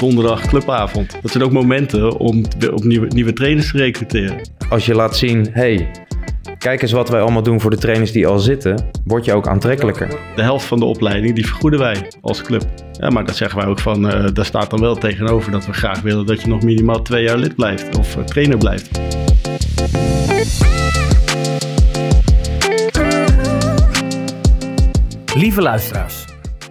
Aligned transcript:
donderdag 0.00 0.46
clubavond. 0.46 1.18
Dat 1.22 1.30
zijn 1.30 1.44
ook 1.44 1.52
momenten 1.52 2.18
om 2.18 2.44
op 2.72 2.84
nieuwe, 2.84 3.06
nieuwe 3.06 3.32
trainers 3.32 3.70
te 3.70 3.78
recruteren. 3.78 4.40
Als 4.68 4.86
je 4.86 4.94
laat 4.94 5.16
zien, 5.16 5.48
hey, 5.50 5.90
kijk 6.58 6.82
eens 6.82 6.92
wat 6.92 7.08
wij 7.08 7.20
allemaal 7.20 7.42
doen 7.42 7.60
voor 7.60 7.70
de 7.70 7.76
trainers 7.76 8.12
die 8.12 8.26
al 8.26 8.38
zitten, 8.38 8.86
word 9.04 9.24
je 9.24 9.32
ook 9.32 9.48
aantrekkelijker. 9.48 10.08
De 10.36 10.42
helft 10.42 10.66
van 10.66 10.78
de 10.78 10.84
opleiding, 10.84 11.34
die 11.34 11.46
vergoeden 11.46 11.80
wij 11.80 12.10
als 12.20 12.42
club. 12.42 12.64
Ja, 12.92 13.10
maar 13.10 13.24
dat 13.24 13.36
zeggen 13.36 13.58
wij 13.58 13.68
ook 13.68 13.78
van, 13.78 14.06
uh, 14.06 14.26
daar 14.32 14.44
staat 14.44 14.70
dan 14.70 14.80
wel 14.80 14.94
tegenover 14.94 15.52
dat 15.52 15.66
we 15.66 15.72
graag 15.72 16.00
willen 16.00 16.26
dat 16.26 16.40
je 16.40 16.48
nog 16.48 16.62
minimaal 16.62 17.02
twee 17.02 17.22
jaar 17.22 17.38
lid 17.38 17.54
blijft 17.54 17.98
of 17.98 18.16
uh, 18.16 18.24
trainer 18.24 18.58
blijft. 18.58 19.00
Lieve 25.34 25.62
luisteraars, 25.62 26.24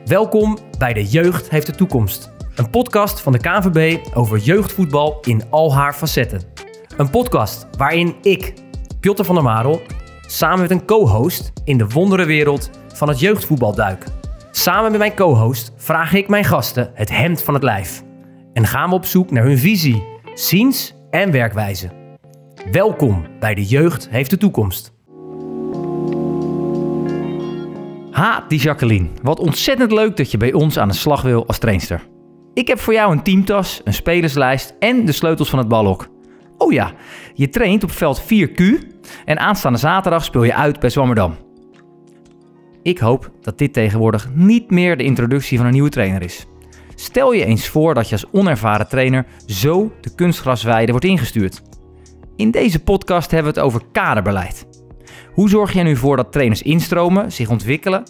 welkom 0.05 0.57
bij 0.77 0.93
De 0.93 1.05
Jeugd 1.05 1.49
heeft 1.49 1.65
de 1.65 1.75
toekomst. 1.75 2.35
Een 2.57 2.69
podcast 2.69 3.21
van 3.21 3.31
de 3.31 3.39
KNVB 3.39 3.97
over 4.13 4.37
jeugdvoetbal 4.37 5.17
in 5.21 5.43
al 5.49 5.75
haar 5.75 5.93
facetten. 5.93 6.41
Een 6.97 7.09
podcast 7.09 7.67
waarin 7.77 8.15
ik, 8.21 8.53
Piotr 8.99 9.23
van 9.23 9.35
der 9.35 9.43
Marel, 9.43 9.81
samen 10.27 10.59
met 10.59 10.71
een 10.71 10.85
co-host 10.85 11.51
in 11.63 11.77
de 11.77 11.87
wonderenwereld 11.87 12.69
van 12.93 13.07
het 13.07 13.19
jeugdvoetbal 13.19 13.75
duik. 13.75 14.05
Samen 14.51 14.91
met 14.91 14.99
mijn 14.99 15.15
co-host 15.15 15.71
vraag 15.75 16.13
ik 16.13 16.27
mijn 16.27 16.43
gasten 16.43 16.91
het 16.93 17.09
hemd 17.09 17.43
van 17.43 17.53
het 17.53 17.63
lijf. 17.63 18.03
En 18.53 18.67
gaan 18.67 18.89
we 18.89 18.95
op 18.95 19.05
zoek 19.05 19.31
naar 19.31 19.43
hun 19.43 19.57
visie, 19.57 20.03
ziens 20.33 20.93
en 21.09 21.31
werkwijze. 21.31 21.89
Welkom 22.71 23.25
bij 23.39 23.55
De 23.55 23.65
Jeugd 23.65 24.09
heeft 24.09 24.29
de 24.29 24.37
toekomst. 24.37 24.93
Ha, 28.11 28.45
die 28.47 28.59
Jacqueline. 28.59 29.07
Wat 29.21 29.39
ontzettend 29.39 29.91
leuk 29.91 30.17
dat 30.17 30.31
je 30.31 30.37
bij 30.37 30.53
ons 30.53 30.77
aan 30.77 30.87
de 30.87 30.93
slag 30.93 31.21
wil 31.21 31.47
als 31.47 31.57
trainster. 31.57 32.15
Ik 32.57 32.67
heb 32.67 32.79
voor 32.79 32.93
jou 32.93 33.11
een 33.11 33.23
teamtas, 33.23 33.81
een 33.83 33.93
spelerslijst 33.93 34.75
en 34.79 35.05
de 35.05 35.11
sleutels 35.11 35.49
van 35.49 35.59
het 35.59 35.67
balhok. 35.67 36.07
Oh 36.57 36.71
ja, 36.71 36.93
je 37.33 37.49
traint 37.49 37.83
op 37.83 37.91
veld 37.91 38.21
4Q 38.21 38.63
en 39.25 39.39
aanstaande 39.39 39.77
zaterdag 39.77 40.23
speel 40.23 40.43
je 40.43 40.55
uit 40.55 40.79
bij 40.79 40.89
Zwammerdam. 40.89 41.35
Ik 42.81 42.97
hoop 42.97 43.31
dat 43.41 43.57
dit 43.57 43.73
tegenwoordig 43.73 44.29
niet 44.33 44.71
meer 44.71 44.97
de 44.97 45.03
introductie 45.03 45.57
van 45.57 45.65
een 45.65 45.73
nieuwe 45.73 45.89
trainer 45.89 46.21
is. 46.21 46.45
Stel 46.95 47.33
je 47.33 47.45
eens 47.45 47.67
voor 47.67 47.93
dat 47.93 48.09
je 48.09 48.15
als 48.15 48.31
onervaren 48.31 48.87
trainer 48.87 49.25
zo 49.45 49.91
de 50.01 50.15
kunstgrasweide 50.15 50.91
wordt 50.91 51.05
ingestuurd. 51.05 51.61
In 52.35 52.51
deze 52.51 52.83
podcast 52.83 53.31
hebben 53.31 53.53
we 53.53 53.59
het 53.59 53.67
over 53.67 53.87
kaderbeleid. 53.91 54.67
Hoe 55.33 55.49
zorg 55.49 55.73
je 55.73 55.79
er 55.79 55.85
nu 55.85 55.95
voor 55.95 56.15
dat 56.15 56.31
trainers 56.31 56.61
instromen, 56.61 57.31
zich 57.31 57.49
ontwikkelen 57.49 58.03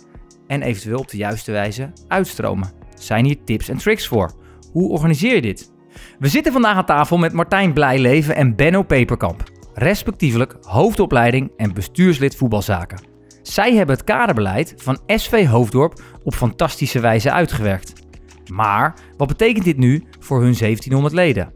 en 0.47 0.61
eventueel 0.61 0.99
op 0.99 1.09
de 1.09 1.17
juiste 1.17 1.51
wijze 1.51 1.91
uitstromen? 2.07 2.86
Zijn 2.97 3.25
hier 3.25 3.43
tips 3.43 3.69
en 3.69 3.77
tricks 3.77 4.07
voor? 4.07 4.31
Hoe 4.71 4.89
organiseer 4.89 5.35
je 5.35 5.41
dit? 5.41 5.71
We 6.19 6.27
zitten 6.27 6.51
vandaag 6.51 6.75
aan 6.75 6.85
tafel 6.85 7.17
met 7.17 7.33
Martijn 7.33 7.73
Blijleven 7.73 8.35
en 8.35 8.55
Benno 8.55 8.83
Peperkamp, 8.83 9.43
respectievelijk 9.73 10.55
hoofdopleiding 10.61 11.51
en 11.57 11.73
bestuurslid 11.73 12.35
voetbalzaken. 12.35 13.01
Zij 13.41 13.75
hebben 13.75 13.95
het 13.95 14.05
kaderbeleid 14.05 14.73
van 14.77 14.99
SV 15.05 15.47
Hoofddorp 15.47 16.01
op 16.23 16.33
fantastische 16.33 16.99
wijze 16.99 17.31
uitgewerkt. 17.31 17.93
Maar 18.51 18.93
wat 19.17 19.27
betekent 19.27 19.65
dit 19.65 19.77
nu 19.77 20.03
voor 20.19 20.41
hun 20.41 20.57
1700 20.57 21.13
leden? 21.13 21.53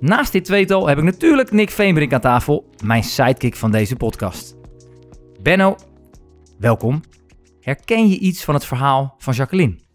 Naast 0.00 0.32
dit 0.32 0.44
tweetal 0.44 0.88
heb 0.88 0.98
ik 0.98 1.04
natuurlijk 1.04 1.50
Nick 1.50 1.70
Veenbrink 1.70 2.12
aan 2.12 2.20
tafel, 2.20 2.68
mijn 2.84 3.04
sidekick 3.04 3.56
van 3.56 3.70
deze 3.70 3.96
podcast. 3.96 4.56
Benno, 5.42 5.76
welkom. 6.58 7.00
Herken 7.60 8.08
je 8.08 8.18
iets 8.18 8.44
van 8.44 8.54
het 8.54 8.64
verhaal 8.64 9.14
van 9.18 9.34
Jacqueline? 9.34 9.89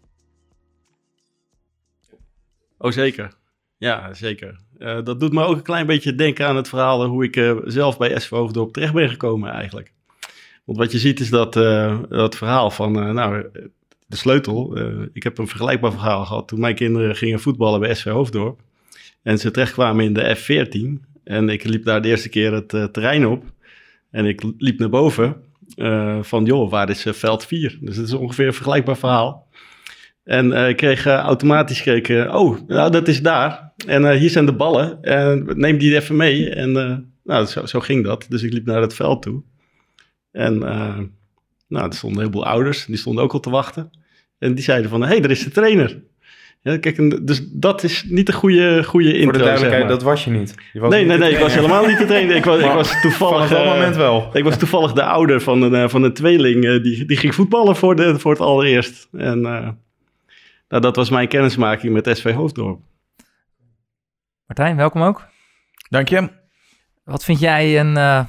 Oh, 2.86 2.92
zeker. 2.92 3.32
Ja, 3.78 4.14
zeker. 4.14 4.60
Uh, 4.78 5.04
dat 5.04 5.20
doet 5.20 5.32
me 5.32 5.44
ook 5.44 5.56
een 5.56 5.62
klein 5.62 5.86
beetje 5.86 6.14
denken 6.14 6.46
aan 6.46 6.56
het 6.56 6.68
verhaal 6.68 7.06
hoe 7.06 7.24
ik 7.24 7.36
uh, 7.36 7.56
zelf 7.64 7.98
bij 7.98 8.18
SV 8.18 8.30
Hoofddorp 8.30 8.72
terecht 8.72 8.92
ben 8.92 9.08
gekomen 9.08 9.50
eigenlijk. 9.50 9.92
Want 10.64 10.78
wat 10.78 10.92
je 10.92 10.98
ziet 10.98 11.20
is 11.20 11.30
dat, 11.30 11.52
dat 12.08 12.36
verhaal 12.36 12.70
van, 12.70 12.92
nou, 12.92 13.46
de 14.06 14.16
sleutel. 14.16 14.78
ik 15.12 15.22
heb 15.22 15.38
een 15.38 15.48
vergelijkbaar 15.48 15.92
verhaal 15.92 16.24
gehad 16.24 16.48
toen 16.48 16.60
mijn 16.60 16.74
kinderen 16.74 17.16
gingen 17.16 17.40
voetballen 17.40 17.80
bij 17.80 17.94
SV 17.94 18.04
Hoofddorp. 18.04 18.60
En 19.22 19.38
ze 19.38 19.50
terechtkwamen 19.50 20.04
in 20.04 20.12
de 20.12 20.36
F14. 20.36 21.20
En 21.24 21.48
ik 21.48 21.64
liep 21.64 21.84
daar 21.84 22.02
de 22.02 22.08
eerste 22.08 22.28
keer 22.28 22.52
het 22.52 22.68
terrein 22.68 23.26
op. 23.26 23.44
En 24.10 24.26
ik 24.26 24.42
liep 24.58 24.78
naar 24.78 24.88
boven 24.88 25.42
van, 26.20 26.44
joh, 26.44 26.70
waar 26.70 26.90
is 26.90 27.06
veld 27.08 27.46
4? 27.46 27.78
Dus 27.80 27.96
het 27.96 28.06
is 28.06 28.14
ongeveer 28.14 28.46
een 28.46 28.54
vergelijkbaar 28.54 28.96
verhaal. 28.96 29.45
En 30.26 30.46
uh, 30.46 30.68
ik 30.68 30.76
kreeg 30.76 31.06
automatisch 31.06 31.80
gekeken, 31.80 32.34
oh, 32.34 32.58
nou, 32.66 32.90
dat 32.90 33.08
is 33.08 33.22
daar. 33.22 33.72
En 33.86 34.16
hier 34.16 34.30
zijn 34.30 34.46
de 34.46 34.52
ballen. 34.52 35.02
En 35.02 35.50
neem 35.54 35.78
die 35.78 35.94
even 35.96 36.16
mee. 36.16 36.50
En 36.50 36.72
nou, 37.24 37.46
zo, 37.46 37.66
zo, 37.66 37.80
ging 37.80 38.04
dat. 38.04 38.26
Dus 38.28 38.42
ik 38.42 38.52
liep 38.52 38.66
naar 38.66 38.80
het 38.80 38.94
veld 38.94 39.22
toe. 39.22 39.42
En 40.32 40.58
nou, 41.68 41.86
er 41.86 41.94
stonden 41.94 42.18
een 42.18 42.26
heleboel 42.26 42.46
ouders. 42.46 42.84
Die 42.86 42.96
stonden 42.96 43.24
ook 43.24 43.32
al 43.32 43.40
te 43.40 43.50
wachten. 43.50 43.90
En 44.38 44.54
die 44.54 44.64
zeiden 44.64 44.90
van, 44.90 45.00
hé, 45.00 45.06
hey, 45.06 45.22
er 45.22 45.30
is 45.30 45.44
de 45.44 45.50
trainer. 45.50 46.02
Ja, 46.62 46.78
kijk, 46.78 47.26
dus 47.26 47.48
dat 47.52 47.82
is 47.82 48.04
niet 48.08 48.26
de 48.26 48.32
goede, 48.32 48.84
goede 48.84 49.12
intro, 49.12 49.22
Voor 49.22 49.32
de 49.32 49.38
duidelijkheid, 49.38 49.88
dat 49.88 50.02
was 50.02 50.24
je 50.24 50.30
niet. 50.30 50.54
Je 50.72 50.80
was 50.80 50.90
nee, 50.90 51.00
niet 51.00 51.08
nee, 51.08 51.18
nee, 51.18 51.30
ik 51.30 51.38
was 51.38 51.54
helemaal 51.54 51.86
niet 51.86 51.98
de 51.98 52.04
trainer. 52.04 52.36
Ik 52.36 52.44
was, 52.44 52.58
ik 52.58 52.72
was 52.72 53.00
toevallig... 53.00 53.48
Van 53.48 53.56
dat 53.56 53.66
moment 53.66 53.96
wel. 53.96 54.30
Ik 54.32 54.44
was 54.44 54.58
toevallig 54.58 54.92
de 54.92 55.04
ouder 55.04 55.40
van 55.40 55.62
een, 55.62 55.90
van 55.90 56.02
een 56.02 56.12
tweeling. 56.12 56.82
Die, 56.82 57.04
die 57.04 57.16
ging 57.16 57.34
voetballen 57.34 57.76
voor, 57.76 57.96
de, 57.96 58.18
voor 58.18 58.30
het 58.30 58.40
allereerst. 58.40 59.08
En 59.12 59.78
nou, 60.68 60.82
dat 60.82 60.96
was 60.96 61.10
mijn 61.10 61.28
kennismaking 61.28 61.92
met 61.92 62.16
SV 62.18 62.34
Hoofddorp. 62.34 62.80
Martijn, 64.46 64.76
welkom 64.76 65.02
ook. 65.02 65.26
Dank 65.88 66.08
je. 66.08 66.30
Wat 67.04 67.24
vind 67.24 67.40
jij 67.40 67.80
een, 67.80 67.88
uh, 67.88 68.24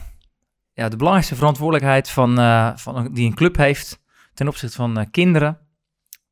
ja, 0.74 0.90
de 0.90 0.98
belangrijkste 0.98 1.36
verantwoordelijkheid 1.36 2.10
van, 2.10 2.36
van, 2.78 3.14
die 3.14 3.26
een 3.26 3.36
club 3.36 3.58
heeft 3.58 4.04
ten 4.34 4.48
opzichte 4.48 4.76
van 4.76 5.08
kinderen 5.12 5.68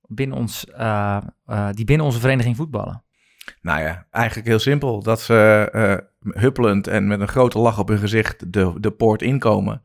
binnen 0.07 0.37
ons, 0.37 0.65
uh, 0.79 1.17
uh, 1.47 1.69
die 1.71 1.85
binnen 1.85 2.05
onze 2.05 2.19
vereniging 2.19 2.55
voetballen? 2.55 3.03
Nou 3.61 3.81
ja, 3.81 4.05
eigenlijk 4.11 4.47
heel 4.47 4.59
simpel. 4.59 5.03
Dat 5.03 5.21
ze 5.21 5.69
uh, 5.73 6.41
huppelend 6.41 6.87
en 6.87 7.07
met 7.07 7.19
een 7.19 7.27
grote 7.27 7.59
lach 7.59 7.79
op 7.79 7.87
hun 7.87 7.97
gezicht 7.97 8.53
de, 8.53 8.73
de 8.79 8.91
poort 8.91 9.21
inkomen. 9.21 9.81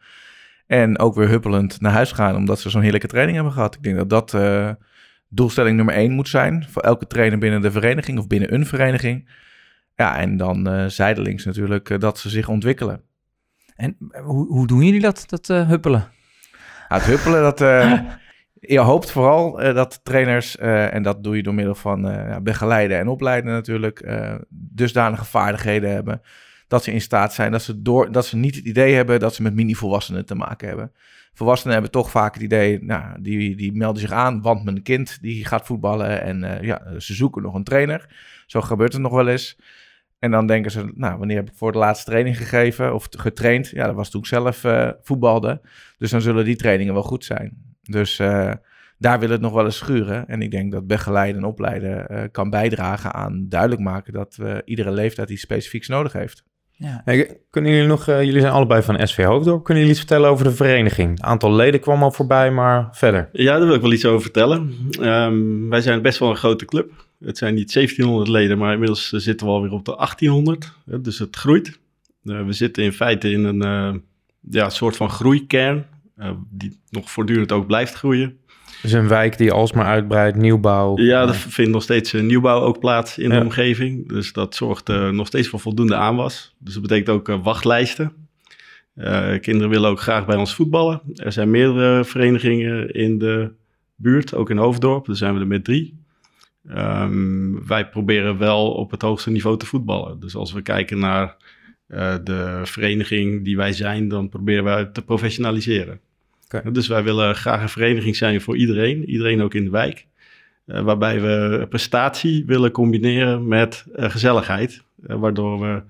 En 0.67 0.99
ook 0.99 1.15
weer 1.15 1.29
huppelend 1.29 1.81
naar 1.81 1.93
huis 1.93 2.13
gaan, 2.13 2.37
omdat 2.37 2.61
ze 2.61 2.71
zo'n 2.71 2.83
heerlijke 2.83 3.07
training 3.07 3.37
hebben 3.37 3.55
gehad. 3.55 3.75
Ik 3.75 3.83
denk 3.83 3.97
dat 3.97 4.11
dat 4.11 4.33
doelstelling 5.31 5.77
nummer 5.77 5.95
één 5.95 6.13
moet 6.13 6.29
zijn 6.29 6.67
voor 6.69 6.83
elke 6.83 7.07
trainer 7.07 7.39
binnen 7.39 7.61
de 7.61 7.71
vereniging 7.71 8.19
of 8.19 8.27
binnen 8.27 8.55
een 8.55 8.67
vereniging. 8.67 9.29
Ja, 9.95 10.17
en 10.17 10.37
dan 10.37 10.91
zijdelings 10.91 11.45
natuurlijk 11.45 12.01
dat 12.01 12.19
ze 12.19 12.29
zich 12.29 12.49
ontwikkelen. 12.49 13.03
En 13.77 13.97
hoe, 14.23 14.47
hoe 14.47 14.67
doen 14.67 14.83
jullie 14.83 15.01
dat, 15.01 15.25
dat 15.27 15.47
huppelen? 15.47 16.09
Nou, 16.89 17.03
het 17.03 17.11
huppelen, 17.11 17.43
dat, 17.43 17.59
je 18.75 18.79
hoopt 18.79 19.11
vooral 19.11 19.53
dat 19.53 20.01
trainers, 20.03 20.57
en 20.57 21.03
dat 21.03 21.23
doe 21.25 21.37
je 21.37 21.43
door 21.43 21.55
middel 21.55 21.75
van 21.75 22.03
begeleiden 22.43 22.99
en 22.99 23.09
opleiden 23.09 23.53
natuurlijk, 23.53 24.09
dusdanige 24.49 25.25
vaardigheden 25.25 25.91
hebben. 25.91 26.23
Dat 26.69 26.85
ze 26.85 26.93
in 26.93 27.01
staat 27.01 27.35
zijn, 27.35 27.53
dat 27.53 27.63
ze, 27.63 27.83
door, 27.83 28.13
dat 28.13 28.27
ze 28.27 28.37
niet 28.37 28.55
het 28.55 28.65
idee 28.65 28.95
hebben 28.95 29.21
dat 29.21 29.35
ze 29.35 29.43
met 29.43 29.55
mini-volwassenen 29.55 30.27
te 30.27 30.35
maken 30.35 30.69
hebben. 30.69 30.93
Volwassenen 31.33 31.73
hebben 31.73 31.93
toch 31.93 32.11
vaak 32.11 32.35
het 32.35 32.43
idee, 32.43 32.85
nou, 32.85 33.23
die, 33.23 33.57
die 33.57 33.73
melden 33.73 34.01
zich 34.01 34.13
aan, 34.13 34.43
want 34.43 34.65
mijn 34.65 34.83
kind 34.83 35.19
die 35.23 35.45
gaat 35.45 35.67
voetballen 35.67 36.23
en 36.23 36.65
ja, 36.65 36.99
ze 36.99 37.15
zoeken 37.15 37.43
nog 37.43 37.55
een 37.55 37.65
trainer. 37.65 38.17
Zo 38.47 38.61
gebeurt 38.61 38.93
het 38.93 39.03
nog 39.03 39.13
wel 39.13 39.29
eens. 39.29 39.59
En 40.19 40.31
dan 40.31 40.47
denken 40.47 40.71
ze, 40.71 40.93
nou, 40.95 41.19
wanneer 41.19 41.37
heb 41.37 41.49
ik 41.49 41.57
voor 41.57 41.73
de 41.73 41.79
laatste 41.79 42.11
training 42.11 42.37
gegeven 42.37 42.95
of 42.95 43.07
getraind? 43.11 43.69
Ja, 43.69 43.87
dat 43.87 43.95
was 43.95 44.11
toen 44.11 44.21
ik 44.21 44.27
zelf 44.27 44.65
voetbalde. 45.03 45.61
Dus 45.99 46.11
dan 46.11 46.21
zullen 46.21 46.45
die 46.45 46.57
trainingen 46.57 46.95
wel 46.95 47.03
goed 47.03 47.25
zijn. 47.25 47.71
Dus 47.83 48.19
uh, 48.19 48.53
daar 48.99 49.21
wil 49.21 49.31
het 49.31 49.41
nog 49.41 49.53
wel 49.53 49.65
eens 49.65 49.77
schuren. 49.77 50.29
En 50.29 50.43
ik 50.43 50.51
denk 50.51 50.73
dat 50.73 50.87
begeleiden 50.87 51.43
en 51.43 51.49
opleiden 51.49 52.07
uh, 52.11 52.23
kan 52.31 52.51
bijdragen 52.51 53.13
aan 53.13 53.49
duidelijk 53.49 53.81
maken 53.81 54.13
dat 54.13 54.39
uh, 54.41 54.57
iedere 54.65 54.91
leeftijd 54.91 55.31
iets 55.31 55.43
specifieks 55.43 55.89
nodig 55.89 56.13
heeft. 56.13 56.45
Ja. 56.81 57.03
Hey, 57.05 57.41
kunnen 57.51 57.73
jullie 57.73 57.87
nog, 57.87 58.07
jullie 58.07 58.41
zijn 58.41 58.53
allebei 58.53 58.83
van 58.83 59.07
SV 59.09 59.25
Hoofddorp, 59.25 59.65
kunnen 59.65 59.83
jullie 59.83 59.99
iets 59.99 60.07
vertellen 60.07 60.31
over 60.31 60.45
de 60.45 60.53
vereniging? 60.53 61.11
Het 61.11 61.23
aantal 61.23 61.53
leden 61.53 61.81
kwam 61.81 62.03
al 62.03 62.11
voorbij, 62.11 62.51
maar 62.51 62.89
verder. 62.93 63.29
Ja, 63.33 63.59
daar 63.59 63.67
wil 63.67 63.75
ik 63.75 63.81
wel 63.81 63.93
iets 63.93 64.05
over 64.05 64.23
vertellen. 64.23 64.75
Um, 65.01 65.69
wij 65.69 65.81
zijn 65.81 66.03
best 66.03 66.19
wel 66.19 66.31
een 66.31 66.37
grote 66.37 66.65
club. 66.65 67.07
Het 67.21 67.39
zijn 67.39 67.55
niet 67.55 67.73
1700 67.73 68.31
leden, 68.31 68.59
maar 68.59 68.73
inmiddels 68.73 69.09
zitten 69.09 69.47
we 69.47 69.53
alweer 69.53 69.73
op 69.73 69.85
de 69.85 69.95
1800. 69.97 70.73
Dus 70.85 71.19
het 71.19 71.37
groeit. 71.37 71.79
we 72.23 72.53
zitten 72.53 72.83
in 72.83 72.93
feite 72.93 73.31
in 73.31 73.45
een 73.45 74.03
ja, 74.51 74.69
soort 74.69 74.97
van 74.97 75.11
groeikern. 75.11 75.87
Uh, 76.19 76.31
die 76.51 76.79
nog 76.91 77.11
voortdurend 77.11 77.53
ook 77.53 77.67
blijft 77.67 77.95
groeien. 77.95 78.39
Dus 78.83 78.93
een 78.93 79.09
wijk 79.09 79.39
die 79.39 79.53
alsmaar 79.53 79.87
uitbreidt, 79.87 80.37
nieuwbouw. 80.37 80.99
Ja, 80.99 81.29
er 81.29 81.35
vindt 81.35 81.71
nog 81.71 81.83
steeds 81.83 82.13
uh, 82.13 82.23
nieuwbouw 82.23 82.61
ook 82.61 82.79
plaats 82.79 83.19
in 83.19 83.31
de 83.31 83.41
omgeving. 83.41 84.09
Dus 84.09 84.33
dat 84.33 84.55
zorgt 84.55 84.89
uh, 84.89 85.09
nog 85.09 85.27
steeds 85.27 85.49
voor 85.49 85.61
voldoende 85.61 85.95
aanwas. 85.95 86.55
Dus 86.59 86.73
dat 86.73 86.83
betekent 86.83 87.09
ook 87.09 87.43
wachtlijsten. 87.43 88.13
kinderen 89.41 89.69
willen 89.69 89.91
ook 89.91 90.01
graag 90.01 90.27
bij 90.27 90.37
ons 90.37 90.55
voetballen. 90.55 91.01
Er 91.15 91.33
zijn 91.33 91.51
meerdere 91.51 92.05
verenigingen 92.05 92.95
in 92.95 93.19
de 93.19 93.53
buurt, 93.97 94.35
ook 94.35 94.51
in 94.51 94.57
Hoofddorp. 94.57 95.07
Daar 95.07 95.17
zijn 95.17 95.35
we 95.35 95.41
er 95.41 95.47
met 95.47 95.65
drie. 95.65 95.99
Ehm, 96.69 97.67
wij 97.67 97.89
proberen 97.89 98.39
wel 98.39 98.73
op 98.73 98.91
het 98.91 99.03
hoogste 99.03 99.31
niveau 99.31 99.59
te 99.59 99.67
voetballen. 99.67 100.21
Dus 100.21 100.37
als 100.37 100.53
we 100.53 100.63
kijken 100.63 100.99
naar 100.99 101.37
eh, 101.87 102.15
de 102.25 102.61
vereniging 102.65 103.45
die 103.45 103.57
wij 103.57 103.73
zijn, 103.73 104.09
dan 104.09 104.29
proberen 104.29 104.65
wij 104.65 104.85
te 104.85 105.03
professionaliseren. 105.03 106.01
Oké. 106.55 106.71
Dus 106.71 106.89
wij 106.89 107.03
willen 107.03 107.35
graag 107.35 107.63
een 107.63 107.69
vereniging 107.69 108.17
zijn 108.17 108.41
voor 108.41 108.57
iedereen, 108.57 109.05
iedereen 109.05 109.43
ook 109.43 109.55
in 109.55 109.65
de 109.65 109.71
wijk. 109.71 110.07
Eh, 110.67 110.83
waarbij 110.83 111.21
we 111.21 111.67
prestatie 111.69 112.45
willen 112.47 112.71
combineren 112.71 113.49
met 113.49 113.87
eh, 113.95 114.11
gezelligheid. 114.11 114.83
eh, 115.07 115.17
waardoor 115.17 115.61
we 115.61 115.83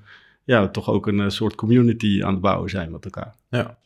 ja, 0.44 0.68
toch 0.68 0.88
ook 0.88 1.06
een 1.06 1.30
soort 1.30 1.54
community 1.54 2.24
aan 2.24 2.32
het 2.32 2.40
bouwen 2.40 2.70
zijn 2.70 2.90
met 2.90 3.04
elkaar. 3.04 3.34
Ja. 3.50 3.78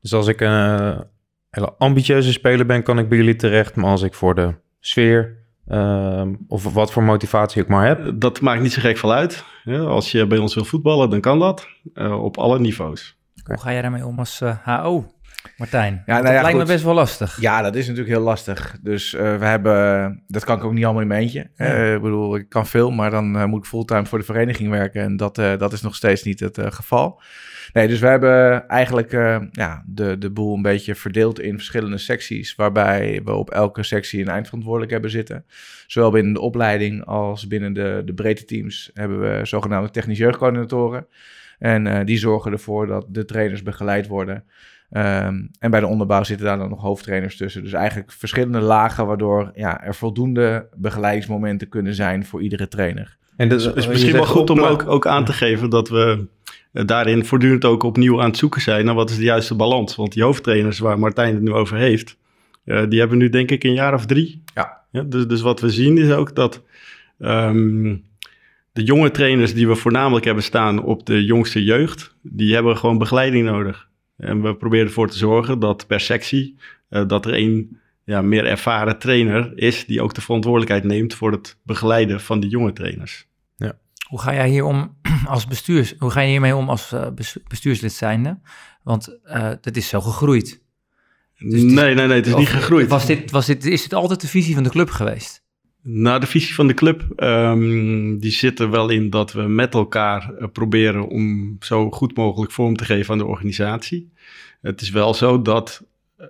Dus 0.00 0.12
als 0.12 0.26
ik 0.26 0.40
een 0.40 1.04
hele 1.50 1.74
ambitieuze 1.78 2.32
speler 2.32 2.66
ben, 2.66 2.82
kan 2.82 2.98
ik 2.98 3.08
bij 3.08 3.18
jullie 3.18 3.36
terecht. 3.36 3.76
Maar 3.76 3.90
als 3.90 4.02
ik 4.02 4.14
voor 4.14 4.34
de 4.34 4.54
sfeer 4.80 5.36
ehm, 5.66 6.34
of 6.48 6.72
wat 6.74 6.92
voor 6.92 7.02
motivatie 7.02 7.62
ik 7.62 7.68
maar 7.68 7.86
heb. 7.86 8.12
Dat 8.14 8.40
maakt 8.40 8.62
niet 8.62 8.72
zo 8.72 8.80
gek 8.80 8.96
veel 8.96 9.12
uit. 9.12 9.44
Ja, 9.64 9.78
als 9.78 10.10
je 10.10 10.26
bij 10.26 10.38
ons 10.38 10.54
wil 10.54 10.64
voetballen, 10.64 11.10
dan 11.10 11.20
kan 11.20 11.38
dat 11.38 11.68
eh, 11.94 12.22
op 12.22 12.38
alle 12.38 12.58
niveaus. 12.58 13.16
Hoe 13.44 13.58
ga 13.58 13.72
jij 13.72 13.82
daarmee 13.82 14.06
om 14.06 14.18
als 14.18 14.40
eh, 14.40 14.56
HO, 14.64 15.13
Martijn? 15.56 16.02
nou 16.06 16.22
dat 16.22 16.32
ja, 16.32 16.40
lijkt 16.40 16.58
goed. 16.58 16.66
me 16.66 16.72
best 16.72 16.84
wel 16.84 16.94
lastig. 16.94 17.40
Ja, 17.40 17.62
dat 17.62 17.74
is 17.74 17.86
natuurlijk 17.86 18.14
heel 18.14 18.24
lastig. 18.24 18.76
Dus 18.82 19.14
eh, 19.14 19.36
we 19.36 19.44
hebben, 19.44 20.22
dat 20.26 20.44
kan 20.44 20.58
ik 20.58 20.64
ook 20.64 20.72
niet 20.72 20.84
allemaal 20.84 21.02
in 21.02 21.08
mijn 21.08 21.22
eentje. 21.22 21.40
Ik 21.94 22.02
bedoel, 22.02 22.36
ik 22.36 22.48
kan 22.48 22.66
veel, 22.66 22.90
maar 22.90 23.10
dan 23.10 23.36
eh, 23.36 23.44
moet 23.44 23.58
ik 23.58 23.68
fulltime 23.68 24.06
voor 24.06 24.18
de 24.18 24.24
vereniging 24.24 24.70
werken. 24.70 25.02
En 25.02 25.16
dat, 25.16 25.38
eh, 25.38 25.58
dat 25.58 25.72
is 25.72 25.82
nog 25.82 25.94
steeds 25.94 26.22
niet 26.22 26.40
het 26.40 26.58
geval. 26.62 27.20
Nee, 27.72 27.88
dus 27.88 28.00
we 28.00 28.06
hebben 28.06 28.68
eigenlijk 28.68 29.12
ja, 29.50 29.84
de, 29.86 30.18
de 30.18 30.30
boel 30.30 30.56
een 30.56 30.62
beetje 30.62 30.94
verdeeld 30.94 31.40
in 31.40 31.54
verschillende 31.54 31.98
secties. 31.98 32.54
Waarbij 32.54 33.20
we 33.24 33.32
op 33.32 33.50
elke 33.50 33.82
sectie 33.82 34.20
een 34.20 34.28
eindverantwoordelijk 34.28 34.92
hebben 34.92 35.10
zitten. 35.10 35.44
Zowel 35.86 36.10
binnen 36.10 36.32
de 36.32 36.40
opleiding 36.40 37.04
als 37.04 37.46
binnen 37.46 37.72
de, 37.72 38.02
de 38.04 38.14
breedte 38.14 38.44
teams 38.44 38.90
hebben 38.94 39.20
we 39.20 39.44
zogenaamde 39.44 39.90
technisch 39.90 40.18
jeugdcoördinatoren. 40.18 41.06
En 41.58 42.06
die 42.06 42.18
zorgen 42.18 42.52
ervoor 42.52 42.86
dat 42.86 43.06
de 43.08 43.24
trainers 43.24 43.62
begeleid 43.62 44.06
worden. 44.06 44.44
Ehm, 44.94 45.42
en 45.58 45.70
bij 45.70 45.80
de 45.80 45.86
onderbouw 45.86 46.24
zitten 46.24 46.46
daar 46.46 46.58
dan 46.58 46.68
nog 46.68 46.80
hoofdtrainers 46.80 47.36
tussen. 47.36 47.62
Dus 47.62 47.72
eigenlijk 47.72 48.12
verschillende 48.12 48.60
lagen 48.60 49.06
waardoor 49.06 49.50
ja, 49.54 49.84
er 49.84 49.94
voldoende 49.94 50.66
begeleidingsmomenten 50.76 51.68
kunnen 51.68 51.94
zijn 51.94 52.24
voor 52.24 52.42
iedere 52.42 52.68
trainer. 52.68 53.16
En 53.36 53.48
dat 53.48 53.64
Het 53.64 53.76
is 53.76 53.86
misschien 53.86 54.12
wel 54.12 54.26
goed 54.26 54.50
om 54.50 54.60
ook, 54.60 54.86
ook 54.86 55.06
aan 55.06 55.24
te 55.24 55.32
geven 55.32 55.70
dat 55.70 55.88
we 55.88 56.26
eh, 56.72 56.84
daarin 56.84 57.24
voortdurend 57.24 57.64
ook 57.64 57.82
opnieuw 57.82 58.20
aan 58.20 58.28
het 58.28 58.36
zoeken 58.36 58.60
zijn 58.60 58.84
naar 58.84 58.94
wat 58.94 59.10
is 59.10 59.16
de 59.16 59.22
juiste 59.22 59.54
balans. 59.54 59.96
Want 59.96 60.12
die 60.12 60.22
hoofdtrainers 60.22 60.78
waar 60.78 60.98
Martijn 60.98 61.34
het 61.34 61.42
nu 61.42 61.52
over 61.52 61.76
heeft, 61.76 62.16
eh, 62.64 62.82
die 62.88 62.98
hebben 62.98 63.18
nu 63.18 63.28
denk 63.28 63.50
ik 63.50 63.64
een 63.64 63.74
jaar 63.74 63.94
of 63.94 64.06
drie. 64.06 64.42
Ja. 64.54 64.80
dus, 65.06 65.26
dus 65.26 65.40
wat 65.40 65.60
we 65.60 65.70
zien 65.70 65.98
is 65.98 66.10
ook 66.10 66.34
dat 66.34 66.62
ehm, 67.20 67.96
de 68.72 68.82
jonge 68.82 69.10
trainers 69.10 69.54
die 69.54 69.68
we 69.68 69.74
voornamelijk 69.74 70.24
hebben 70.24 70.44
staan 70.44 70.82
op 70.82 71.06
de 71.06 71.24
jongste 71.24 71.64
jeugd, 71.64 72.16
die 72.22 72.54
hebben 72.54 72.76
gewoon 72.76 72.98
begeleiding 72.98 73.46
nodig. 73.46 73.92
En 74.16 74.42
we 74.42 74.56
proberen 74.56 74.86
ervoor 74.86 75.08
te 75.08 75.16
zorgen 75.18 75.58
dat 75.58 75.86
per 75.86 76.00
sectie, 76.00 76.56
eh, 76.88 77.06
dat 77.06 77.26
er 77.26 77.34
een 77.34 77.78
ja, 78.04 78.22
meer 78.22 78.46
ervaren 78.46 78.98
trainer 78.98 79.52
is 79.58 79.86
die 79.86 80.02
ook 80.02 80.14
de 80.14 80.20
verantwoordelijkheid 80.20 80.84
neemt 80.84 81.14
voor 81.14 81.32
het 81.32 81.56
begeleiden 81.62 82.20
van 82.20 82.40
die 82.40 82.50
jonge 82.50 82.72
trainers. 82.72 83.26
Hoe 84.08 84.20
ga 84.20 84.34
jij 84.34 84.48
hier 84.48 84.64
om 84.64 84.96
als 85.26 85.46
bestuurs? 85.46 85.94
Hoe 85.98 86.10
ga 86.10 86.20
je 86.20 86.28
hiermee 86.30 86.56
om 86.56 86.68
als 86.68 86.92
eh, 86.92 87.06
bes- 87.14 87.38
bestuurslid 87.48 87.92
zijnde? 87.92 88.38
Want 88.82 89.18
eh 89.24 89.42
het 89.60 89.76
is 89.76 89.88
zo 89.88 90.00
gegroeid. 90.00 90.62
Dus 91.38 91.52
is- 91.62 91.72
nee, 91.72 91.94
nee, 91.94 92.06
nee, 92.06 92.16
het 92.16 92.26
is 92.26 92.34
niet 92.34 92.48
gegroeid. 92.48 92.88
Was 92.88 93.06
dit, 93.06 93.30
was 93.30 93.46
dit, 93.46 93.64
is 93.64 93.82
dit 93.82 93.94
altijd 93.94 94.20
de 94.20 94.28
visie 94.28 94.54
van 94.54 94.62
de 94.62 94.70
club 94.70 94.90
geweest? 94.90 95.43
Nou, 95.86 96.20
de 96.20 96.26
visie 96.26 96.54
van 96.54 96.66
de 96.66 96.74
club, 96.74 97.04
ehm, 97.16 98.18
die 98.18 98.30
zit 98.30 98.58
er 98.60 98.70
wel 98.70 98.88
in 98.88 99.10
dat 99.10 99.32
we 99.32 99.42
met 99.42 99.74
elkaar 99.74 100.34
eh, 100.34 100.48
proberen 100.52 101.08
om 101.08 101.56
zo 101.60 101.90
goed 101.90 102.16
mogelijk 102.16 102.52
vorm 102.52 102.76
te 102.76 102.84
geven 102.84 103.12
aan 103.12 103.18
de 103.18 103.24
organisatie. 103.24 104.12
Het 104.60 104.80
is 104.80 104.90
wel 104.90 105.14
zo 105.14 105.42
dat 105.42 105.84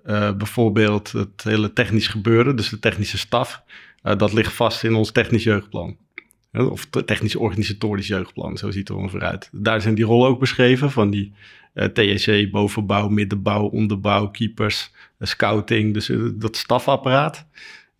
eh, 0.04 0.32
bijvoorbeeld 0.36 1.12
het 1.12 1.42
hele 1.44 1.72
technisch 1.72 2.08
gebeuren, 2.08 2.56
dus 2.56 2.68
de 2.68 2.78
technische 2.78 3.18
staf, 3.18 3.62
eh, 4.02 4.16
dat 4.16 4.32
ligt 4.32 4.52
vast 4.52 4.84
in 4.84 4.94
ons 4.94 5.12
technisch 5.12 5.44
jeugdplan. 5.44 5.96
Of 6.52 6.84
te- 6.84 7.04
technisch 7.04 7.36
organisatorisch 7.36 8.06
jeugdplan, 8.06 8.56
zo 8.56 8.70
ziet 8.70 8.88
het 8.88 8.96
er 8.96 9.02
ongeveer 9.02 9.22
uit. 9.22 9.48
Daar 9.52 9.80
zijn 9.80 9.94
die 9.94 10.04
rollen 10.04 10.28
ook 10.28 10.40
beschreven 10.40 10.90
van 10.90 11.10
die 11.10 11.32
eh 11.74 11.86
TSC, 11.86 12.50
bovenbouw, 12.50 13.08
middenbouw, 13.08 13.64
onderbouw, 13.66 14.28
keepers, 14.28 14.92
scouting, 15.20 15.94
dus 15.94 16.10
dat 16.34 16.56
stafapparaat. 16.56 17.46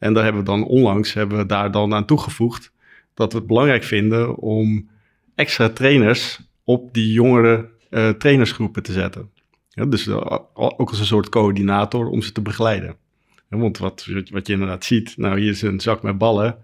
En 0.04 0.12
daar 0.12 0.24
hebben 0.24 0.42
we 0.42 0.50
dan 0.50 0.64
onlangs 0.64 1.12
hebben 1.12 1.38
we 1.38 1.46
daar 1.46 1.70
dan 1.70 1.94
aan 1.94 2.04
toegevoegd 2.04 2.72
dat 3.14 3.32
we 3.32 3.38
het 3.38 3.46
belangrijk 3.46 3.82
vinden 3.82 4.36
om 4.36 4.88
extra 5.34 5.68
trainers 5.68 6.40
op 6.64 6.94
die 6.94 7.12
jongere 7.12 7.68
eh, 7.90 8.08
trainersgroepen 8.08 8.82
te 8.82 8.92
zetten. 8.92 9.30
Ja, 9.68 9.84
dus 9.84 10.06
eh, 10.06 10.38
ook 10.54 10.90
als 10.90 10.98
een 10.98 11.06
soort 11.06 11.28
coördinator 11.28 12.08
om 12.08 12.22
ze 12.22 12.32
te 12.32 12.40
begeleiden. 12.42 12.96
Want 13.48 13.78
wat, 13.78 14.08
wat 14.30 14.46
je 14.46 14.52
inderdaad 14.52 14.84
ziet, 14.84 15.14
nou 15.16 15.40
hier 15.40 15.50
is 15.50 15.62
een 15.62 15.80
zak 15.80 16.02
met 16.02 16.18
ballen, 16.18 16.56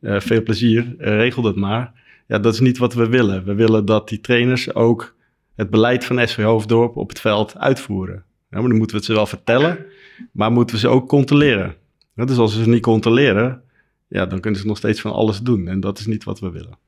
eh, 0.00 0.20
veel 0.20 0.42
plezier, 0.42 0.94
regel 0.98 1.42
dat 1.42 1.56
maar. 1.56 1.92
Ja, 2.26 2.38
dat 2.38 2.54
is 2.54 2.60
niet 2.60 2.78
wat 2.78 2.94
we 2.94 3.08
willen. 3.08 3.44
We 3.44 3.54
willen 3.54 3.84
dat 3.84 4.08
die 4.08 4.20
trainers 4.20 4.74
ook 4.74 5.14
het 5.54 5.70
beleid 5.70 6.04
van 6.04 6.28
SV 6.28 6.42
Hoofddorp 6.42 6.96
op 6.96 7.08
het 7.08 7.20
veld 7.20 7.58
uitvoeren. 7.58 8.24
Maar 8.48 8.62
dan 8.62 8.76
moeten 8.76 8.90
we 8.90 8.96
het 8.96 9.04
ze 9.04 9.12
wel 9.12 9.26
vertellen, 9.26 9.86
maar 10.32 10.52
moeten 10.52 10.74
we 10.74 10.80
ze 10.80 10.88
ook 10.88 11.08
controleren. 11.08 11.82
Ja, 12.14 12.24
dus 12.24 12.36
als 12.38 12.56
we 12.56 12.62
ze 12.62 12.68
niet 12.68 12.82
controleren, 12.82 13.62
ja, 14.08 14.26
dan 14.26 14.40
kunnen 14.40 14.60
ze 14.60 14.66
nog 14.66 14.76
steeds 14.76 15.00
van 15.00 15.12
alles 15.12 15.40
doen. 15.40 15.68
En 15.68 15.80
dat 15.80 15.98
is 15.98 16.06
niet 16.06 16.24
wat 16.24 16.40
we 16.40 16.50
willen. 16.50 16.78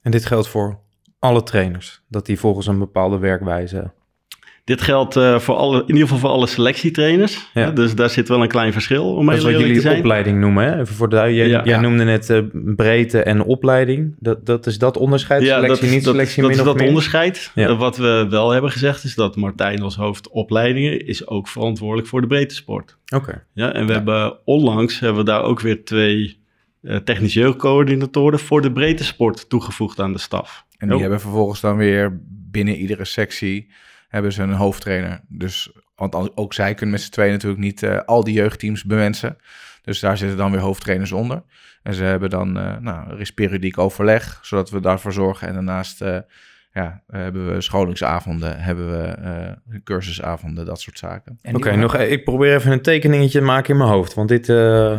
En 0.00 0.10
dit 0.10 0.26
geldt 0.26 0.48
voor 0.48 0.78
alle 1.18 1.42
trainers. 1.42 2.02
Dat 2.08 2.26
die 2.26 2.38
volgens 2.38 2.66
een 2.66 2.78
bepaalde 2.78 3.18
werkwijze. 3.18 3.92
Dit 4.70 4.80
geldt 4.82 5.16
eh, 5.16 5.38
voor 5.38 5.54
alle, 5.54 5.80
in 5.80 5.86
ieder 5.86 6.02
geval 6.02 6.18
voor 6.18 6.28
alle 6.30 6.46
selectietrainers. 6.46 7.48
Ja. 7.54 7.70
Dus 7.70 7.94
daar 7.94 8.10
zit 8.10 8.28
wel 8.28 8.42
een 8.42 8.48
klein 8.48 8.72
verschil 8.72 9.14
om 9.14 9.26
Dat 9.26 9.34
is 9.36 9.42
wat 9.42 9.52
jullie 9.52 9.80
zijn. 9.80 9.98
opleiding 9.98 10.40
noemen. 10.40 10.64
Hè? 10.64 10.80
Even 10.80 10.94
voor 10.94 11.08
de, 11.08 11.16
jij, 11.16 11.48
Ja. 11.48 11.64
jij 11.64 11.78
noemde 11.80 12.04
net 12.04 12.30
eh, 12.30 12.38
breedte 12.52 13.22
en 13.22 13.42
opleiding. 13.42 14.14
Dat, 14.18 14.46
dat 14.46 14.66
is 14.66 14.78
dat 14.78 14.96
onderscheid? 14.96 15.42
Ja, 15.42 15.54
selectie, 15.60 15.80
dat 15.80 15.90
niet 15.90 16.04
dat, 16.04 16.12
selectie, 16.14 16.42
dat, 16.42 16.50
min 16.50 16.54
is 16.60 16.60
of 16.60 16.66
dat 16.68 16.76
meer? 16.78 16.88
onderscheid. 16.88 17.50
Ja. 17.54 17.68
Eh, 17.68 17.78
wat 17.78 17.96
we 17.96 18.26
wel 18.30 18.50
hebben 18.50 18.70
gezegd 18.70 19.04
is 19.04 19.14
dat 19.14 19.36
Martijn 19.36 19.82
als 19.82 19.96
hoofd 19.96 20.28
opleidingen 20.28 21.06
is 21.06 21.26
ook 21.26 21.48
verantwoordelijk 21.48 22.08
voor 22.08 22.20
de 22.20 22.26
breedte 22.26 22.54
sport. 22.54 22.96
Oké. 23.14 23.44
Ja, 23.54 23.72
en 23.72 23.86
we 23.86 23.92
hebben 23.92 24.36
onlangs 24.44 25.00
hebben 25.00 25.18
we 25.24 25.30
daar 25.30 25.42
ook 25.42 25.60
weer 25.60 25.84
twee 25.84 26.38
eh 26.82 26.96
technisch 26.96 27.34
jeugdcoördinatoren 27.34 28.38
voor 28.38 28.62
de 28.62 28.72
breedte 28.72 29.04
sport 29.04 29.48
toegevoegd 29.48 30.00
aan 30.00 30.12
de 30.12 30.18
staf. 30.18 30.64
En 30.78 30.86
die 30.86 30.94
Oh. 30.96 31.02
hebben 31.02 31.20
vervolgens 31.20 31.60
dan 31.60 31.76
weer 31.76 32.20
binnen 32.50 32.74
iedere 32.76 33.04
sectie 33.04 33.68
hebben 34.10 34.32
ze 34.32 34.42
een 34.42 34.52
hoofdtrainer. 34.52 35.20
Dus, 35.28 35.72
want 35.94 36.36
ook 36.36 36.54
zij 36.54 36.74
kunnen 36.74 36.94
met 36.94 37.04
z'n 37.04 37.10
tweeën 37.10 37.32
natuurlijk 37.32 37.62
niet 37.62 37.82
eh, 37.82 38.00
al 38.04 38.24
die 38.24 38.34
jeugdteams 38.34 38.84
bewensen. 38.84 39.36
Dus 39.82 40.00
daar 40.00 40.16
zitten 40.16 40.36
dan 40.36 40.50
weer 40.50 40.60
hoofdtrainers 40.60 41.12
onder. 41.12 41.42
En 41.82 41.94
ze 41.94 42.04
hebben 42.04 42.30
dan, 42.30 42.58
eh, 42.58 42.76
nou, 42.76 43.10
er 43.10 43.20
is 43.20 43.34
periodiek 43.34 43.78
overleg, 43.78 44.38
zodat 44.42 44.70
we 44.70 44.80
daarvoor 44.80 45.12
zorgen. 45.12 45.48
En 45.48 45.54
daarnaast 45.54 46.02
eh, 46.02 46.18
ja, 46.72 47.02
hebben 47.06 47.54
we 47.54 47.60
scholingsavonden, 47.60 48.60
hebben 48.60 48.90
we 48.90 49.06
eh, 49.06 49.80
cursusavonden, 49.84 50.64
dat 50.64 50.80
soort 50.80 50.98
zaken. 50.98 51.38
En 51.42 51.56
Oké, 51.56 51.76
nog, 51.76 51.94
e- 51.96 52.06
ik 52.06 52.24
probeer 52.24 52.54
even 52.54 52.72
een 52.72 52.82
tekeningetje 52.82 53.38
te 53.38 53.44
maken 53.44 53.70
in 53.70 53.76
mijn 53.76 53.90
hoofd. 53.90 54.14
Want 54.14 54.28
dit, 54.28 54.48
eh, 54.48 54.92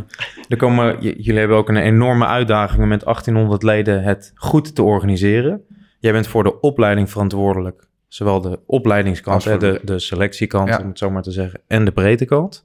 er 0.47 0.57
komen, 0.57 1.01
jullie 1.01 1.39
hebben 1.39 1.57
ook 1.57 1.69
een 1.69 1.77
enorme 1.77 2.25
uitdaging 2.25 2.81
om 2.81 2.87
met 2.87 3.03
1800 3.03 3.63
leden 3.63 4.03
het 4.03 4.31
goed 4.35 4.75
te 4.75 4.83
organiseren. 4.83 5.61
Jij 5.99 6.11
bent 6.11 6.27
voor 6.27 6.43
de 6.43 6.59
opleiding 6.59 7.09
verantwoordelijk. 7.09 7.89
Zowel 8.11 8.41
de 8.41 8.59
opleidingskant, 8.65 9.43
hè, 9.43 9.57
de, 9.57 9.79
de 9.83 9.99
selectiekant, 9.99 10.69
Ja. 10.69 10.79
om 10.79 10.87
het 10.87 10.97
zo 10.97 11.09
maar 11.11 11.21
te 11.21 11.31
zeggen, 11.31 11.61
en 11.67 11.85
de 11.85 11.91
breedtekant. 11.91 12.63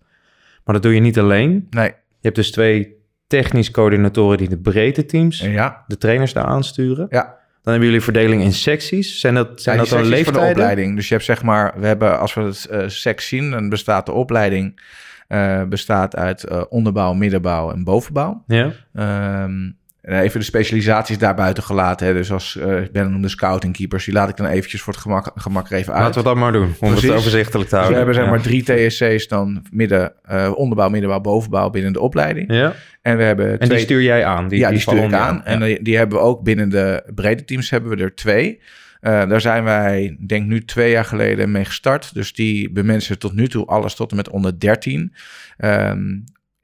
Maar 0.65 0.75
dat 0.75 0.83
doe 0.83 0.95
je 0.95 1.01
niet 1.01 1.19
alleen. 1.19 1.67
Nee, 1.71 1.87
Je 1.89 1.95
hebt 2.21 2.37
dus 2.37 2.51
twee 2.51 2.95
technisch 3.27 3.71
coördinatoren 3.71 4.39
die 4.39 4.49
de 4.49 4.59
breedte 4.59 5.07
teams, 5.07 5.41
ja, 5.41 5.85
de 5.87 5.99
trainers 5.99 6.33
daar 6.33 6.45
aansturen. 6.45 7.07
ja. 7.11 7.23
Dan 7.63 7.75
hebben 7.75 7.93
jullie 7.93 8.05
verdeling 8.13 8.43
in 8.43 8.53
secties. 8.53 9.21
Zijn 9.21 9.35
dat, 9.35 9.63
zijn 9.63 9.77
Ja, 9.77 9.83
dat 9.83 9.91
dan 9.91 10.01
voor 10.01 10.09
de 10.11 10.15
leeftijden? 10.15 10.51
opleiding. 10.51 10.97
Dus 10.97 11.09
je 11.09 11.15
hebt 11.15 11.27
zeg 11.27 11.43
maar, 11.43 11.75
we 11.81 11.87
hebben 11.87 12.19
als 12.21 12.35
we 12.35 12.41
het 12.41 12.67
eh 12.67 12.83
seks 12.89 13.29
zien, 13.29 13.51
dan 13.51 13.69
bestaat 13.69 14.07
de 14.07 14.13
opleiding 14.13 14.81
eh, 15.29 15.63
bestaat 15.65 16.17
uit 16.17 16.45
eh, 16.45 16.63
onderbouw, 16.69 17.13
middenbouw 17.13 17.73
en 17.73 17.85
bovenbouw. 17.85 18.45
Ja. 18.47 18.73
Ehm, 18.95 19.71
even 20.07 20.41
de 20.41 20.47
specialisaties 20.47 21.19
daarbuiten 21.19 21.63
gelaten. 21.63 22.07
Hè. 22.07 22.13
Dus 22.13 22.33
als 22.33 22.57
eh 22.57 22.77
Ben 22.93 23.11
noemde 23.11 23.29
scouting 23.29 23.77
keepers, 23.77 24.05
die 24.05 24.15
laat 24.15 24.29
ik 24.29 24.37
dan 24.37 24.47
eventjes 24.47 24.83
voor 24.83 24.93
het 24.93 25.03
gemak, 25.03 25.31
gemak 25.35 25.71
er 25.71 25.77
even 25.77 25.93
uit. 25.93 26.03
Laten 26.03 26.23
we 26.23 26.29
dat 26.29 26.37
maar 26.37 26.53
doen, 26.53 26.75
om 26.81 26.89
Precies. 26.91 27.03
het 27.09 27.19
overzichtelijk 27.19 27.69
te 27.69 27.77
dus 27.77 27.87
we 27.89 27.95
houden. 27.95 27.97
hebben 27.97 28.15
zeg 28.15 28.27
maar 28.29 28.41
drie 28.43 28.89
TSC's 28.89 29.29
dan 29.29 29.63
midden, 29.71 30.13
eh, 30.23 30.53
onderbouw, 30.55 30.89
middenbouw, 30.89 31.21
bovenbouw 31.21 31.71
binnen 31.71 31.93
de 31.93 32.01
opleiding. 32.01 32.53
Ja, 32.53 32.73
En 33.03 33.17
we 33.17 33.23
hebben 33.23 33.51
en 33.51 33.57
twee 33.59 33.69
die 33.69 33.79
stuur 33.79 34.03
jij 34.03 34.25
aan? 34.25 34.47
ja, 34.49 34.71
die 34.71 34.79
stuur 34.79 35.05
ik 35.05 35.13
aan. 35.13 35.45
En 35.45 35.61
die, 35.61 35.83
die 35.83 35.97
hebben 35.97 36.19
we 36.19 36.25
ook 36.25 36.43
binnen 36.43 36.69
de 36.69 37.03
brede 37.15 37.45
teams 37.45 37.71
hebben 37.71 37.97
we 37.97 38.03
er 38.03 38.15
twee. 38.15 38.61
Eh, 39.01 39.29
daar 39.29 39.41
zijn 39.41 39.65
wij, 39.65 40.17
denk 40.27 40.47
nu 40.47 40.65
twee 40.65 40.91
jaar 40.91 41.05
geleden 41.05 41.51
mee 41.51 41.65
gestart. 41.65 42.15
Dus 42.15 42.33
die 42.33 42.71
bemensen 42.71 43.19
tot 43.19 43.33
nu 43.35 43.49
toe 43.49 43.67
alles 43.67 43.95
tot 43.95 44.11
en 44.11 44.17
met 44.17 44.29
onder 44.29 44.61
13. 44.61 45.13
Ehm, 45.57 45.99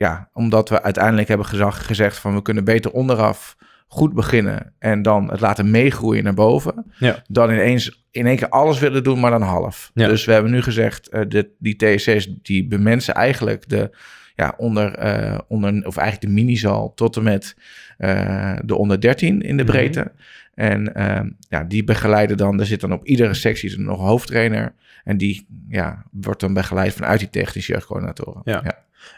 ja, 0.02 0.28
omdat 0.32 0.68
we 0.68 0.82
uiteindelijk 0.82 1.28
hebben 1.28 1.46
gezag, 1.46 1.86
gezegd 1.86 2.18
van 2.18 2.34
we 2.34 2.42
kunnen 2.42 2.64
beter 2.64 2.90
onderaf 2.92 3.56
goed 3.86 4.14
beginnen 4.14 4.72
en 4.78 5.02
dan 5.02 5.30
het 5.30 5.40
laten 5.40 5.70
meegroeien 5.70 6.24
naar 6.24 6.34
boven, 6.34 6.84
Ja. 6.98 7.22
dan 7.28 7.50
ineens 7.50 8.04
in 8.10 8.26
één 8.26 8.36
keer 8.36 8.48
alles 8.48 8.78
willen 8.78 9.04
doen, 9.04 9.20
maar 9.20 9.30
dan 9.30 9.42
half. 9.42 9.90
Ja. 9.94 10.08
Dus 10.08 10.24
we 10.24 10.32
hebben 10.32 10.50
nu 10.52 10.62
gezegd, 10.62 11.08
eh 11.08 11.20
de, 11.28 11.50
die 11.58 11.76
TSC's 11.76 12.28
die 12.42 12.66
bemensen 12.66 13.14
eigenlijk 13.14 13.68
de 13.68 13.90
ja, 14.34 14.54
onder, 14.56 14.94
eh, 14.94 15.38
onder, 15.48 15.86
of 15.86 15.96
eigenlijk 15.96 16.26
de 16.34 16.40
minizal 16.42 16.92
tot 16.94 17.16
en 17.16 17.22
met 17.22 17.56
eh, 17.98 18.56
de 18.64 18.74
onder 18.74 19.00
13 19.00 19.40
in 19.40 19.56
de 19.56 19.62
Mhm. 19.62 19.72
breedte. 19.72 20.12
En 20.54 20.94
ehm, 20.94 21.28
ja, 21.48 21.64
die 21.64 21.84
begeleiden 21.84 22.36
dan, 22.36 22.60
er 22.60 22.66
zit 22.66 22.80
dan 22.80 22.92
op 22.92 23.04
iedere 23.04 23.34
sectie 23.34 23.78
nog 23.80 23.98
een 23.98 24.04
hoofdtrainer. 24.06 24.74
En 25.04 25.16
die 25.16 25.46
ja, 25.68 26.04
wordt 26.10 26.40
dan 26.40 26.54
begeleid 26.54 26.94
vanuit 26.94 27.18
die 27.18 27.30
technische 27.30 27.72
jeugdcoördinatoren. 27.72 28.40
Ja. 28.44 28.62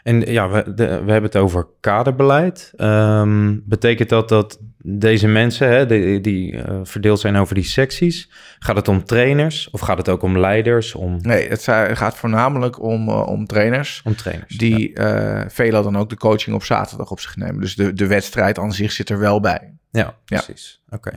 En 0.03 0.21
ja, 0.21 0.49
we, 0.49 0.73
de, 0.73 0.85
we 0.85 1.11
hebben 1.11 1.23
het 1.23 1.35
over 1.35 1.67
kaderbeleid. 1.79 2.73
Ehm, 2.75 3.57
betekent 3.63 4.09
dat 4.09 4.29
dat 4.29 4.59
deze 4.77 5.27
mensen, 5.27 5.69
hè, 5.69 5.85
die, 5.85 6.21
die 6.21 6.61
eh, 6.61 6.79
verdeeld 6.83 7.19
zijn 7.19 7.35
over 7.35 7.55
die 7.55 7.63
secties, 7.63 8.31
gaat 8.59 8.75
het 8.75 8.87
om 8.87 9.03
trainers 9.03 9.69
of 9.69 9.79
gaat 9.79 9.97
het 9.97 10.09
ook 10.09 10.21
om 10.21 10.39
leiders, 10.39 10.95
om, 10.95 11.17
Nee, 11.21 11.47
het 11.47 11.63
gaat 11.93 12.17
voornamelijk 12.17 12.81
om, 12.81 13.09
eh, 13.09 13.27
om 13.27 13.45
trainers. 13.45 14.01
om 14.03 14.15
trainers? 14.15 14.57
Die 14.57 14.93
eh 14.93 15.43
veelal 15.47 15.83
dan 15.83 15.97
ook 15.97 16.09
de 16.09 16.17
coaching 16.17 16.55
op 16.55 16.63
zaterdag 16.63 17.11
op 17.11 17.19
zich 17.19 17.35
nemen. 17.35 17.61
Dus 17.61 17.75
de, 17.75 17.93
de 17.93 18.07
wedstrijd 18.07 18.59
aan 18.59 18.73
zich 18.73 18.91
zit 18.91 19.09
er 19.09 19.19
wel 19.19 19.39
bij. 19.39 19.73
Ja, 19.91 20.17
precies. 20.25 20.81
Oké. 20.89 21.11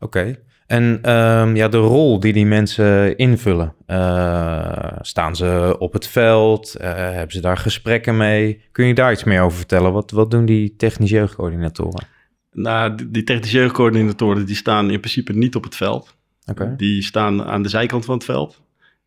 Oké. 0.00 0.38
En 0.66 0.98
ehm, 1.02 1.56
ja, 1.56 1.68
de 1.68 1.76
rol 1.76 2.20
die 2.20 2.32
die 2.32 2.46
mensen 2.46 3.16
invullen. 3.16 3.74
eh, 3.86 4.86
staan 5.00 5.36
ze 5.36 5.76
op 5.78 5.92
het 5.92 6.06
veld? 6.06 6.74
Eh, 6.74 6.92
hebben 6.94 7.30
ze 7.32 7.40
daar 7.40 7.56
gesprekken 7.56 8.16
mee? 8.16 8.60
Kun 8.72 8.86
je 8.86 8.94
daar 8.94 9.12
iets 9.12 9.24
meer 9.24 9.40
over 9.42 9.56
vertellen? 9.56 9.92
Wat, 9.92 10.10
wat 10.10 10.30
doen 10.30 10.44
die 10.46 10.74
technisch 10.76 11.10
jeugdcoördinatoren? 11.10 12.06
Nou, 12.52 12.94
die- 12.94 13.10
die 13.10 13.24
technische 13.24 13.56
jeugdcoördinatoren 13.56 14.46
die 14.46 14.56
staan 14.56 14.90
in 14.90 15.00
principe 15.00 15.32
niet 15.32 15.54
op 15.54 15.64
het 15.64 15.76
veld. 15.76 16.16
Oké. 16.46 16.74
Die 16.76 17.02
staan 17.02 17.44
aan 17.44 17.62
de 17.62 17.68
zijkant 17.68 18.04
van 18.04 18.14
het 18.14 18.24
veld. 18.24 18.62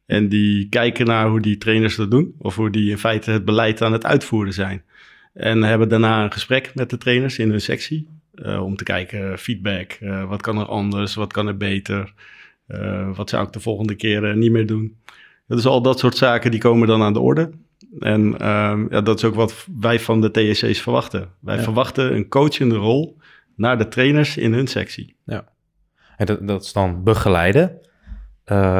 En 0.06 0.30
die 0.30 0.70
kijken 0.70 1.06
naar 1.06 1.28
hoe 1.30 1.42
die 1.42 1.58
trainers 1.58 1.96
dat 1.96 2.12
doen. 2.12 2.36
Of 2.38 2.56
hoe 2.56 2.70
die 2.70 2.90
in 2.92 2.98
feite 2.98 3.32
het 3.32 3.46
beleid 3.46 3.82
aan 3.82 3.94
het 3.94 4.06
uitvoeren 4.06 4.54
zijn. 4.54 4.84
En 5.34 5.62
hebben 5.64 5.90
daarna 5.90 6.24
een 6.24 6.32
gesprek 6.32 6.72
met 6.76 6.90
de 6.90 6.98
trainers 6.98 7.40
in 7.40 7.50
hun 7.50 7.62
sectie. 7.62 8.08
Eh, 8.44 8.64
om 8.64 8.76
te 8.76 8.84
kijken, 8.84 9.32
eh, 9.32 9.38
feedback. 9.38 9.92
eh, 9.92 10.30
wat 10.30 10.42
kan 10.42 10.58
er 10.58 10.66
anders? 10.66 11.16
Wat 11.16 11.34
kan 11.34 11.48
er 11.48 11.58
beter? 11.58 12.14
Wat 13.16 13.30
zou 13.30 13.46
ik 13.46 13.52
de 13.54 13.60
volgende 13.60 13.96
keer 13.96 14.36
niet 14.38 14.52
meer 14.52 14.66
doen? 14.68 14.98
Dus 15.48 15.66
al 15.66 15.82
dat 15.82 16.00
soort 16.00 16.16
zaken 16.18 16.52
die 16.52 16.60
komen 16.60 16.88
dan 16.88 17.02
aan 17.02 17.14
de 17.14 17.20
orde. 17.20 17.50
En 18.00 18.40
ehm, 18.40 18.86
ja, 18.90 19.02
dat 19.02 19.18
is 19.18 19.24
ook 19.24 19.36
wat 19.36 19.66
wij 19.80 20.00
van 20.00 20.22
de 20.22 20.32
TSC's 20.32 20.82
verwachten. 20.82 21.30
Wij 21.40 21.56
Ja. 21.56 21.62
verwachten 21.64 22.16
een 22.16 22.28
coachende 22.28 22.76
rol 22.76 23.18
naar 23.56 23.78
de 23.78 23.88
trainers 23.88 24.38
in 24.38 24.54
hun 24.54 24.68
sectie. 24.68 25.16
En 26.18 26.26
dat, 26.26 26.48
dat 26.48 26.64
is 26.64 26.74
dan 26.74 27.04
begeleiden. 27.04 27.80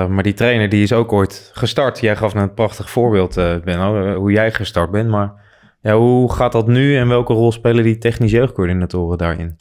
Maar 0.10 0.24
die 0.24 0.34
trainer 0.34 0.70
die 0.70 0.84
is 0.84 0.94
ook 0.94 1.12
ooit 1.14 1.52
gestart. 1.54 2.00
Jij 2.00 2.16
gaf 2.16 2.34
net 2.34 2.44
een 2.44 2.54
prachtig 2.54 2.90
voorbeeld, 2.90 3.36
Benno, 3.36 4.14
hoe 4.16 4.32
jij 4.32 4.52
gestart 4.52 4.92
bent. 4.92 5.10
Maar 5.10 5.34
hoe 5.96 6.34
gaat 6.34 6.52
dat 6.52 6.68
nu 6.68 6.98
en 6.98 7.08
welke 7.08 7.34
rol 7.34 7.52
spelen 7.52 7.84
die 7.84 7.98
technisch 7.98 8.32
jeugdcoördinatoren 8.32 9.18
daarin? 9.18 9.58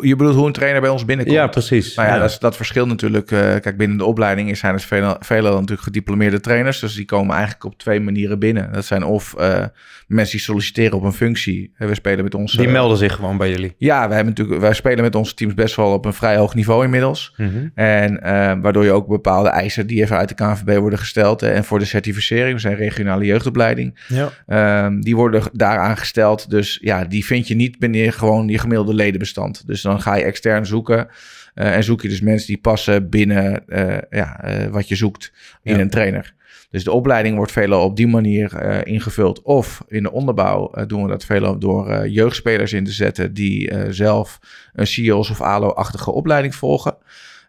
Je 0.00 0.16
bedoelt 0.16 0.34
hoe 0.34 0.46
een 0.46 0.52
trainer 0.52 0.80
bij 0.80 0.90
ons 0.90 1.04
binnenkomt? 1.04 1.36
Ja, 1.38 1.46
precies. 1.46 1.94
Nou 1.94 2.08
ja, 2.08 2.18
Dat, 2.18 2.30
is- 2.30 2.38
dat 2.38 2.56
verschilt 2.56 2.88
natuurlijk. 2.88 3.30
eh, 3.30 3.38
kijk, 3.38 3.76
binnen 3.76 3.96
de 3.98 4.04
opleiding 4.04 4.56
zijn 4.56 4.74
het 4.74 4.84
veel, 4.84 5.16
veelal 5.20 5.52
natuurlijk 5.52 5.82
gediplomeerde 5.82 6.40
trainers. 6.40 6.80
Dus 6.80 6.94
die 6.94 7.04
komen 7.04 7.34
eigenlijk 7.34 7.64
op 7.64 7.78
twee 7.78 8.00
manieren 8.00 8.38
binnen. 8.38 8.72
Dat 8.72 8.84
zijn 8.84 9.04
of 9.04 9.34
eh, 9.34 9.64
mensen 10.06 10.36
die 10.36 10.44
solliciteren 10.44 10.96
op 10.98 11.02
een 11.04 11.12
functie. 11.12 11.72
Eh, 11.76 11.88
We 11.88 11.94
spelen 11.94 12.24
met 12.24 12.34
ons... 12.34 12.52
Die 12.52 12.68
melden 12.68 12.96
zich 12.96 13.14
gewoon 13.14 13.36
bij 13.36 13.50
jullie. 13.50 13.74
Ja, 13.78 14.06
wij, 14.06 14.16
hebben 14.16 14.34
natuurlijk, 14.34 14.60
wij 14.60 14.74
spelen 14.74 15.00
met 15.04 15.14
onze 15.14 15.34
teams 15.34 15.54
best 15.54 15.76
wel 15.76 15.92
op 15.92 16.04
een 16.04 16.12
vrij 16.14 16.36
hoog 16.36 16.54
niveau 16.54 16.84
inmiddels. 16.84 17.34
Mhm. 17.36 17.48
En 17.74 18.20
waardoor 18.62 18.84
je 18.84 18.92
ook 18.92 19.06
bepaalde 19.08 19.48
eisen 19.48 19.86
die 19.86 20.02
even 20.02 20.16
uit 20.16 20.28
de 20.28 20.34
KNVB 20.34 20.78
worden 20.78 20.98
gesteld. 20.98 21.42
en 21.42 21.64
voor 21.64 21.78
de 21.78 21.84
certificering, 21.84 22.54
we 22.54 22.60
zijn 22.60 22.74
regionale 22.76 23.24
jeugdopleiding. 23.24 23.98
Ja. 24.08 24.28
Ehm, 24.46 25.00
die 25.00 25.16
worden 25.16 25.42
daaraan 25.52 25.96
gesteld. 25.96 26.50
Dus 26.50 26.78
ja, 26.82 27.04
die 27.04 27.24
vind 27.24 27.48
je 27.48 27.54
niet 27.54 27.78
binnen 27.78 28.12
gewoon 28.12 28.48
je 28.48 28.58
gemiddelde 28.58 28.94
ledenbestand. 28.94 29.66
Dus 29.70 29.82
dan 29.82 30.00
ga 30.00 30.14
je 30.14 30.24
extern 30.24 30.66
zoeken. 30.66 31.08
eh, 31.54 31.76
en 31.76 31.84
zoek 31.84 32.02
je 32.02 32.08
dus 32.08 32.20
mensen 32.20 32.46
die 32.46 32.58
passen 32.58 33.08
binnen 33.08 33.68
eh, 33.68 33.98
ja, 34.10 34.42
eh, 34.42 34.66
wat 34.66 34.88
je 34.88 34.94
zoekt 34.94 35.32
in 35.62 35.74
Ja. 35.74 35.80
een 35.80 35.90
trainer. 35.90 36.34
Dus 36.70 36.84
de 36.84 36.92
opleiding 36.92 37.36
wordt 37.36 37.52
veelal 37.52 37.84
op 37.84 37.96
die 37.96 38.06
manier 38.06 38.86
ingevuld. 38.86 39.42
Of 39.42 39.84
in 39.88 40.02
de 40.02 40.12
onderbouw 40.12 40.84
doen 40.86 41.02
we 41.02 41.08
dat 41.08 41.24
veelal 41.24 41.58
door 41.58 42.08
jeugdspelers 42.08 42.72
in 42.72 42.84
te 42.84 42.90
zetten... 42.90 43.34
die 43.34 43.72
zelf 43.88 44.38
een 44.72 44.86
CIO's 44.86 45.30
of 45.30 45.40
ALO-achtige 45.40 46.10
opleiding 46.10 46.54
volgen. 46.54 46.96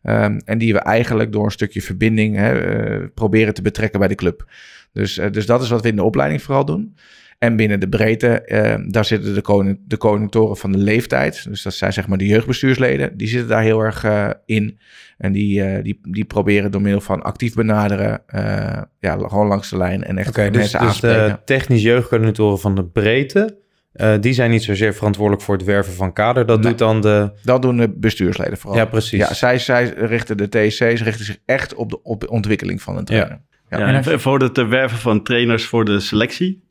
Ehm, 0.04 0.40
en 0.46 0.58
die 0.58 0.74
we 0.74 0.80
eigenlijk 0.80 1.32
door 1.32 1.46
een 1.46 1.52
stukje 1.52 1.82
verbinding 1.82 2.36
hè, 2.36 3.08
proberen 3.08 3.54
te 3.54 3.62
betrekken 3.62 4.00
bij 4.00 4.08
de 4.08 4.16
club. 4.16 4.46
Dus, 4.94 5.20
dus 5.32 5.46
dat 5.46 5.62
is 5.62 5.70
wat 5.70 5.82
we 5.82 5.90
in 5.90 5.96
de 5.96 6.04
opleiding 6.04 6.42
vooral 6.42 6.66
doen. 6.66 6.96
En 7.42 7.56
binnen 7.56 7.80
de 7.80 7.90
breedte, 7.90 8.42
eh, 8.42 8.76
daar 8.88 9.06
zitten 9.06 9.34
de, 9.34 9.42
koning, 9.42 9.80
de 9.88 9.98
coördinatoren 9.98 10.58
van 10.58 10.72
de 10.72 10.78
leeftijd. 10.78 11.46
Dus 11.50 11.62
dat 11.64 11.74
zijn 11.74 11.94
zeg 11.94 12.08
maar 12.08 12.18
de 12.18 12.26
jeugdbestuursleden. 12.28 13.18
Die 13.18 13.28
zitten 13.28 13.50
daar 13.50 13.62
heel 13.64 13.80
erg 13.80 14.04
eh, 14.04 14.30
in. 14.46 14.80
En 15.18 15.32
die, 15.32 15.64
eh, 15.64 15.84
die, 15.84 16.00
die 16.04 16.26
proberen 16.26 16.72
door 16.72 16.82
middel 16.82 17.02
van 17.02 17.22
actief 17.22 17.54
benaderen, 17.54 18.22
eh, 18.28 18.82
ja, 19.00 19.18
gewoon 19.18 19.48
langs 19.48 19.70
de 19.70 19.78
lijn 19.78 20.04
en 20.04 20.18
echt 20.18 20.36
dus, 20.36 20.44
mensen 20.44 20.62
dus 20.62 20.76
aanspreken. 20.76 21.28
de 21.28 21.40
technisch 21.46 21.82
jeugdcoördinatoren 21.82 22.60
van 22.60 22.76
de 22.76 22.86
breedte, 22.86 23.58
eh, 23.94 24.14
die 24.20 24.34
zijn 24.34 24.52
niet 24.52 24.64
zozeer 24.64 24.94
verantwoordelijk 24.94 25.44
voor 25.44 25.56
het 25.56 25.66
werven 25.66 25.94
van 25.94 26.14
kader. 26.14 26.46
Dat 26.46 26.60
Nee. 26.60 26.70
doet 26.70 26.78
dan 26.80 27.02
de... 27.02 27.32
Dat 27.44 27.62
doen 27.62 27.78
de 27.78 27.90
bestuursleden 27.90 28.58
vooral. 28.58 28.80
Ja, 28.80 28.86
precies. 28.86 29.20
Ja, 29.20 29.34
zij, 29.34 29.58
zij 29.60 29.94
richten 29.96 30.38
de 30.38 30.48
TC's 30.50 30.80
richten 31.02 31.26
zich 31.26 31.38
echt 31.46 31.74
op 31.74 31.90
de 31.90 32.04
op 32.04 32.20
de 32.20 32.30
ontwikkeling 32.30 32.82
van 32.82 32.98
een 32.98 33.06
trainer. 33.06 33.30
Ja. 33.70 33.78
Ja, 33.78 33.84
En 33.88 33.96
en 33.96 34.04
als- 34.14 34.22
voor 34.22 34.40
het 34.40 34.68
werven 34.68 34.98
van 34.98 35.24
trainers 35.24 35.66
voor 35.66 35.86
de 35.86 36.00
selectie 36.00 36.70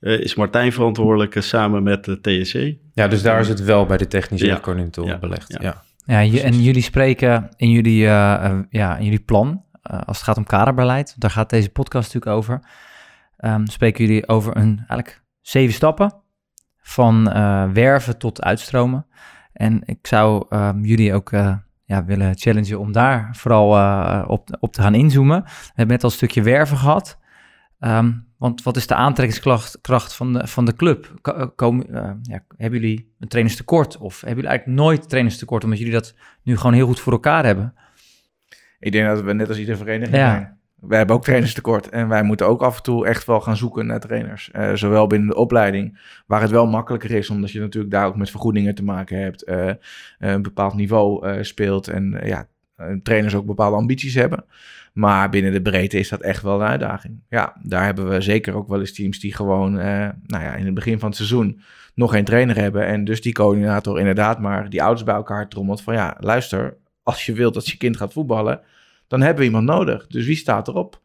eh, 0.00 0.20
is 0.20 0.34
Martijn 0.34 0.72
verantwoordelijk 0.72 1.34
eh, 1.34 1.42
samen 1.42 1.82
met 1.82 2.04
de 2.04 2.20
TSC. 2.20 2.54
Ja, 2.94 3.08
dus 3.08 3.22
daar 3.22 3.40
is 3.40 3.48
het 3.48 3.62
wel 3.64 3.86
bij 3.86 3.96
de 3.96 4.06
technische 4.06 4.46
Ja. 4.46 4.60
Ja. 5.04 5.18
belegd. 5.18 5.52
Ja. 5.52 5.58
Ja. 5.62 5.82
Ja, 6.04 6.18
je- 6.18 6.42
en 6.42 6.62
jullie 6.62 6.82
spreken 6.82 7.48
in 7.56 7.70
jullie, 7.70 8.06
eh, 8.06 8.44
eh, 8.44 8.58
ja, 8.70 8.96
in 8.96 9.04
jullie 9.04 9.20
plan, 9.20 9.64
eh, 9.82 9.98
als 10.04 10.16
het 10.16 10.26
gaat 10.26 10.36
om 10.36 10.44
kaderbeleid, 10.44 11.14
daar 11.18 11.30
gaat 11.30 11.50
deze 11.50 11.68
podcast 11.70 12.12
natuurlijk 12.14 12.36
over, 12.36 12.60
ehm, 13.36 13.66
spreken 13.66 14.04
jullie 14.06 14.28
over 14.28 14.56
een 14.56 14.76
eigenlijk 14.76 15.22
zeven 15.40 15.74
stappen 15.74 16.12
van 16.82 17.30
eh, 17.32 17.64
werven 17.72 18.18
tot 18.18 18.42
uitstromen. 18.42 19.06
En 19.52 19.82
ik 19.84 20.06
zou 20.06 20.46
ehm, 20.48 20.80
jullie 20.84 21.14
ook 21.14 21.32
eh, 21.32 21.54
ja, 21.84 22.04
willen 22.04 22.38
challengen 22.38 22.78
om 22.78 22.92
daar 22.92 23.28
vooral 23.32 23.76
eh, 23.76 24.24
op, 24.26 24.56
op 24.60 24.72
te 24.72 24.82
gaan 24.82 24.94
inzoomen. 24.94 25.42
We 25.44 25.50
hebben 25.66 25.94
net 25.94 26.04
al 26.04 26.10
een 26.10 26.16
stukje 26.16 26.42
werven 26.42 26.76
gehad. 26.76 27.18
Ehm, 27.78 28.12
want 28.40 28.62
wat 28.62 28.76
is 28.76 28.86
de 28.86 28.94
aantrekkingskracht 28.94 29.78
kracht 29.80 30.14
van, 30.14 30.32
de, 30.32 30.46
van 30.46 30.64
de 30.64 30.76
club? 30.76 31.14
Eh, 31.22 31.46
Komen, 31.54 31.94
eh, 31.94 32.10
ja, 32.22 32.44
hebben 32.56 32.80
jullie 32.80 33.14
een 33.18 33.28
trainerstekort? 33.28 33.98
Of 33.98 34.20
hebben 34.20 34.34
jullie 34.36 34.50
eigenlijk 34.50 34.80
nooit 34.80 35.08
trainerstekort, 35.08 35.64
omdat 35.64 35.78
jullie 35.78 35.92
dat 35.92 36.14
nu 36.42 36.56
gewoon 36.56 36.72
heel 36.72 36.86
goed 36.86 37.00
voor 37.00 37.12
elkaar 37.12 37.44
hebben? 37.44 37.74
Ik 38.78 38.92
denk 38.92 39.06
dat 39.06 39.20
we 39.22 39.32
net 39.32 39.48
als 39.48 39.58
iedere 39.58 39.76
vereniging 39.76 40.16
Ja. 40.16 40.30
zijn. 40.30 40.58
Wij 40.76 40.98
hebben 40.98 41.16
ook 41.16 41.24
trainerstekort 41.24 41.88
en 41.88 42.08
wij 42.08 42.22
moeten 42.22 42.46
ook 42.46 42.62
af 42.62 42.76
en 42.76 42.82
toe 42.82 43.06
echt 43.06 43.24
wel 43.24 43.40
gaan 43.40 43.56
zoeken 43.56 43.86
naar 43.86 44.00
trainers. 44.00 44.50
Eh, 44.50 44.74
zowel 44.74 45.06
binnen 45.06 45.28
de 45.28 45.34
opleiding, 45.34 46.00
waar 46.26 46.40
het 46.40 46.50
wel 46.50 46.66
makkelijker 46.66 47.10
is, 47.10 47.30
omdat 47.30 47.50
je 47.50 47.60
natuurlijk 47.60 47.92
daar 47.92 48.06
ook 48.06 48.16
met 48.16 48.30
vergoedingen 48.30 48.74
te 48.74 48.84
maken 48.84 49.18
hebt, 49.18 49.48
een 50.18 50.42
bepaald 50.42 50.74
niveau 50.74 51.44
speelt 51.44 51.88
en 51.88 52.20
ja, 52.24 52.48
trainers 53.02 53.34
ook 53.34 53.46
bepaalde 53.46 53.76
ambities 53.76 54.14
hebben. 54.14 54.44
Maar 54.92 55.30
binnen 55.30 55.52
de 55.52 55.62
breedte 55.62 55.98
is 55.98 56.08
dat 56.08 56.20
echt 56.20 56.42
wel 56.42 56.60
een 56.60 56.66
uitdaging. 56.66 57.20
Ja, 57.28 57.56
daar 57.62 57.84
hebben 57.84 58.08
we 58.08 58.20
zeker 58.20 58.54
ook 58.54 58.68
wel 58.68 58.80
eens 58.80 58.92
teams 58.92 59.20
die 59.20 59.34
gewoon, 59.34 59.78
eh, 59.78 60.08
nou 60.26 60.44
ja, 60.44 60.54
in 60.54 60.64
het 60.64 60.74
begin 60.74 60.98
van 60.98 61.08
het 61.08 61.16
seizoen 61.16 61.60
nog 61.94 62.10
geen 62.10 62.24
trainer 62.24 62.56
hebben. 62.56 62.86
En 62.86 63.04
dus 63.04 63.20
die 63.20 63.32
coördinator 63.32 63.98
inderdaad 63.98 64.40
maar 64.40 64.70
die 64.70 64.82
ouders 64.82 65.04
bij 65.04 65.14
elkaar 65.14 65.48
trommelt 65.48 65.82
van 65.82 65.94
ja, 65.94 66.16
luister, 66.20 66.76
als 67.02 67.26
je 67.26 67.32
wilt 67.32 67.54
dat 67.54 67.68
je 67.68 67.76
kind 67.76 67.96
gaat 67.96 68.12
voetballen, 68.12 68.60
dan 69.08 69.20
hebben 69.20 69.38
we 69.38 69.44
iemand 69.44 69.66
nodig. 69.66 70.06
Dus 70.06 70.26
wie 70.26 70.36
staat 70.36 70.68
erop? 70.68 71.00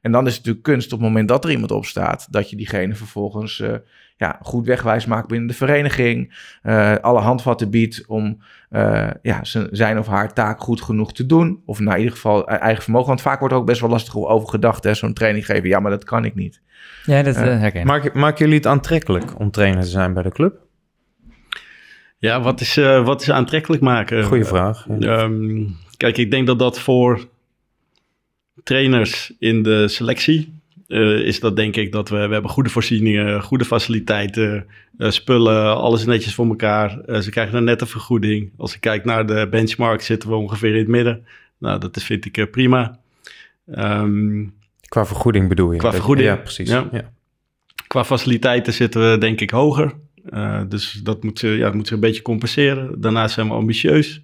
En 0.00 0.12
dan 0.12 0.26
is 0.26 0.36
het 0.36 0.38
natuurlijk 0.38 0.64
kunst 0.64 0.92
op 0.92 0.98
het 0.98 1.08
moment 1.08 1.28
dat 1.28 1.44
er 1.44 1.50
iemand 1.50 1.70
op 1.70 1.84
staat, 1.84 2.26
dat 2.30 2.50
je 2.50 2.56
diegene 2.56 2.94
vervolgens 2.94 3.60
eh, 3.60 3.74
ja, 4.22 4.38
goed 4.42 4.66
wegwijs 4.66 5.06
maakt 5.06 5.28
binnen 5.28 5.48
de 5.48 5.54
vereniging, 5.54 6.34
eh, 6.62 6.94
alle 6.96 7.20
handvatten 7.20 7.70
biedt 7.70 8.04
om 8.06 8.38
eh, 8.70 9.10
ja, 9.22 9.40
zijn 9.70 9.98
of 9.98 10.06
haar 10.06 10.32
taak 10.32 10.60
goed 10.60 10.82
genoeg 10.82 11.12
te 11.12 11.26
doen. 11.26 11.62
Of 11.66 11.78
naar 11.80 11.98
ieder 11.98 12.12
geval 12.12 12.48
eh, 12.48 12.60
eigen 12.60 12.82
vermogen. 12.82 13.08
Want 13.08 13.20
vaak 13.20 13.38
wordt 13.38 13.54
er 13.54 13.60
ook 13.60 13.66
best 13.66 13.80
wel 13.80 13.90
lastig 13.90 14.16
over 14.16 14.48
gedacht. 14.48 14.84
hè, 14.84 14.94
Zo'n 14.94 15.12
training 15.12 15.46
geven, 15.46 15.68
ja, 15.68 15.80
maar 15.80 15.90
dat 15.90 16.04
kan 16.04 16.24
ik 16.24 16.34
niet. 16.34 16.60
Ja, 17.04 17.22
dat 17.22 17.36
eh, 17.36 17.42
herken 17.42 17.80
ik. 17.80 17.86
Maak, 17.86 18.14
maken 18.14 18.38
jullie 18.38 18.54
het 18.54 18.66
aantrekkelijk 18.66 19.38
om 19.38 19.50
trainer 19.50 19.82
te 19.82 19.88
zijn 19.88 20.14
bij 20.14 20.22
de 20.22 20.30
club? 20.30 20.60
Ja, 22.18 22.40
wat 22.40 22.60
is, 22.60 22.76
eh, 22.76 23.04
wat 23.04 23.20
is 23.20 23.30
aantrekkelijk 23.30 23.82
maken? 23.82 24.24
Goeie 24.24 24.44
vraag. 24.44 24.86
Ehm, 25.00 25.64
kijk, 25.96 26.16
ik 26.16 26.30
denk 26.30 26.46
dat 26.46 26.58
dat 26.58 26.78
voor 26.80 27.28
trainers 28.62 29.32
in 29.38 29.62
de 29.62 29.88
selectie 29.88 30.61
eh, 30.92 31.26
is 31.26 31.40
dat 31.40 31.56
denk 31.56 31.76
ik 31.76 31.92
dat 31.92 32.08
we, 32.08 32.26
we 32.26 32.32
hebben 32.32 32.50
goede 32.50 32.70
voorzieningen, 32.70 33.42
goede 33.42 33.64
faciliteiten, 33.64 34.66
eh, 34.98 35.10
spullen, 35.10 35.76
alles 35.76 36.04
netjes 36.04 36.34
voor 36.34 36.46
elkaar. 36.46 37.00
Eh, 37.00 37.20
ze 37.20 37.30
krijgen 37.30 37.56
een 37.56 37.64
nette 37.64 37.86
vergoeding. 37.86 38.50
Als 38.56 38.74
ik 38.74 38.80
kijk 38.80 39.04
naar 39.04 39.26
de 39.26 39.48
benchmark 39.50 40.00
zitten 40.00 40.28
we 40.28 40.34
ongeveer 40.34 40.72
in 40.72 40.78
het 40.78 40.88
midden. 40.88 41.26
Nou, 41.58 41.78
dat 41.80 42.02
vind 42.02 42.24
ik 42.24 42.50
prima. 42.50 42.98
Ehm, 43.66 44.44
Qua 44.80 45.06
vergoeding 45.06 45.48
bedoel 45.48 45.72
je? 45.72 45.78
Qua 45.78 45.92
vergoeding, 45.92 46.28
Ja, 46.28 46.36
precies. 46.36 46.68
ja. 46.68 46.88
Ja. 46.92 47.10
qua 47.86 48.04
faciliteiten 48.04 48.72
zitten 48.72 49.10
we 49.10 49.18
denk 49.18 49.40
ik 49.40 49.50
hoger. 49.50 49.92
Dus 50.68 51.00
dat 51.02 51.22
moet, 51.22 51.38
ze, 51.38 51.48
ja, 51.48 51.64
dat 51.64 51.74
moet 51.74 51.86
ze 51.88 51.94
een 51.94 52.00
beetje 52.00 52.22
compenseren. 52.22 53.00
Daarnaast 53.00 53.34
zijn 53.34 53.48
we 53.48 53.54
ambitieus. 53.54 54.22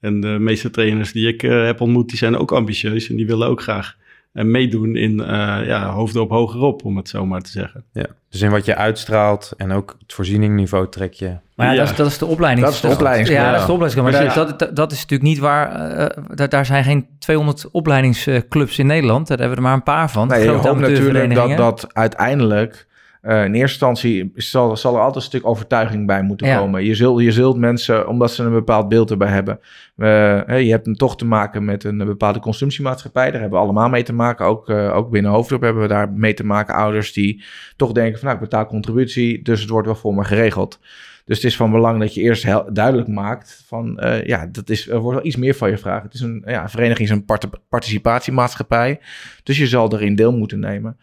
En 0.00 0.20
de 0.20 0.36
meeste 0.40 0.70
trainers 0.70 1.12
die 1.12 1.28
ik 1.28 1.40
heb 1.40 1.80
ontmoet, 1.80 2.08
die 2.08 2.18
zijn 2.18 2.36
ook 2.36 2.52
ambitieus. 2.52 3.08
En 3.08 3.16
die 3.16 3.26
willen 3.26 3.48
ook 3.48 3.62
graag 3.62 3.96
eh, 4.38 4.44
meedoen 4.44 4.96
in 4.96 5.20
eh 5.20 5.66
ja, 5.66 5.90
hoofden 5.90 6.22
op 6.22 6.30
hogerop, 6.30 6.84
om 6.84 6.96
het 6.96 7.08
zo 7.08 7.26
maar 7.26 7.40
te 7.40 7.50
zeggen. 7.50 7.84
Ja. 7.92 8.06
Dus 8.30 8.40
in 8.42 8.50
wat 8.50 8.64
je 8.64 8.76
uitstraalt 8.76 9.52
en 9.56 9.72
ook 9.72 9.96
het 10.00 10.12
voorzieningniveau 10.12 10.88
trek 10.88 11.12
je. 11.12 11.36
Maar 11.54 11.66
ja, 11.66 11.72
Ja. 11.72 11.78
Dat, 11.78 11.90
is, 11.90 11.96
dat 11.96 12.06
is 12.06 12.18
de 12.18 12.26
opleiding. 12.26 12.66
Dat 12.66 12.74
is 12.74 12.80
de 12.80 12.88
opleidings- 12.88 13.30
Ja, 13.30 13.50
dat 13.50 13.60
is 13.60 13.66
de 13.66 13.72
opleiding. 13.72 14.02
Maar 14.04 14.12
Ja. 14.24 14.34
dat, 14.34 14.58
dat, 14.58 14.76
dat 14.76 14.92
is 14.92 15.00
natuurlijk 15.00 15.28
niet 15.30 15.38
waar. 15.38 15.72
eh, 15.90 16.22
daar, 16.34 16.48
daar 16.48 16.66
zijn 16.66 16.84
geen 16.84 17.06
200 17.18 17.70
opleidingsclubs 17.70 18.78
in 18.78 18.86
Nederland. 18.86 19.28
Daar 19.28 19.38
hebben 19.38 19.56
we 19.56 19.62
er 19.62 19.68
maar 19.68 19.76
een 19.76 19.82
paar 19.82 20.10
van. 20.10 20.28
Nee, 20.28 20.42
je 20.42 20.48
hoopt 20.50 20.80
natuurlijk 20.80 21.34
dat, 21.34 21.56
dat 21.56 21.94
uiteindelijk... 21.94 22.86
eh, 23.20 23.44
in 23.44 23.54
eerste 23.54 23.60
instantie 23.60 24.32
zal, 24.34 24.76
zal 24.76 24.92
er 24.94 24.98
altijd 25.00 25.16
een 25.16 25.22
stuk 25.30 25.46
overtuiging 25.46 26.06
bij 26.06 26.22
moeten 26.22 26.46
Ja. 26.46 26.58
komen. 26.58 26.84
Je 26.84 26.94
zult, 26.94 27.20
je 27.22 27.32
zult 27.32 27.56
mensen, 27.56 28.08
omdat 28.08 28.30
ze 28.32 28.42
een 28.42 28.52
bepaald 28.52 28.88
beeld 28.88 29.10
erbij 29.10 29.28
hebben... 29.28 29.60
eh, 29.96 30.60
je 30.60 30.70
hebt 30.70 30.98
toch 30.98 31.16
te 31.16 31.24
maken 31.24 31.64
met 31.64 31.84
een 31.84 31.98
bepaalde 31.98 32.38
consumptiemaatschappij. 32.38 33.30
Daar 33.30 33.40
hebben 33.40 33.58
we 33.58 33.64
allemaal 33.64 33.88
mee 33.88 34.02
te 34.02 34.12
maken. 34.14 34.46
Ook, 34.46 34.68
eh, 34.68 34.96
ook 34.96 35.10
binnen 35.10 35.30
Hoofddorp 35.30 35.62
hebben 35.62 35.82
we 35.82 35.88
daar 35.88 36.10
mee 36.12 36.34
te 36.34 36.44
maken. 36.44 36.74
Ouders 36.74 37.12
die 37.12 37.42
toch 37.76 37.92
denken 37.92 38.18
van 38.18 38.28
nou, 38.28 38.40
ik 38.42 38.48
betaal 38.48 38.66
contributie... 38.66 39.42
dus 39.42 39.60
het 39.60 39.70
wordt 39.70 39.86
wel 39.86 39.96
voor 39.96 40.14
me 40.14 40.24
geregeld. 40.24 40.78
Dus 41.28 41.36
het 41.36 41.46
is 41.46 41.56
van 41.56 41.70
belang 41.70 42.00
dat 42.00 42.14
je 42.14 42.20
eerst 42.20 42.46
duidelijk 42.72 43.08
maakt 43.08 43.62
van 43.66 44.00
uh, 44.04 44.24
ja, 44.24 44.46
dat 44.46 44.70
is, 44.70 44.88
er 44.88 44.98
wordt 44.98 45.16
wel 45.18 45.26
iets 45.26 45.36
meer 45.36 45.54
van 45.54 45.68
je 45.68 45.74
gevraagd. 45.74 46.02
Het 46.02 46.14
is 46.14 46.20
een, 46.20 46.42
ja, 46.46 46.62
een 46.62 46.68
vereniging 46.68 47.08
is 47.08 47.14
een 47.14 47.24
part 47.24 47.46
participatiemaatschappij. 47.68 49.00
Dus 49.42 49.58
je 49.58 49.66
zal 49.66 49.92
erin 49.92 50.14
deel 50.14 50.32
moeten 50.32 50.60
nemen. 50.60 50.96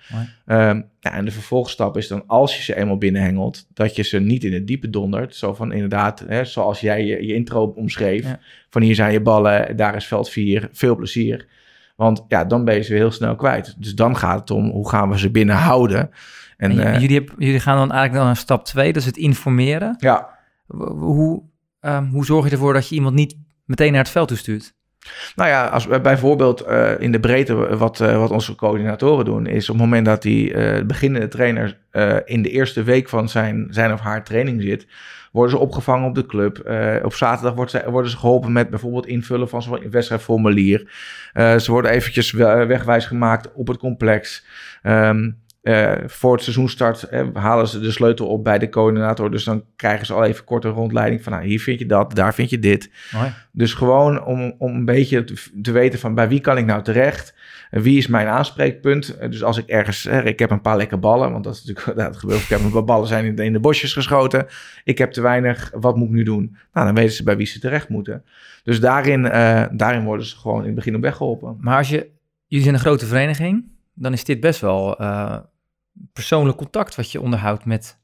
Um, 0.45 0.89
ja, 0.99 1.13
en 1.13 1.25
de 1.25 1.31
vervolgstap 1.31 1.97
is 1.97 2.07
dan 2.07 2.23
als 2.27 2.55
je 2.55 2.63
ze 2.63 2.75
eenmaal 2.75 2.97
binnenhengelt, 2.97 3.67
dat 3.73 3.95
je 3.95 4.03
ze 4.03 4.19
niet 4.19 4.43
in 4.43 4.53
het 4.53 4.67
diepe 4.67 4.89
dondert. 4.89 5.35
Zo 5.35 5.53
van 5.53 5.71
inderdaad, 5.71 6.23
hè, 6.27 6.45
zoals 6.45 6.79
jij 6.79 7.05
je, 7.05 7.25
je 7.25 7.33
intro 7.33 7.65
omschreef. 7.65 8.23
Ja. 8.23 8.39
Van 8.69 8.81
hier 8.81 8.95
zijn 8.95 9.11
je 9.11 9.21
ballen, 9.21 9.75
daar 9.75 9.95
is 9.95 10.05
veld 10.05 10.29
4, 10.29 10.69
veel 10.71 10.95
plezier. 10.95 11.47
Want 11.95 12.25
ja, 12.27 12.45
dan 12.45 12.65
ben 12.65 12.75
je 12.75 12.81
ze 12.81 12.93
heel 12.93 13.11
snel 13.11 13.35
kwijt. 13.35 13.75
Dus 13.77 13.95
dan 13.95 14.17
gaat 14.17 14.39
het 14.39 14.51
om 14.51 14.69
hoe 14.69 14.89
gaan 14.89 15.09
we 15.09 15.19
ze 15.19 15.31
binnenhouden. 15.31 16.09
En, 16.57 16.71
en 16.71 16.77
uh, 16.77 16.99
jullie, 17.01 17.29
jullie, 17.37 17.59
gaan 17.59 17.77
dan 17.77 17.91
eigenlijk 17.91 18.13
dan 18.13 18.25
naar 18.25 18.35
stap 18.35 18.65
2, 18.65 18.93
dat 18.93 19.01
is 19.01 19.07
het 19.07 19.17
informeren. 19.17 19.95
Ja. 19.99 20.29
Hoe, 20.67 21.43
um, 21.81 22.05
hoe 22.05 22.25
zorg 22.25 22.45
je 22.45 22.51
ervoor 22.51 22.73
dat 22.73 22.89
je 22.89 22.95
iemand 22.95 23.15
niet 23.15 23.37
meteen 23.65 23.91
naar 23.91 24.01
het 24.01 24.11
veld 24.11 24.27
toestuurt? 24.27 24.73
Nou 25.35 25.49
ja, 25.49 25.67
als 25.67 25.85
we 25.85 26.01
bijvoorbeeld 26.01 26.67
uh, 26.67 26.99
in 26.99 27.11
de 27.11 27.19
breedte 27.19 27.77
wat, 27.77 27.99
uh, 27.99 28.17
wat 28.17 28.31
onze 28.31 28.55
coördinatoren 28.55 29.25
doen, 29.25 29.47
is 29.47 29.69
op 29.69 29.75
het 29.75 29.83
moment 29.83 30.05
dat 30.05 30.21
die 30.21 30.53
uh, 30.53 30.83
beginnende 30.85 31.27
trainer 31.27 31.83
in 32.25 32.41
de 32.41 32.49
eerste 32.49 32.83
week 32.83 33.09
van 33.09 33.29
zijn, 33.29 33.67
zijn 33.69 33.93
of 33.93 33.99
haar 33.99 34.23
training 34.23 34.61
zit, 34.61 34.87
worden 35.31 35.51
ze 35.51 35.57
opgevangen 35.57 36.07
op 36.07 36.15
de 36.15 36.25
club. 36.25 36.57
op 37.03 37.13
zaterdag 37.13 37.53
wordt 37.53 37.71
ze, 37.71 37.83
worden 37.89 38.11
ze 38.11 38.17
geholpen 38.17 38.51
met 38.51 38.69
bijvoorbeeld 38.69 39.05
invullen 39.05 39.49
van 39.49 39.61
zo'n 39.61 39.89
wedstrijdformulier. 39.91 40.91
ze 41.33 41.65
worden 41.67 41.91
eventjes 41.91 42.31
wegwijs 42.31 43.05
gemaakt 43.05 43.53
op 43.53 43.67
het 43.67 43.77
complex. 43.77 44.45
Um, 44.83 45.43
uh, 45.65 45.93
voor 46.05 46.33
het 46.33 46.41
seizoenstart 46.41 47.07
uh, 47.11 47.27
halen 47.33 47.67
ze 47.67 47.79
de 47.79 47.91
sleutel 47.91 48.27
op 48.27 48.43
bij 48.43 48.59
de 48.59 48.69
coördinator. 48.69 49.31
Dus 49.31 49.43
dan 49.43 49.63
krijgen 49.75 50.05
ze 50.05 50.13
al 50.13 50.23
even 50.23 50.43
kort 50.43 50.63
een 50.63 50.71
rondleiding 50.71 51.23
van... 51.23 51.31
Nou, 51.31 51.45
hier 51.45 51.59
vind 51.59 51.79
je 51.79 51.85
dat, 51.85 52.15
daar 52.15 52.33
vind 52.33 52.49
je 52.49 52.59
dit. 52.59 52.89
Mooi. 53.13 53.33
Dus 53.51 53.73
gewoon 53.73 54.23
om, 54.23 54.55
om 54.57 54.75
een 54.75 54.85
beetje 54.85 55.23
te, 55.23 55.33
te, 55.61 55.71
weten 55.71 55.99
van... 55.99 56.15
bij 56.15 56.27
wie 56.27 56.39
kan 56.39 56.57
ik 56.57 56.65
nou 56.65 56.83
terecht? 56.83 57.35
Uh, 57.71 57.81
wie 57.81 57.97
is 57.97 58.07
mijn 58.07 58.27
aanspreekpunt? 58.27 59.17
dus 59.19 59.43
als 59.43 59.57
ik 59.57 59.67
ergens... 59.67 60.05
ik 60.05 60.39
heb 60.39 60.51
een 60.51 60.61
paar 60.61 60.77
lekke 60.77 60.97
ballen, 60.97 61.31
want 61.31 61.43
dat 61.43 61.55
is 61.55 61.63
natuurlijk... 61.63 61.97
Dat 62.07 62.17
gebeurt, 62.17 62.41
ik 62.41 62.49
heb 62.49 62.59
een 62.59 62.71
paar 62.71 62.83
ballen 62.83 63.07
zijn 63.07 63.25
in 63.25 63.35
de, 63.35 63.43
in 63.43 63.53
de 63.53 63.59
bosjes 63.59 63.93
geschoten. 63.93 64.45
Ik 64.83 64.97
heb 64.97 65.11
te 65.11 65.21
weinig, 65.21 65.71
wat 65.75 65.95
moet 65.95 66.07
ik 66.07 66.13
nu 66.13 66.23
doen? 66.23 66.57
Nou, 66.73 66.85
dan 66.85 66.95
weten 66.95 67.15
ze 67.15 67.23
bij 67.23 67.37
wie 67.37 67.47
ze 67.47 67.59
terecht 67.59 67.89
moeten. 67.89 68.23
Dus 68.63 68.79
daarin, 68.79 69.25
eh, 69.25 69.65
daarin 69.71 70.03
worden 70.03 70.25
ze 70.25 70.37
gewoon 70.37 70.59
in 70.59 70.65
het 70.65 70.75
begin 70.75 70.95
op 70.95 71.01
weg 71.01 71.15
geholpen. 71.15 71.57
Maar 71.59 71.77
als 71.77 71.89
je... 71.89 72.07
Jullie 72.47 72.63
zijn 72.63 72.75
een 72.75 72.85
grote 72.85 73.05
vereniging... 73.05 73.65
dan 73.93 74.13
is 74.13 74.23
dit 74.23 74.39
best 74.39 74.61
wel 74.61 74.97
persoonlijk 76.13 76.57
contact 76.57 76.95
wat 76.95 77.11
je 77.11 77.21
onderhoudt 77.21 77.65
met. 77.65 78.03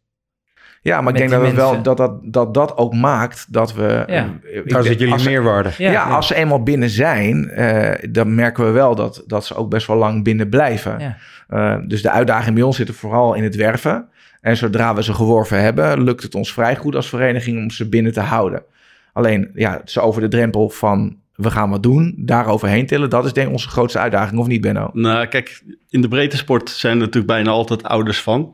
Ja, 0.83 1.01
maar 1.01 1.13
ik 1.13 1.17
denk 1.17 1.29
dat, 1.29 1.41
het 1.41 1.55
wel, 1.55 1.81
dat, 1.81 1.97
dat, 1.97 2.19
dat 2.23 2.53
dat 2.53 2.77
ook 2.77 2.93
maakt 2.93 3.53
dat 3.53 3.73
we. 3.73 4.03
Ja. 4.07 4.29
Daar 4.65 4.83
zit 4.83 4.99
jullie 4.99 5.23
meerwaarde. 5.23 5.71
Ja, 5.77 5.91
ja, 5.91 6.03
als 6.03 6.27
ze 6.27 6.35
eenmaal 6.35 6.63
binnen 6.63 6.89
zijn, 6.89 7.51
uh, 7.59 7.93
dan 8.09 8.35
merken 8.35 8.65
we 8.65 8.71
wel 8.71 8.95
dat, 8.95 9.23
dat 9.27 9.45
ze 9.45 9.55
ook 9.55 9.69
best 9.69 9.87
wel 9.87 9.97
lang 9.97 10.23
binnen 10.23 10.49
blijven. 10.49 10.99
Ja. 10.99 11.17
Uh, 11.49 11.87
dus 11.87 12.01
de 12.01 12.09
uitdaging 12.09 12.55
bij 12.55 12.63
ons 12.63 12.75
zit 12.75 12.87
er 12.87 12.93
vooral 12.93 13.33
in 13.33 13.43
het 13.43 13.55
werven. 13.55 14.09
En 14.41 14.57
zodra 14.57 14.95
we 14.95 15.03
ze 15.03 15.13
geworven 15.13 15.61
hebben, 15.61 16.03
lukt 16.03 16.23
het 16.23 16.35
ons 16.35 16.53
vrij 16.53 16.75
goed 16.75 16.95
als 16.95 17.09
vereniging 17.09 17.57
om 17.57 17.69
ze 17.69 17.89
binnen 17.89 18.13
te 18.13 18.19
houden. 18.19 18.63
Alleen, 19.13 19.51
ja, 19.53 19.81
ze 19.85 19.99
over 19.99 20.21
de 20.21 20.27
drempel 20.27 20.69
van 20.69 21.20
we 21.41 21.51
gaan 21.51 21.69
wat 21.69 21.83
doen, 21.83 22.13
daaroverheen 22.17 22.85
tillen. 22.85 23.09
Dat 23.09 23.25
is 23.25 23.33
denk 23.33 23.47
ik 23.47 23.53
onze 23.53 23.69
grootste 23.69 23.99
uitdaging, 23.99 24.39
of 24.39 24.47
niet 24.47 24.61
Benno? 24.61 24.89
Nou, 24.93 25.25
kijk, 25.25 25.63
in 25.89 26.01
de 26.01 26.07
breedte 26.07 26.37
sport 26.37 26.69
zijn 26.69 26.93
er 26.93 26.99
natuurlijk 26.99 27.27
bijna 27.27 27.49
altijd 27.49 27.83
ouders 27.83 28.21
van. 28.21 28.53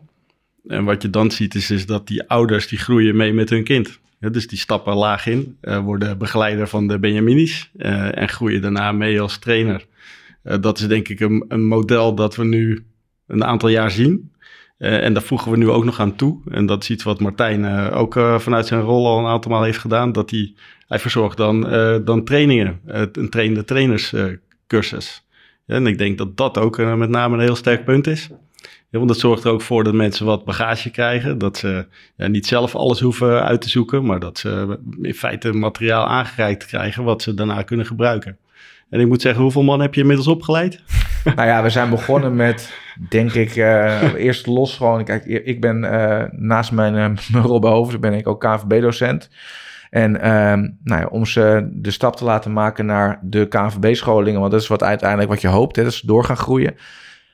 En 0.67 0.83
wat 0.83 1.01
je 1.01 1.09
dan 1.09 1.31
ziet 1.31 1.55
is, 1.55 1.71
is 1.71 1.85
dat 1.85 2.07
die 2.07 2.29
ouders 2.29 2.67
die 2.67 2.77
groeien 2.77 3.15
mee 3.15 3.33
met 3.33 3.49
hun 3.49 3.63
kind. 3.63 3.99
Dus 4.19 4.47
die 4.47 4.57
stappen 4.57 4.95
laag 4.95 5.27
in, 5.27 5.57
uh, 5.61 5.79
worden 5.79 6.17
begeleider 6.17 6.67
van 6.67 6.87
de 6.87 6.99
Benjaminis 6.99 7.71
uh, 7.77 8.17
en 8.17 8.29
groeien 8.29 8.61
daarna 8.61 8.91
mee 8.91 9.21
als 9.21 9.37
trainer. 9.37 9.85
Uh, 10.43 10.55
dat 10.61 10.79
is 10.79 10.87
denk 10.87 11.07
ik 11.07 11.19
een, 11.19 11.45
een, 11.47 11.65
model 11.65 12.15
dat 12.15 12.35
we 12.35 12.45
nu 12.45 12.85
een 13.27 13.43
aantal 13.43 13.69
jaar 13.69 13.91
zien. 13.91 14.31
Uh, 14.79 15.03
en 15.03 15.13
daar 15.13 15.23
voegen 15.23 15.51
we 15.51 15.57
nu 15.57 15.69
ook 15.69 15.83
nog 15.83 15.99
aan 15.99 16.15
toe. 16.15 16.41
En 16.49 16.65
dat 16.65 16.83
is 16.83 16.89
iets 16.89 17.03
wat 17.03 17.19
Martijn 17.19 17.63
uh, 17.63 17.97
ook 17.97 18.15
uh, 18.15 18.39
vanuit 18.39 18.67
zijn 18.67 18.81
rol 18.81 19.07
al 19.07 19.19
een 19.19 19.25
aantal 19.25 19.51
maal 19.51 19.63
heeft 19.63 19.77
gedaan. 19.77 20.11
Dat 20.11 20.29
hij, 20.29 20.53
hij 20.87 20.99
verzorgt 20.99 21.37
dan, 21.37 21.61
dan 22.05 22.23
trainingen, 22.23 22.79
een 23.11 23.29
trainende 23.29 23.63
trainerscursus. 23.63 25.25
Ja, 25.65 25.75
en 25.75 25.87
ik 25.87 25.97
denk 25.97 26.17
dat 26.17 26.37
dat 26.37 26.57
ook 26.57 26.77
met 26.77 27.09
name 27.09 27.35
een 27.35 27.41
heel 27.41 27.55
sterk 27.55 27.85
punt 27.85 28.07
is. 28.07 28.29
Want 28.89 29.07
dat 29.07 29.19
zorgt 29.19 29.43
er 29.43 29.51
ook 29.51 29.61
voor 29.61 29.83
dat 29.83 29.93
mensen 29.93 30.25
wat 30.25 30.45
bagage 30.45 30.91
krijgen. 30.91 31.37
Dat 31.37 31.57
ze 31.57 31.85
ja, 32.17 32.27
niet 32.27 32.45
zelf 32.45 32.75
alles 32.75 32.99
hoeven 32.99 33.43
uit 33.43 33.61
te 33.61 33.69
zoeken. 33.69 34.05
Maar 34.05 34.19
dat 34.19 34.37
ze 34.37 34.79
in 35.01 35.13
feite 35.13 35.53
materiaal 35.53 36.07
aangereikt 36.07 36.65
krijgen 36.65 37.03
wat 37.03 37.21
ze 37.21 37.33
daarna 37.33 37.61
kunnen 37.61 37.85
gebruiken. 37.85 38.37
En 38.89 38.99
ik 38.99 39.07
moet 39.07 39.21
zeggen, 39.21 39.41
hoeveel 39.41 39.63
man 39.63 39.79
heb 39.79 39.93
je 39.93 40.01
inmiddels 40.01 40.27
opgeleid? 40.27 40.81
Nou 41.35 41.47
ja, 41.47 41.63
we 41.63 41.69
zijn 41.69 41.89
begonnen 41.89 42.35
met, 42.35 42.73
denk 43.09 43.33
ik, 43.33 43.55
uh, 43.55 44.13
eerst 44.13 44.45
los 44.45 44.77
gewoon. 44.77 45.03
Kijk, 45.03 45.25
ik 45.25 45.61
ben 45.61 45.83
uh, 45.83 46.23
naast 46.31 46.71
mijn, 46.71 47.19
rol 47.31 47.59
bij 47.59 47.71
Hoofd, 47.71 47.99
ben 47.99 48.13
ik 48.13 48.27
ook 48.27 48.41
KVB-docent. 48.41 49.29
En 49.89 50.11
nou 50.83 51.01
ja, 51.01 51.05
om 51.05 51.25
ze 51.25 51.69
de 51.73 51.91
stap 51.91 52.15
te 52.15 52.23
laten 52.23 52.53
maken 52.53 52.85
naar 52.85 53.19
de 53.21 53.47
KVB-scholingen, 53.47 54.39
want 54.39 54.51
dat 54.51 54.61
is 54.61 54.67
wat 54.67 54.83
uiteindelijk 54.83 55.29
wat 55.29 55.41
je 55.41 55.47
hoopt, 55.47 55.75
hè, 55.75 55.83
dat 55.83 55.93
ze 55.93 56.07
door 56.07 56.23
gaan 56.23 56.37
groeien. 56.37 56.75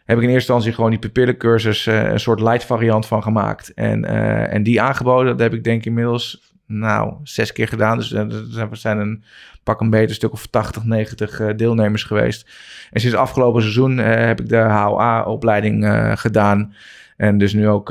Heb 0.05 0.17
ik 0.17 0.23
in 0.23 0.29
eerste 0.29 0.53
instantie 0.53 0.73
gewoon 0.73 0.89
die 0.89 0.99
pupillencursus 0.99 1.85
een 1.85 2.19
soort 2.19 2.39
light 2.39 2.65
variant 2.65 3.05
van 3.05 3.23
gemaakt. 3.23 3.73
En, 3.73 4.05
en 4.49 4.63
die 4.63 4.81
aangeboden, 4.81 5.25
dat 5.25 5.39
heb 5.39 5.53
ik 5.53 5.63
denk 5.63 5.79
ik 5.79 5.85
inmiddels 5.85 6.53
nou, 6.65 7.13
zes 7.23 7.51
keer 7.51 7.67
gedaan. 7.67 7.97
Dus 7.97 8.11
er 8.11 8.67
zijn 8.71 8.97
een 8.97 9.23
pak 9.63 9.81
een 9.81 9.89
beter 9.89 10.15
stuk 10.15 10.31
of 10.31 10.47
80, 10.47 10.83
90 10.83 11.39
uh, 11.39 11.49
deelnemers 11.55 12.03
geweest. 12.03 12.49
En 12.91 13.01
sinds 13.01 13.15
afgelopen 13.15 13.61
seizoen 13.61 13.97
uh, 13.97 14.05
heb 14.05 14.39
ik 14.39 14.49
de 14.49 14.57
HOA-opleiding 14.57 15.83
uh, 15.83 16.11
gedaan. 16.15 16.73
En 17.17 17.37
dus 17.37 17.53
nu 17.53 17.67
ook 17.67 17.89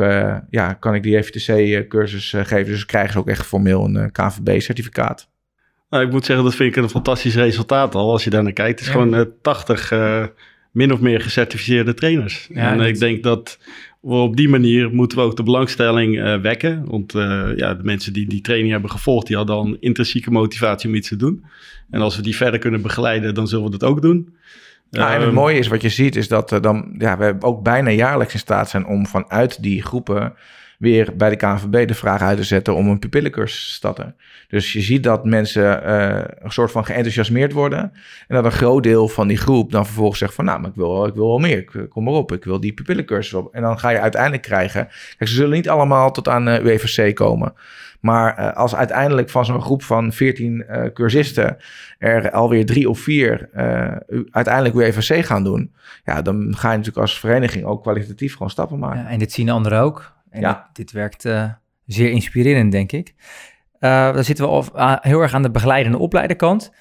ja, 0.51 0.73
kan 0.73 0.95
ik 0.95 1.03
die 1.03 1.23
FTC-cursus 1.23 2.31
geven. 2.31 2.73
Dus 2.73 2.87
krijgen 2.87 3.13
ze 3.13 3.19
ook 3.19 3.29
echt 3.29 3.47
formeel 3.47 3.85
een 3.85 4.13
KVB-certificaat. 4.13 5.29
Nou, 5.91 6.05
ik 6.05 6.11
moet 6.11 6.25
zeggen, 6.25 6.45
dat 6.45 6.55
vind 6.55 6.77
ik 6.77 6.83
een 6.83 6.89
fantastisch 6.89 7.35
resultaat 7.35 7.95
al. 7.95 8.11
Als 8.11 8.25
je 8.25 8.31
daar 8.31 8.43
naar 8.43 8.53
kijkt. 8.53 8.79
Het 8.81 8.89
is 8.89 8.95
ja. 8.95 9.01
gewoon 9.01 9.33
80 9.43 9.93
min 10.73 10.93
of 10.93 11.01
meer 11.01 11.21
gecertificeerde 11.21 11.95
trainers. 11.95 12.49
Ja, 12.53 12.73
en 12.73 12.81
ik 12.81 12.99
denk 12.99 13.23
dat 13.23 13.59
op 14.03 14.37
die 14.37 14.49
manier 14.49 14.95
moeten 14.95 15.19
we 15.19 15.25
ook 15.25 15.37
de 15.37 15.43
belangstelling 15.43 16.19
uh, 16.19 16.41
wekken. 16.41 16.85
Want 16.87 17.15
uh, 17.15 17.49
ja, 17.57 17.75
de 17.75 17.85
mensen 17.85 18.13
die 18.13 18.27
die 18.27 18.41
training 18.41 18.73
hebben 18.73 18.91
gevolgd, 18.91 19.27
die 19.27 19.37
hadden 19.37 19.57
al 19.57 19.67
een 19.67 19.77
intrinsieke 19.81 20.31
motivatie 20.31 20.89
om 20.89 20.95
iets 20.95 21.09
te 21.09 21.17
doen. 21.17 21.45
En 21.91 22.01
als 22.01 22.17
we 22.17 22.23
die 22.23 22.37
verder 22.37 22.61
kunnen 22.61 22.83
begeleiden, 22.83 23.35
dan 23.35 23.49
zullen 23.49 23.65
we 23.65 23.71
dat 23.71 23.85
ook 23.85 24.03
doen. 24.03 24.35
Ja, 24.91 25.15
en 25.15 25.19
het 25.19 25.29
um, 25.29 25.35
mooie 25.35 25.59
is 25.59 25.69
wat 25.69 25.83
je 25.83 25.89
ziet, 25.89 26.17
is 26.17 26.29
dat 26.29 26.53
uh, 26.53 26.61
dan, 26.61 26.95
ja, 26.99 27.19
we 27.19 27.37
ook 27.41 27.63
bijna 27.63 27.91
jaarlijks 27.91 28.33
in 28.33 28.39
staat 28.39 28.71
zijn 28.71 28.87
om 28.87 29.07
vanuit 29.07 29.63
die 29.63 29.83
groepen 29.83 30.35
weer 30.83 31.17
bij 31.17 31.31
de 31.31 31.37
KNVB 31.37 31.89
de 31.89 31.95
vraag 31.95 32.21
uit 32.21 32.37
te 32.37 32.45
zetten 32.45 32.75
om 32.75 32.89
een 32.89 32.99
pupillencursus 32.99 33.65
te 33.65 33.73
starten. 33.73 34.17
Dus 34.49 34.73
je 34.73 34.81
ziet 34.81 35.03
dat 35.03 35.25
mensen 35.25 35.83
uh, 35.87 36.21
een 36.39 36.53
soort 36.53 36.71
van 36.71 36.85
geenthousiasmeerd 36.85 37.53
worden. 37.53 37.81
En 38.29 38.35
dat 38.35 38.45
een 38.45 38.53
groot 38.53 38.83
deel 38.83 39.09
van 39.09 39.29
die 39.29 39.37
groep 39.37 39.71
dan 39.73 39.85
vervolgens 39.85 40.19
zegt 40.19 40.35
van... 40.35 40.45
nou, 40.45 40.61
maar 40.61 40.71
ik 40.71 40.77
wil, 40.77 41.07
ik 41.07 41.15
wil 41.15 41.29
wel 41.29 41.39
meer. 41.39 41.59
Ik, 41.59 41.87
kom 41.89 42.05
maar 42.05 42.15
op, 42.15 42.33
ik 42.33 42.45
wil 42.45 42.61
die 42.61 42.73
pupillencursus 42.73 43.35
op. 43.35 43.55
En 43.55 43.63
dan 43.63 43.79
ga 43.79 43.89
je 43.89 44.01
uiteindelijk 44.01 44.43
krijgen... 44.43 44.89
Ze 45.19 45.27
zullen 45.27 45.51
niet 45.51 45.69
allemaal 45.69 46.11
tot 46.11 46.29
aan 46.29 46.49
uh, 46.49 46.65
UEVC 46.65 47.15
komen... 47.15 47.55
Maar 48.01 48.39
uh, 48.39 48.53
als 48.53 48.75
uiteindelijk 48.75 49.31
van 49.31 49.45
zo'n 49.45 49.63
groep 49.63 49.83
van 49.83 50.13
14 50.13 50.65
uh, 50.71 50.85
cursisten 50.93 51.57
er 51.99 52.31
alweer 52.31 52.67
drie 52.67 52.89
of 52.89 52.99
vier 52.99 53.49
uh, 53.57 53.97
uiteindelijk 54.31 54.75
UEVC 54.75 55.25
gaan 55.25 55.45
doen, 55.45 55.73
ja, 56.05 56.23
dan 56.23 56.55
ga 56.57 56.71
je 56.71 56.77
natuurlijk 56.77 57.07
als 57.07 57.21
vereniging 57.21 57.65
ook 57.65 57.83
kwalitatief 57.83 58.33
gewoon 58.33 58.51
stappen 58.51 58.79
maken. 58.79 59.01
Ja, 59.01 59.09
en 59.09 59.19
dit 59.19 59.33
zien 59.33 59.51
anderen 59.51 59.81
ook. 59.81 60.13
En 60.33 60.41
ja. 60.41 60.53
dit, 60.53 60.77
dit 60.77 60.93
werkt 60.93 61.23
zeer 61.87 62.11
inspirerend, 62.11 62.73
denk 62.73 62.93
ik. 62.93 63.15
dan 63.79 64.25
zitten 64.25 64.45
we 64.45 64.51
al, 64.51 64.99
heel 65.01 65.21
erg 65.21 65.35
aan 65.35 65.43
de 65.43 65.51
begeleidende 65.51 65.99
opleiderkant. 65.99 66.73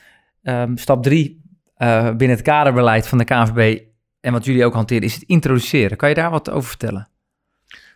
Um, 0.43 0.77
stap 0.77 1.03
drie 1.03 1.41
binnen 1.77 2.29
het 2.29 2.41
kaderbeleid 2.41 3.07
van 3.07 3.17
de 3.17 3.23
KNVB 3.23 3.79
en 4.21 4.31
wat 4.31 4.45
jullie 4.45 4.65
ook 4.65 4.73
hanteren, 4.73 5.03
is 5.03 5.13
het 5.13 5.23
introduceren. 5.23 5.97
Kan 5.97 6.09
je 6.09 6.15
daar 6.15 6.29
wat 6.29 6.49
over 6.49 6.69
vertellen? 6.69 7.09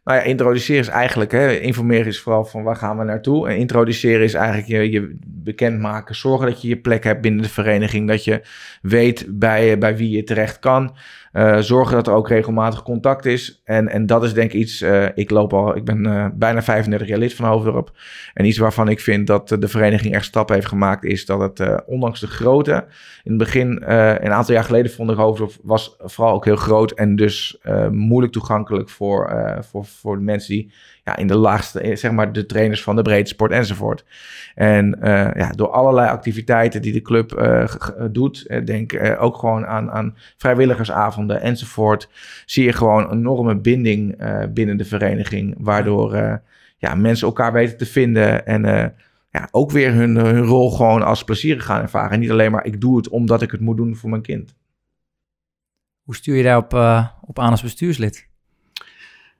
Nou 0.03 0.17
ja, 0.17 0.23
introduceren 0.23 0.81
is 0.81 0.87
eigenlijk, 0.87 1.31
hè, 1.31 1.59
informeren 1.59 2.05
is 2.05 2.21
vooral 2.21 2.45
van 2.45 2.63
waar 2.63 2.75
gaan 2.75 2.97
we 2.97 3.03
naartoe. 3.03 3.49
En 3.49 3.57
introduceren 3.57 4.23
is 4.23 4.33
eigenlijk 4.33 4.67
je, 4.67 4.91
je 4.91 5.17
bekendmaken. 5.27 6.15
Zorgen 6.15 6.47
dat 6.47 6.61
je 6.61 6.67
je 6.67 6.77
plek 6.77 7.03
hebt 7.03 7.21
binnen 7.21 7.41
de 7.41 7.49
vereniging. 7.49 8.07
Dat 8.07 8.23
je 8.23 8.41
weet 8.81 9.25
bij, 9.29 9.77
bij 9.77 9.97
wie 9.97 10.09
je 10.09 10.23
terecht 10.23 10.59
kan. 10.59 10.95
Uh, 11.35 11.57
zorgen 11.57 11.95
dat 11.95 12.07
er 12.07 12.13
ook 12.13 12.27
regelmatig 12.27 12.83
contact 12.83 13.25
is. 13.25 13.61
En, 13.63 13.87
en 13.87 14.05
dat 14.05 14.23
is 14.23 14.33
denk 14.33 14.53
ik 14.53 14.59
iets. 14.59 14.81
Uh, 14.81 15.05
ik 15.15 15.29
loop 15.29 15.53
al, 15.53 15.75
ik 15.75 15.85
ben 15.85 16.07
uh, 16.07 16.25
bijna 16.33 16.61
35 16.61 17.07
jaar 17.07 17.17
lid 17.17 17.33
van 17.33 17.45
Hoofddorp. 17.45 17.91
En 18.33 18.45
iets 18.45 18.57
waarvan 18.57 18.89
ik 18.89 18.99
vind 18.99 19.27
dat 19.27 19.47
de 19.47 19.67
vereniging 19.67 20.13
echt 20.13 20.25
stappen 20.25 20.55
heeft 20.55 20.67
gemaakt, 20.67 21.03
is 21.03 21.25
dat 21.25 21.39
het 21.39 21.85
ondanks 21.85 22.19
de 22.19 22.27
grootte. 22.27 22.85
In 23.23 23.31
het 23.31 23.37
begin, 23.37 23.83
een 23.85 24.31
aantal 24.31 24.53
jaar 24.53 24.63
geleden, 24.63 24.91
vond 24.91 25.11
ik 25.11 25.17
Hoofddorp 25.17 25.51
was 25.63 25.95
vooral 25.99 26.33
ook 26.33 26.45
heel 26.45 26.55
groot 26.55 26.91
en 26.91 27.15
dus 27.15 27.57
moeilijk 27.91 28.33
toegankelijk 28.33 28.89
voor, 28.89 29.35
voor, 29.71 29.85
voor 29.85 30.17
de 30.17 30.23
mensen 30.23 30.53
die 30.53 30.71
ja, 31.03 31.15
in 31.15 31.27
de 31.27 31.37
laagste, 31.37 31.79
eh, 31.79 31.95
zeg 31.95 32.11
maar 32.11 32.33
de 32.33 32.45
trainers 32.45 32.83
van 32.83 32.95
de 32.95 33.01
breedte 33.01 33.29
sport 33.29 33.51
enzovoort. 33.51 34.05
En 34.55 34.97
ja, 35.35 35.49
door 35.49 35.69
allerlei 35.69 36.09
activiteiten 36.09 36.81
die 36.81 36.93
de 36.93 37.01
club 37.01 37.47
doet, 38.11 38.65
denk 38.65 39.15
ook 39.19 39.37
gewoon 39.37 39.65
aan, 39.65 39.91
aan 39.91 40.15
vrijwilligersavonden 40.37 41.24
enzovoort, 41.33 42.09
zie 42.45 42.63
je 42.63 42.73
gewoon 42.73 43.11
een 43.11 43.17
enorme 43.17 43.55
binding 43.55 44.15
binnen 44.53 44.77
de 44.77 44.85
vereniging, 44.85 45.55
waardoor 45.57 46.15
ja, 46.77 46.95
mensen 46.95 47.27
elkaar 47.27 47.53
weten 47.53 47.77
te 47.77 47.85
vinden 47.85 48.45
en 48.45 48.93
ja, 49.31 49.47
ook 49.51 49.71
weer 49.71 49.93
hun, 49.93 50.15
hun 50.15 50.43
rol 50.43 50.71
gewoon 50.71 51.03
als 51.03 51.23
plezierig 51.23 51.65
gaan 51.65 51.81
ervaren. 51.81 52.11
En 52.11 52.19
niet 52.19 52.31
alleen 52.31 52.51
maar 52.51 52.65
ik 52.65 52.81
doe 52.81 52.97
het 52.97 53.09
omdat 53.09 53.41
ik 53.41 53.51
het 53.51 53.61
moet 53.61 53.77
doen 53.77 53.95
voor 53.95 54.09
mijn 54.09 54.21
kind. 54.21 54.55
Hoe 56.03 56.15
stuur 56.15 56.35
je 56.35 56.43
daarop 56.43 56.73
op 57.21 57.39
aan 57.39 57.51
als 57.51 57.61
bestuurslid? 57.61 58.27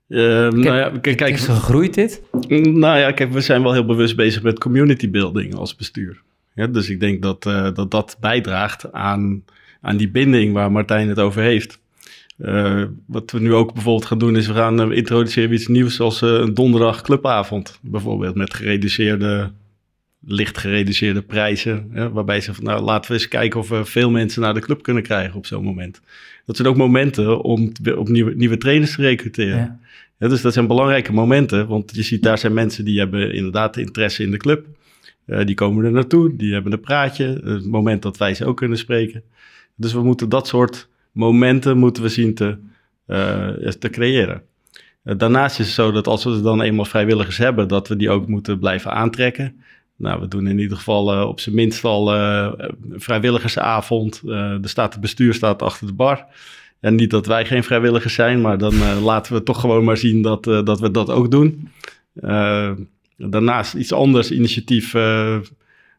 Uh, 0.08 0.20
nou 0.50 0.76
ja, 0.76 0.90
kijk, 1.02 1.18
kijk, 1.18 1.34
is 1.34 1.46
gegroeid 1.46 1.94
dit? 1.94 2.22
Nou 2.50 2.98
ja, 2.98 3.12
kijk, 3.12 3.32
we 3.32 3.42
zijn 3.42 3.64
wel 3.64 3.74
heel 3.74 3.86
bewust 3.86 4.16
bezig 4.16 4.44
met 4.44 4.60
community 4.60 5.10
building 5.10 5.56
als 5.56 5.76
bestuur. 5.76 6.24
Ja, 6.54 6.68
dus 6.68 6.90
ik 6.90 7.00
denk 7.00 7.22
dat, 7.22 7.46
uh, 7.46 7.74
dat 7.74 7.92
dat 7.92 8.18
bijdraagt 8.20 8.92
aan, 8.92 9.44
aan 9.86 9.98
die 9.98 10.10
binding 10.10 10.54
waar 10.54 10.72
Martijn 10.72 11.10
het 11.10 11.20
over 11.20 11.42
heeft. 11.42 11.80
Uh, 12.38 12.84
wat 13.08 13.32
we 13.32 13.40
nu 13.40 13.54
ook 13.54 13.74
bijvoorbeeld 13.74 14.06
gaan 14.06 14.18
doen 14.18 14.36
is 14.36 14.48
we 14.48 14.54
gaan 14.54 14.94
introduceren 14.94 15.54
iets 15.54 15.68
nieuws 15.68 16.00
als 16.00 16.22
een 16.22 16.54
donderdag 16.54 17.02
clubavond. 17.02 17.80
Bijvoorbeeld 17.82 18.36
met 18.36 18.54
gereduceerde, 18.54 19.52
licht 20.26 20.58
gereduceerde 20.58 21.22
prijzen. 21.22 21.90
Waarbij 22.14 22.42
ze 22.42 22.54
van 22.54 22.64
nou 22.64 22.82
laten 22.82 23.12
we 23.12 23.18
eens 23.18 23.28
kijken 23.28 23.60
of 23.60 23.70
we 23.70 23.86
veel 23.86 24.10
mensen 24.10 24.42
naar 24.42 24.54
de 24.54 24.60
club 24.60 24.84
kunnen 24.84 25.04
krijgen 25.04 25.36
op 25.36 25.46
zo'n 25.46 25.64
moment. 25.64 26.02
Dat 26.46 26.56
zijn 26.56 26.68
ook 26.68 26.78
momenten 26.78 27.42
om 27.42 27.72
op 27.98 28.08
nieuwe, 28.08 28.36
nieuwe 28.36 28.58
trainers 28.58 28.96
te 28.96 29.02
recruteren. 29.02 29.58
Ja. 29.58 29.80
Ja, 30.20 30.28
dus 30.28 30.42
dat 30.42 30.54
zijn 30.54 30.68
belangrijke 30.68 31.14
momenten, 31.14 31.68
want 31.68 31.96
je 31.96 32.04
ziet 32.04 32.24
daar 32.24 32.38
zijn 32.38 32.54
mensen 32.54 32.86
die 32.86 33.00
hebben 33.00 33.34
inderdaad 33.34 33.78
interesse 33.78 34.24
in 34.24 34.32
de 34.32 34.38
club. 34.38 34.66
Die 35.26 35.56
komen 35.56 35.86
er 35.86 35.92
naartoe, 35.92 36.36
die 36.36 36.54
hebben 36.54 36.72
een 36.72 36.80
praatje, 36.80 37.42
het 37.44 37.66
moment 37.66 38.02
dat 38.02 38.18
wij 38.18 38.34
ze 38.34 38.46
ook 38.46 38.58
kunnen 38.58 38.78
spreken. 38.78 39.24
Dus 39.76 39.94
we 39.94 40.04
moeten 40.04 40.30
dat 40.30 40.48
soort 40.48 40.88
momenten 41.12 41.78
moeten 41.78 42.04
we 42.04 42.10
zien 42.10 42.34
te, 42.34 42.58
uh, 43.08 43.48
te 43.70 43.90
creëren. 43.90 44.42
Uh, 45.04 45.18
daarnaast 45.18 45.60
is 45.60 45.66
het 45.66 45.76
zo 45.76 45.92
dat 45.92 46.08
als 46.08 46.24
we 46.24 46.42
dan 46.42 46.62
eenmaal 46.62 46.86
vrijwilligers 46.86 47.38
hebben, 47.38 47.68
dat 47.68 47.88
we 47.88 47.96
die 47.96 48.10
ook 48.10 48.28
moeten 48.28 48.60
blijven 48.60 48.92
aantrekken. 48.92 49.62
Nou, 49.96 50.20
we 50.20 50.28
doen 50.28 50.48
in 50.48 50.60
ieder 50.60 50.78
geval 50.78 51.28
op 51.28 51.40
zijn 51.40 51.56
minst 51.56 51.84
al 51.84 52.14
een 52.14 52.74
vrijwilligersavond. 52.96 54.22
er 54.26 54.60
staat 54.64 54.92
het 54.92 55.02
bestuur 55.02 55.34
staat 55.34 55.62
achter 55.62 55.88
de 55.88 55.94
bar. 55.94 56.26
En 56.86 56.96
niet 56.96 57.10
dat 57.10 57.26
wij 57.26 57.46
geen 57.46 57.64
vrijwilligers 57.64 58.14
zijn, 58.14 58.42
maar 58.42 58.58
dan 58.58 58.74
uh, 58.74 59.04
laten 59.04 59.34
we 59.34 59.44
toch 59.44 59.60
gewoon 59.60 59.84
maar 59.84 59.98
zien 59.98 60.22
dat, 60.22 60.48
uh, 60.48 60.64
dat 60.64 60.80
we 60.80 60.92
dat 60.92 61.10
ook 61.10 61.32
doen. 61.32 61.70
Uh, 62.16 62.72
daarnaast 63.18 63.74
iets 63.74 63.94
anders 63.94 64.32
initiatief 64.32 64.92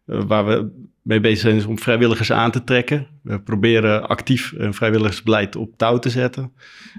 waar 0.05 0.47
we 0.47 0.69
mee 1.07 1.21
bezig 1.21 1.39
zijn 1.39 1.57
is 1.57 1.67
om 1.67 1.79
vrijwilligers 1.79 2.33
aan 2.33 2.51
te 2.51 2.65
trekken. 2.65 3.07
We 3.23 3.41
proberen 3.41 4.09
actief 4.09 4.53
een 4.57 4.75
vrijwilligersbeleid 4.75 5.57
op 5.57 5.77
touw 5.77 5.99
te 5.99 6.11
zetten. 6.11 6.53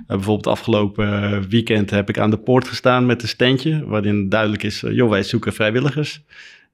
bijvoorbeeld 0.08 0.48
afgelopen 0.48 1.50
weekend 1.50 1.90
heb 1.90 2.10
ik 2.10 2.20
aan 2.20 2.30
de 2.30 2.38
poort 2.38 2.68
gestaan 2.68 3.06
met 3.06 3.22
een 3.22 3.28
standje 3.28 3.86
waarin 3.86 4.30
duidelijk 4.30 4.64
is, 4.64 4.84
joh, 4.90 5.10
wij 5.10 5.24
zoeken 5.24 5.54
vrijwilligers. 5.54 6.24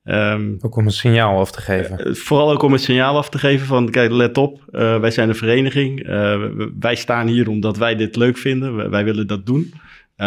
Um, 0.05 0.57
ook 0.61 0.75
om 0.75 0.85
een 0.85 0.91
signaal 0.91 1.39
af 1.39 1.51
te 1.51 1.61
geven. 1.61 2.07
Uh, 2.07 2.13
vooral 2.13 2.51
ook 2.51 2.61
om 2.61 2.73
een 2.73 2.79
signaal 2.79 3.17
af 3.17 3.29
te 3.29 3.37
geven 3.37 3.67
van, 3.67 3.89
kijk, 3.89 4.11
let 4.11 4.37
op, 4.37 4.63
uh, 4.71 4.99
wij 4.99 5.11
zijn 5.11 5.29
een 5.29 5.35
vereniging. 5.35 6.07
Uh, 6.07 6.45
wij 6.79 6.95
staan 6.95 7.27
hier 7.27 7.49
omdat 7.49 7.77
wij 7.77 7.95
dit 7.95 8.15
leuk 8.15 8.37
vinden. 8.37 8.75
Wij, 8.75 8.89
wij 8.89 9.03
willen 9.03 9.27
dat 9.27 9.45
doen. 9.45 9.73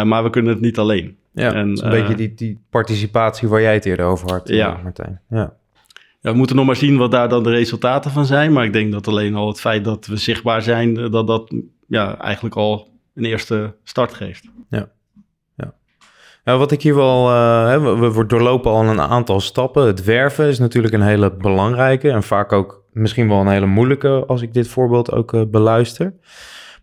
maar 0.03 0.23
we 0.23 0.29
kunnen 0.29 0.51
het 0.51 0.61
niet 0.61 0.77
alleen. 0.77 1.17
Ja, 1.33 1.53
en, 1.53 1.85
een 1.85 1.89
beetje 1.89 2.15
die, 2.15 2.33
die 2.33 2.59
participatie 2.69 3.47
waar 3.47 3.61
jij 3.61 3.73
het 3.73 3.85
eerder 3.85 4.05
over 4.05 4.31
had, 4.31 4.47
ja. 4.47 4.79
Martijn. 4.83 5.21
Ja. 5.29 5.53
Ja. 6.19 6.31
we 6.31 6.37
moeten 6.37 6.55
nog 6.55 6.65
maar 6.65 6.75
zien 6.75 6.97
wat 6.97 7.11
daar 7.11 7.29
dan 7.29 7.43
de 7.43 7.49
resultaten 7.49 8.11
van 8.11 8.25
zijn. 8.25 8.53
Maar 8.53 8.65
ik 8.65 8.73
denk 8.73 8.91
dat 8.91 9.07
alleen 9.07 9.35
al 9.35 9.47
het 9.47 9.59
feit 9.59 9.83
dat 9.83 10.05
we 10.05 10.17
zichtbaar 10.17 10.61
zijn, 10.61 10.93
dat 11.11 11.27
dat 11.27 11.53
ja, 11.87 12.17
eigenlijk 12.17 12.55
al 12.55 12.89
een 13.13 13.25
eerste 13.25 13.75
start 13.83 14.13
geeft. 14.13 14.49
Ja. 14.69 14.95
Ja, 16.47 16.57
wat 16.57 16.71
ik 16.71 16.81
hier 16.81 16.95
wel. 16.95 17.29
Uh, 17.29 17.99
we, 17.99 18.11
we 18.13 18.25
doorlopen 18.25 18.71
al 18.71 18.83
een 18.83 19.01
aantal 19.01 19.39
stappen. 19.39 19.85
Het 19.85 20.03
werven 20.03 20.47
is 20.47 20.59
natuurlijk 20.59 20.93
een 20.93 21.01
hele 21.01 21.31
belangrijke 21.31 22.11
en 22.11 22.23
vaak 22.23 22.51
ook 22.51 22.83
misschien 22.91 23.27
wel 23.27 23.39
een 23.39 23.47
hele 23.47 23.65
moeilijke 23.65 24.23
als 24.27 24.41
ik 24.41 24.53
dit 24.53 24.67
voorbeeld 24.67 25.11
ook 25.11 25.33
uh, 25.33 25.41
beluister. 25.47 26.13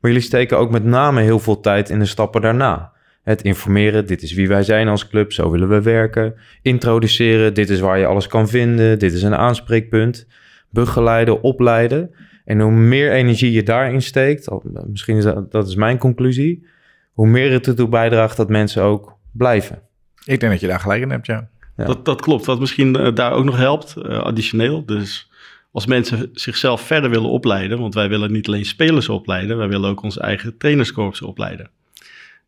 Maar 0.00 0.10
jullie 0.10 0.26
steken 0.26 0.58
ook 0.58 0.70
met 0.70 0.84
name 0.84 1.20
heel 1.20 1.38
veel 1.38 1.60
tijd 1.60 1.90
in 1.90 1.98
de 1.98 2.04
stappen 2.04 2.40
daarna. 2.40 2.92
Het 3.24 3.42
informeren, 3.42 4.06
dit 4.06 4.22
is 4.22 4.32
wie 4.32 4.48
wij 4.48 4.62
zijn 4.62 4.88
als 4.88 5.08
club, 5.08 5.32
zo 5.32 5.50
willen 5.50 5.68
we 5.68 5.82
werken. 5.82 6.34
Introduceren, 6.62 7.54
dit 7.54 7.70
is 7.70 7.80
waar 7.80 7.98
je 7.98 8.06
alles 8.06 8.26
kan 8.26 8.48
vinden, 8.48 8.98
dit 8.98 9.12
is 9.12 9.22
een 9.22 9.36
aanspreekpunt. 9.36 10.26
Begeleiden, 10.70 11.42
opleiden. 11.42 12.10
En 12.44 12.60
hoe 12.60 12.72
meer 12.72 13.12
energie 13.12 13.52
je 13.52 13.62
daarin 13.62 14.02
steekt, 14.02 14.48
misschien 14.86 15.16
is 15.16 15.24
dat, 15.24 15.52
dat 15.52 15.68
is 15.68 15.74
mijn 15.74 15.98
conclusie, 15.98 16.66
hoe 17.12 17.26
meer 17.26 17.52
het 17.52 17.66
ertoe 17.66 17.88
bijdraagt 17.88 18.36
dat 18.36 18.48
mensen 18.48 18.82
ook 18.82 19.16
blijven. 19.32 19.82
Ik 20.24 20.40
denk 20.40 20.52
dat 20.52 20.60
je 20.60 20.66
daar 20.66 20.80
gelijk 20.80 21.02
in 21.02 21.10
hebt, 21.10 21.26
ja. 21.26 21.48
Dat, 21.76 22.04
dat 22.04 22.20
klopt. 22.20 22.44
Wat 22.44 22.60
misschien 22.60 23.00
uh, 23.00 23.14
daar 23.14 23.32
ook 23.32 23.44
nog 23.44 23.56
helpt, 23.56 23.94
uh, 23.98 24.18
additioneel. 24.18 24.84
Dus 24.84 25.30
als 25.72 25.86
mensen 25.86 26.30
zichzelf 26.32 26.80
verder 26.80 27.10
willen 27.10 27.30
opleiden, 27.30 27.78
want 27.78 27.94
wij 27.94 28.08
willen 28.08 28.32
niet 28.32 28.46
alleen 28.46 28.64
spelers 28.64 29.08
opleiden, 29.08 29.56
wij 29.56 29.68
willen 29.68 29.90
ook 29.90 30.02
onze 30.02 30.20
eigen 30.20 30.56
trainerskorps 30.56 31.22
opleiden. 31.22 31.70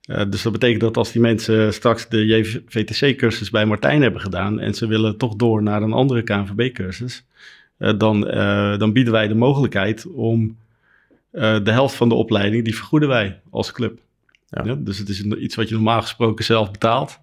Uh, 0.07 0.23
dus 0.29 0.43
dat 0.43 0.53
betekent 0.53 0.81
dat 0.81 0.97
als 0.97 1.13
die 1.13 1.21
mensen 1.21 1.73
straks 1.73 2.09
de 2.09 2.27
JVTC-cursus 2.27 3.51
bij 3.51 3.67
Martijn 3.67 4.03
hebben 4.03 4.21
gedaan 4.21 4.61
en 4.61 4.75
ze 4.75 4.87
willen 4.87 5.17
toch 5.17 5.35
door 5.35 5.63
naar 5.63 5.83
een 5.83 5.93
andere 5.93 6.23
KNVB-cursus, 6.23 7.25
dan, 7.79 8.21
dan 8.79 8.93
bieden 8.93 9.13
wij 9.13 9.29
de 9.29 9.35
mogelijkheid 9.35 10.07
om 10.07 10.57
de 11.31 11.71
helft 11.71 11.95
van 11.95 12.09
de 12.09 12.15
opleiding, 12.15 12.65
die 12.65 12.77
vergoeden 12.77 13.09
wij 13.09 13.41
als 13.51 13.73
club. 13.73 13.99
Ja. 14.49 14.75
dus 14.75 14.99
het 14.99 15.09
is 15.09 15.23
iets 15.23 15.55
wat 15.55 15.69
je 15.69 15.75
normaal 15.75 16.03
gesproken 16.03 16.45
zelf 16.45 16.71
betaalt. 16.71 17.19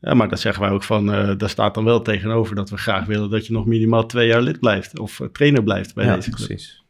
Ja, 0.00 0.14
maar 0.14 0.28
daar 0.28 0.38
zeggen 0.38 0.62
wij 0.62 0.70
ook 0.70 0.82
van, 0.82 1.06
daar 1.38 1.48
staat 1.48 1.74
dan 1.74 1.84
wel 1.84 2.02
tegenover 2.02 2.54
dat 2.54 2.70
we 2.70 2.76
graag 2.76 3.06
willen 3.06 3.30
dat 3.30 3.46
je 3.46 3.52
nog 3.52 3.66
minimaal 3.66 4.06
twee 4.06 4.26
jaar 4.26 4.42
lid 4.42 4.60
blijft 4.60 4.98
of 4.98 5.20
trainer 5.32 5.62
blijft 5.62 5.94
bij 5.94 6.14
deze 6.14 6.30
club. 6.30 6.46
Precies. 6.46 6.82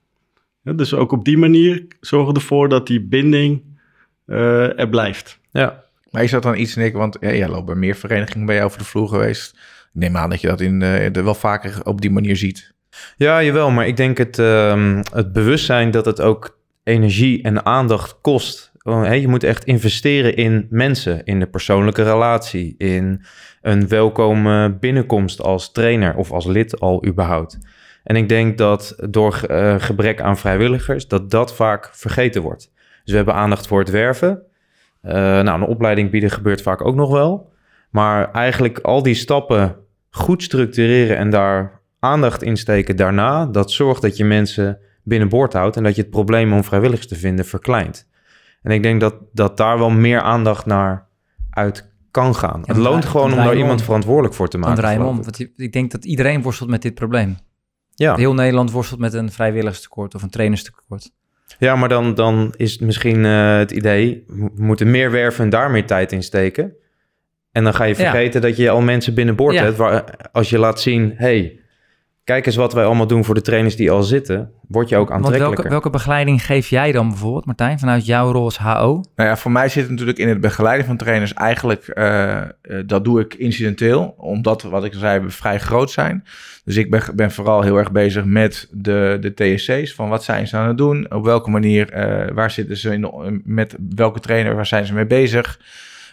Ja, 0.62 0.72
dus 0.72 0.94
ook 0.94 1.12
op 1.12 1.24
die 1.24 1.38
manier 1.38 1.86
zorgen 2.00 2.34
we 2.34 2.40
ervoor 2.40 2.68
dat 2.68 2.86
die 2.86 3.00
binding 3.00 3.62
uh, 4.26 4.78
er 4.78 4.88
blijft. 4.88 5.38
Ja. 5.50 5.84
Maar 6.10 6.22
is 6.22 6.30
dat 6.30 6.42
dan 6.42 6.56
iets, 6.56 6.74
Nick? 6.74 6.94
Want 6.94 7.16
ja, 7.20 7.32
jij 7.32 7.48
loopt 7.48 7.66
bij 7.66 7.74
meer 7.74 7.94
verenigingen 7.94 8.46
bij 8.46 8.54
jou 8.54 8.66
over 8.66 8.78
de 8.78 8.84
vloer 8.84 9.08
geweest. 9.08 9.50
Ik 9.94 10.00
neem 10.00 10.16
aan 10.16 10.30
dat 10.30 10.40
je 10.40 10.46
dat 10.46 10.60
in, 10.60 10.78
de 10.78 11.22
wel 11.22 11.34
vaker 11.34 11.80
op 11.84 12.00
die 12.00 12.10
manier 12.10 12.36
ziet. 12.36 12.74
Ja, 13.16 13.42
jawel. 13.42 13.70
Maar 13.70 13.86
ik 13.86 13.96
denk 13.96 14.18
het, 14.18 14.38
um, 14.38 15.02
het 15.12 15.32
bewustzijn 15.32 15.90
dat 15.90 16.04
het 16.04 16.20
ook 16.20 16.58
energie 16.82 17.42
en 17.42 17.66
aandacht 17.66 18.20
kost 18.20 18.72
oh, 18.82 19.04
hè, 19.04 19.12
je 19.12 19.28
moet 19.28 19.44
echt 19.44 19.64
investeren 19.64 20.36
in 20.36 20.66
mensen, 20.70 21.24
in 21.24 21.40
de 21.40 21.46
persoonlijke 21.46 22.02
relatie, 22.02 22.74
in 22.78 23.24
een 23.62 23.88
welkome 23.88 24.76
binnenkomst 24.78 25.42
als 25.42 25.72
trainer 25.72 26.16
of 26.16 26.32
als 26.32 26.46
lid 26.46 26.80
al 26.80 27.06
überhaupt. 27.06 27.58
En 28.04 28.16
ik 28.16 28.28
denk 28.28 28.58
dat 28.58 28.94
door 29.10 29.42
eh, 29.48 29.74
gebrek 29.78 30.20
aan 30.20 30.38
vrijwilligers, 30.38 31.08
dat 31.08 31.30
dat 31.30 31.54
vaak 31.54 31.90
vergeten 31.92 32.42
wordt. 32.42 32.70
Dus 33.12 33.20
we 33.20 33.26
hebben 33.26 33.42
aandacht 33.42 33.66
voor 33.66 33.78
het 33.78 33.90
werven. 33.90 34.42
Eh, 35.00 35.12
nou, 35.14 35.60
een 35.60 35.66
opleiding 35.66 36.10
bieden 36.10 36.30
gebeurt 36.30 36.62
vaak 36.62 36.84
ook 36.84 36.94
nog 36.94 37.10
wel. 37.10 37.52
Maar 37.90 38.30
eigenlijk 38.30 38.78
al 38.78 39.02
die 39.02 39.14
stappen 39.14 39.76
goed 40.10 40.42
structureren 40.42 41.16
en 41.16 41.30
daar 41.30 41.80
aandacht 41.98 42.42
in 42.42 42.56
steken 42.56 42.96
daarna, 42.96 43.46
dat 43.46 43.70
zorgt 43.70 44.02
dat 44.02 44.16
je 44.16 44.24
mensen 44.24 44.78
binnenboord 45.02 45.52
houdt 45.52 45.76
en 45.76 45.82
dat 45.82 45.94
je 45.94 46.02
het 46.02 46.10
probleem 46.10 46.52
om 46.52 46.64
vrijwilligers 46.64 47.08
te 47.08 47.14
vinden 47.14 47.44
verkleint. 47.44 48.08
En 48.62 48.70
ik 48.70 48.82
denk 48.82 49.00
dat, 49.00 49.14
dat 49.32 49.56
daar 49.56 49.78
wel 49.78 49.90
meer 49.90 50.20
aandacht 50.20 50.66
naar 50.66 51.08
uit 51.50 51.90
kan 52.10 52.34
gaan. 52.34 52.62
het 52.66 52.76
loont 52.76 53.04
gewoon 53.04 53.32
om 53.32 53.36
daar 53.36 53.56
iemand 53.56 53.82
verantwoordelijk 53.82 54.34
voor 54.34 54.48
te 54.48 54.58
maken. 54.58 54.76
draai 54.76 54.96
hem 54.96 55.06
om. 55.06 55.22
Want 55.22 55.38
ik 55.56 55.72
denk 55.72 55.90
dat 55.90 56.04
iedereen 56.04 56.42
worstelt 56.42 56.70
met 56.70 56.82
dit 56.82 56.94
probleem. 56.94 57.36
Ja. 57.94 58.14
Heel 58.14 58.34
Nederland 58.34 58.70
worstelt 58.70 59.00
met 59.00 59.12
een 59.12 59.32
vrijwilligerstekort 59.32 60.14
of 60.14 60.22
een 60.22 60.30
trainerstekort. 60.30 61.10
Ja, 61.58 61.76
maar 61.76 61.88
dan, 61.88 62.14
dan 62.14 62.54
is 62.56 62.72
het 62.72 62.80
misschien 62.80 63.24
eh, 63.24 63.56
het 63.58 63.70
idee, 63.70 64.24
we 64.26 64.50
moeten 64.56 64.90
meer 64.90 65.10
werven 65.10 65.44
en 65.44 65.50
daar 65.50 65.70
meer 65.70 65.86
tijd 65.86 66.12
in 66.12 66.22
steken. 66.22 66.72
En 67.52 67.64
dan 67.64 67.74
ga 67.74 67.84
je 67.84 67.94
Ja. 67.96 68.10
vergeten 68.10 68.40
dat 68.40 68.56
je 68.56 68.70
al 68.70 68.80
mensen 68.80 69.14
binnenboord 69.14 69.54
Ja. 69.54 69.62
hebt. 69.64 69.76
Waar, 69.76 70.04
als 70.32 70.50
je 70.50 70.58
laat 70.58 70.80
zien, 70.80 71.12
hey, 71.16 71.60
kijk 72.24 72.46
eens 72.46 72.56
wat 72.56 72.72
wij 72.72 72.84
allemaal 72.84 73.06
doen 73.06 73.24
voor 73.24 73.34
de 73.34 73.40
trainers 73.40 73.76
die 73.76 73.90
al 73.90 74.02
zitten, 74.02 74.50
word 74.68 74.88
je 74.88 74.96
ook 74.96 75.08
Want 75.08 75.24
aantrekkelijker. 75.24 75.56
welke, 75.56 75.70
welke 75.70 75.90
begeleiding 75.90 76.44
geef 76.44 76.68
jij 76.68 76.92
dan 76.92 77.08
bijvoorbeeld, 77.08 77.46
Martijn, 77.46 77.78
vanuit 77.78 78.06
jouw 78.06 78.32
rol 78.32 78.44
als 78.44 78.58
HO? 78.58 79.02
Nou 79.16 79.28
ja, 79.28 79.36
voor 79.36 79.50
mij 79.50 79.68
zit 79.68 79.82
het 79.82 79.90
natuurlijk 79.90 80.18
in 80.18 80.28
het 80.28 80.40
begeleiden 80.40 80.86
van 80.86 80.96
trainers 80.96 81.34
eigenlijk, 81.34 81.88
eh, 81.88 82.40
eh, 82.40 82.48
dat 82.86 83.04
doe 83.04 83.20
ik 83.20 83.34
incidenteel, 83.34 84.14
omdat, 84.18 84.62
wat 84.62 84.84
ik 84.84 84.92
zei, 84.94 85.20
we 85.20 85.30
vrij 85.30 85.58
groot 85.58 85.90
zijn. 85.90 86.24
Dus 86.64 86.76
ik 86.76 86.90
ben, 86.90 87.02
ben 87.14 87.30
vooral 87.30 87.62
heel 87.62 87.76
erg 87.76 87.92
bezig 87.92 88.24
met 88.24 88.68
de, 88.70 89.16
de 89.20 89.34
TSC's, 89.34 89.94
van 89.94 90.08
wat 90.08 90.24
zijn 90.24 90.48
ze 90.48 90.56
aan 90.56 90.68
het 90.68 90.78
doen, 90.78 91.12
op 91.12 91.24
welke 91.24 91.50
manier, 91.50 91.90
eh, 91.90 92.34
waar 92.34 92.50
zitten 92.50 92.76
ze 92.76 92.92
in, 92.92 93.42
met 93.44 93.76
welke 93.94 94.20
trainer, 94.20 94.54
waar 94.54 94.66
zijn 94.66 94.86
ze 94.86 94.94
mee 94.94 95.06
bezig, 95.06 95.58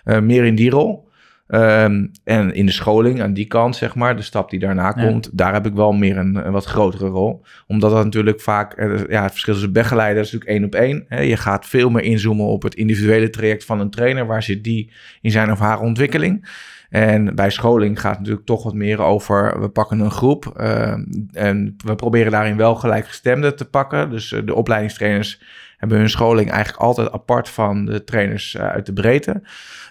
Eh, 0.03 0.19
meer 0.19 0.45
in 0.45 0.55
die 0.55 0.69
rol. 0.69 1.08
Ehm, 1.49 2.05
en 2.23 2.53
in 2.53 2.65
de 2.65 2.71
scholing, 2.71 3.21
aan 3.21 3.33
die 3.33 3.45
kant, 3.45 3.75
zeg 3.75 3.95
maar, 3.95 4.15
de 4.15 4.21
stap 4.21 4.49
die 4.49 4.59
daarna 4.59 4.93
Ja. 4.95 5.07
komt, 5.07 5.37
daar 5.37 5.53
heb 5.53 5.65
ik 5.65 5.73
wel 5.73 5.91
meer 5.91 6.17
een, 6.17 6.45
een 6.45 6.51
wat 6.51 6.65
grotere 6.65 7.07
rol. 7.07 7.43
Omdat 7.67 7.91
dat 7.91 8.03
natuurlijk 8.03 8.41
vaak, 8.41 8.73
eh, 8.73 9.07
ja, 9.07 9.21
het 9.21 9.31
verschil 9.31 9.53
tussen 9.53 9.73
begeleiden 9.73 10.23
is 10.23 10.31
natuurlijk 10.31 10.59
één 10.59 10.65
op 10.65 10.75
één. 10.75 11.05
Hè. 11.07 11.21
Je 11.21 11.37
gaat 11.37 11.65
veel 11.67 11.89
meer 11.89 12.03
inzoomen 12.03 12.45
op 12.45 12.63
het 12.63 12.75
individuele 12.75 13.29
traject 13.29 13.65
van 13.65 13.79
een 13.79 13.89
trainer. 13.89 14.25
Waar 14.25 14.43
zit 14.43 14.63
die 14.63 14.91
in 15.21 15.31
zijn 15.31 15.51
of 15.51 15.59
haar 15.59 15.79
ontwikkeling? 15.79 16.47
En 16.89 17.35
bij 17.35 17.49
scholing 17.49 17.99
gaat 17.99 18.11
het 18.11 18.19
natuurlijk 18.19 18.45
toch 18.45 18.63
wat 18.63 18.73
meer 18.73 19.01
over, 19.01 19.61
we 19.61 19.69
pakken 19.69 19.99
een 19.99 20.11
groep 20.11 20.45
ehm, 20.57 21.03
en 21.31 21.75
we 21.85 21.95
proberen 21.95 22.31
daarin 22.31 22.57
wel 22.57 22.75
gelijkgestemden 22.75 23.55
te 23.55 23.65
pakken. 23.65 24.09
Dus 24.09 24.31
eh, 24.31 24.41
de 24.45 24.55
opleidingstrainers 24.55 25.41
hebben 25.77 25.97
hun 25.97 26.09
scholing 26.09 26.51
eigenlijk 26.51 26.83
altijd 26.83 27.11
apart 27.11 27.49
van 27.49 27.85
de 27.85 28.03
trainers 28.03 28.55
eh, 28.55 28.67
uit 28.67 28.85
de 28.85 28.93
breedte. 28.93 29.41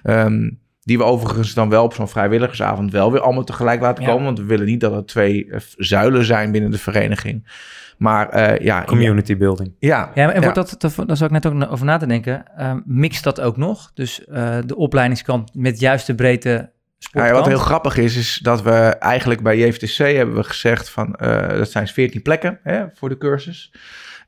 Ehm, 0.02 0.50
die 0.88 0.98
we 0.98 1.04
overigens 1.04 1.54
dan 1.54 1.68
wel 1.68 1.84
op 1.84 1.94
zo'n 1.94 2.08
vrijwilligersavond 2.08 2.92
wel 2.92 3.12
weer 3.12 3.20
allemaal 3.20 3.44
tegelijk 3.44 3.80
laten 3.80 4.04
Ja. 4.04 4.10
komen. 4.10 4.24
Want 4.24 4.38
we 4.38 4.44
willen 4.44 4.66
niet 4.66 4.80
dat 4.80 4.92
er 4.92 5.06
twee 5.06 5.50
eh, 5.50 5.60
zuilen 5.76 6.24
zijn 6.24 6.52
binnen 6.52 6.70
de 6.70 6.78
vereniging. 6.78 7.48
Maar 7.98 8.28
eh, 8.28 8.64
ja, 8.64 8.84
Community 8.84 9.36
building. 9.36 9.74
ja, 9.78 10.10
Ja, 10.14 10.32
en 10.32 10.40
wordt 10.40 10.54
dat, 10.54 10.74
dat, 10.78 11.06
daar 11.06 11.16
zou 11.16 11.34
ik 11.34 11.42
net 11.42 11.46
ook 11.46 11.72
over 11.72 11.86
na 11.86 11.96
te 11.96 12.06
denken, 12.06 12.44
uh, 12.58 12.74
mixt 12.84 13.24
dat 13.24 13.40
ook 13.40 13.56
nog? 13.56 13.90
Dus 13.94 14.24
uh, 14.28 14.58
de 14.66 14.76
opleidingskant 14.76 15.54
met 15.54 15.80
juist 15.80 16.06
de 16.06 16.14
breedte 16.14 16.70
Ja, 16.98 17.32
wat 17.32 17.46
heel 17.46 17.58
grappig 17.58 17.96
is, 17.96 18.16
is 18.16 18.38
dat 18.42 18.62
we 18.62 18.70
eigenlijk 18.98 19.42
bij 19.42 19.58
JVTC 19.58 19.96
hebben 20.16 20.34
we 20.34 20.44
gezegd 20.44 20.90
van, 20.90 21.18
uh, 21.22 21.48
dat 21.48 21.70
zijn 21.70 21.86
14 21.88 22.22
plekken 22.22 22.58
hè, 22.62 22.84
voor 22.94 23.08
de 23.08 23.18
cursus. 23.18 23.72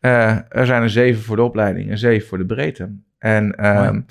Uh, 0.01 0.31
er 0.49 0.66
zijn 0.66 0.83
er 0.83 0.90
zeven 0.90 1.23
voor 1.23 1.37
de 1.37 1.42
opleiding 1.42 1.90
en 1.90 1.99
zeven 1.99 2.29
voor 2.29 2.38
de 2.38 2.46
breedte. 2.46 2.94
En 3.18 3.66
um, 3.66 4.07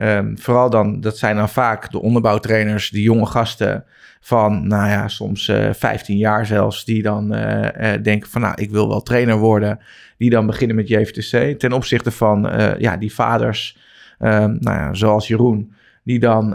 um, 0.00 0.38
vooral 0.38 0.70
dan, 0.70 1.00
dat 1.00 1.18
zijn 1.18 1.36
dan 1.36 1.48
vaak 1.48 1.90
de 1.90 2.00
onderbouwtrainers, 2.00 2.90
die 2.90 3.02
jonge 3.02 3.26
gasten 3.26 3.84
van, 4.20 4.66
nou 4.66 4.88
ja, 4.88 5.08
soms 5.08 5.48
uh, 5.48 5.68
15 5.72 6.16
jaar 6.16 6.46
zelfs, 6.46 6.84
die 6.84 7.02
dan 7.02 7.34
uh, 7.34 7.66
denken 8.02 8.30
van, 8.30 8.40
nou, 8.40 8.54
ik 8.56 8.70
wil 8.70 8.88
wel 8.88 9.02
trainer 9.02 9.36
worden. 9.36 9.78
Die 10.18 10.30
dan 10.30 10.46
beginnen 10.46 10.76
met 10.76 10.88
JVTC. 10.88 11.58
Ten 11.58 11.72
opzichte 11.72 12.10
van, 12.10 12.50
ja, 12.78 12.96
die 12.96 13.14
vaders, 13.14 13.78
um, 14.18 14.56
nou 14.60 14.76
ja, 14.76 14.94
zoals 14.94 15.28
Jeroen, 15.28 15.72
die 16.04 16.18
dan 16.18 16.54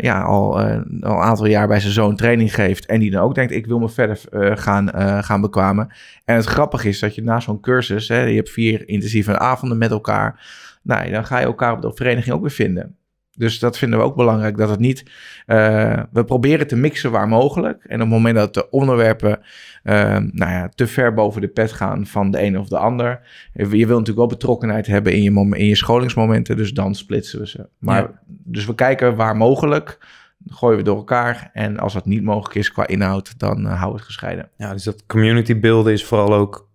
ja, 0.00 0.22
al, 0.22 0.60
al 0.60 0.60
een 0.60 1.04
aantal 1.04 1.46
jaar 1.46 1.68
bij 1.68 1.80
zijn 1.80 1.92
zoon 1.92 2.16
training 2.16 2.54
geeft. 2.54 2.86
En 2.86 3.00
die 3.00 3.10
dan 3.10 3.22
ook 3.22 3.34
denkt, 3.34 3.52
ik 3.52 3.66
wil 3.66 3.78
me 3.78 3.88
verder 3.88 4.18
gaan, 4.58 4.90
gaan 5.24 5.40
bekwamen. 5.40 5.88
En 6.24 6.36
het 6.36 6.44
grappige 6.44 6.88
is 6.88 6.98
dat 6.98 7.14
je 7.14 7.22
na 7.22 7.40
zo'n 7.40 7.60
cursus, 7.60 8.08
hè, 8.08 8.22
je 8.22 8.36
hebt 8.36 8.50
vier 8.50 8.88
intensieve 8.88 9.38
avonden 9.38 9.78
met 9.78 9.90
elkaar. 9.90 10.40
Nou, 10.86 11.10
dan 11.10 11.26
ga 11.26 11.38
je 11.38 11.44
elkaar 11.44 11.72
op 11.72 11.82
de 11.82 11.92
vereniging 11.94 12.34
ook 12.34 12.40
weer 12.40 12.50
vinden. 12.50 12.96
Dus 13.36 13.58
dat 13.58 13.78
vinden 13.78 13.98
we 13.98 14.04
ook 14.04 14.16
belangrijk, 14.16 14.56
dat 14.56 14.70
het 14.70 14.78
niet... 14.78 15.02
Uh, 15.46 16.02
we 16.12 16.24
proberen 16.24 16.66
te 16.66 16.76
mixen 16.76 17.10
waar 17.10 17.28
mogelijk. 17.28 17.84
En 17.84 17.94
op 17.94 18.00
het 18.00 18.08
moment 18.08 18.36
dat 18.36 18.54
de 18.54 18.70
onderwerpen 18.70 19.38
uh, 19.84 19.94
nou 20.16 20.50
ja, 20.52 20.68
te 20.74 20.86
ver 20.86 21.14
boven 21.14 21.40
de 21.40 21.48
pet 21.48 21.72
gaan 21.72 22.06
van 22.06 22.30
de 22.30 22.38
ene 22.38 22.58
of 22.58 22.68
de 22.68 22.78
ander... 22.78 23.20
Je 23.52 23.66
wil 23.66 23.86
natuurlijk 23.86 24.16
wel 24.16 24.26
betrokkenheid 24.26 24.86
hebben 24.86 25.12
in 25.12 25.22
je, 25.22 25.56
in 25.56 25.66
je 25.66 25.76
scholingsmomenten, 25.76 26.56
dus 26.56 26.72
dan 26.72 26.94
splitsen 26.94 27.38
we 27.40 27.48
ze. 27.48 27.68
Maar, 27.78 28.02
ja. 28.02 28.20
Dus 28.26 28.66
we 28.66 28.74
kijken 28.74 29.16
waar 29.16 29.36
mogelijk, 29.36 29.98
gooien 30.46 30.78
we 30.78 30.84
door 30.84 30.96
elkaar. 30.96 31.50
En 31.52 31.78
als 31.78 31.92
dat 31.92 32.06
niet 32.06 32.22
mogelijk 32.22 32.54
is 32.54 32.72
qua 32.72 32.86
inhoud, 32.86 33.38
dan 33.38 33.60
uh, 33.60 33.66
houden 33.66 33.90
we 33.90 33.96
het 33.96 34.04
gescheiden. 34.04 34.48
Ja, 34.56 34.72
dus 34.72 34.84
dat 34.84 35.06
community 35.06 35.60
builden 35.60 35.92
is 35.92 36.04
vooral 36.04 36.34
ook 36.34 36.65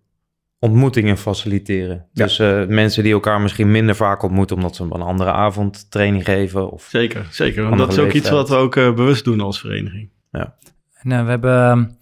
ontmoetingen 0.61 1.17
faciliteren. 1.17 2.07
Ja. 2.13 2.23
Dus 2.23 2.39
uh, 2.39 2.65
mensen 2.65 3.03
die 3.03 3.13
elkaar 3.13 3.41
misschien 3.41 3.71
minder 3.71 3.95
vaak 3.95 4.23
ontmoeten... 4.23 4.55
omdat 4.55 4.75
ze 4.75 4.83
een 4.83 4.91
andere 4.91 5.31
avond 5.31 5.91
training 5.91 6.23
geven. 6.23 6.71
Of 6.71 6.83
zeker, 6.83 7.27
zeker. 7.31 7.63
Want 7.63 7.77
dat 7.77 7.91
is 7.91 7.97
ook 7.97 8.03
leeftijd. 8.03 8.23
iets 8.23 8.33
wat 8.33 8.49
we 8.49 8.55
ook 8.55 8.75
uh, 8.75 8.93
bewust 8.93 9.23
doen 9.23 9.39
als 9.39 9.59
vereniging. 9.59 10.09
Ja. 10.31 10.55
Uh, 11.03 11.23
we 11.23 11.29
hebben... 11.29 11.97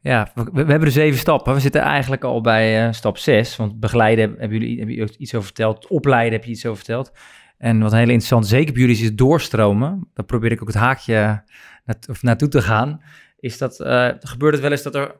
Ja, 0.00 0.30
we, 0.34 0.44
we, 0.52 0.58
hebben 0.58 0.80
de 0.80 0.90
zeven 0.90 1.18
stappen. 1.18 1.54
We 1.54 1.60
zitten 1.60 1.80
eigenlijk 1.80 2.24
al 2.24 2.40
bij 2.40 2.86
uh, 2.86 2.92
stap 2.92 3.18
zes. 3.18 3.56
Want 3.56 3.80
begeleiden 3.80 4.34
hebben 4.38 4.58
jullie, 4.58 4.76
hebben 4.76 4.94
jullie 4.94 5.18
iets 5.18 5.34
over 5.34 5.46
verteld. 5.46 5.86
Opleiden 5.86 6.32
heb 6.32 6.44
je 6.44 6.50
iets 6.50 6.66
over 6.66 6.76
verteld. 6.76 7.12
En 7.58 7.80
wat 7.80 7.92
heel 7.92 8.00
interessant, 8.00 8.46
zeker 8.46 8.72
bij 8.72 8.82
jullie, 8.82 9.02
is 9.02 9.14
doorstromen. 9.14 10.08
Daar 10.14 10.24
probeer 10.24 10.52
ik 10.52 10.60
ook 10.62 10.68
het 10.68 10.76
haakje 10.76 11.44
naart, 11.84 12.08
of 12.08 12.22
naartoe 12.22 12.48
te 12.48 12.62
gaan. 12.62 13.02
Is 13.38 13.58
dat, 13.58 13.80
uh, 13.80 14.08
gebeurt 14.18 14.52
het 14.52 14.62
wel 14.62 14.70
eens 14.70 14.82
dat 14.82 14.94
er 14.94 15.16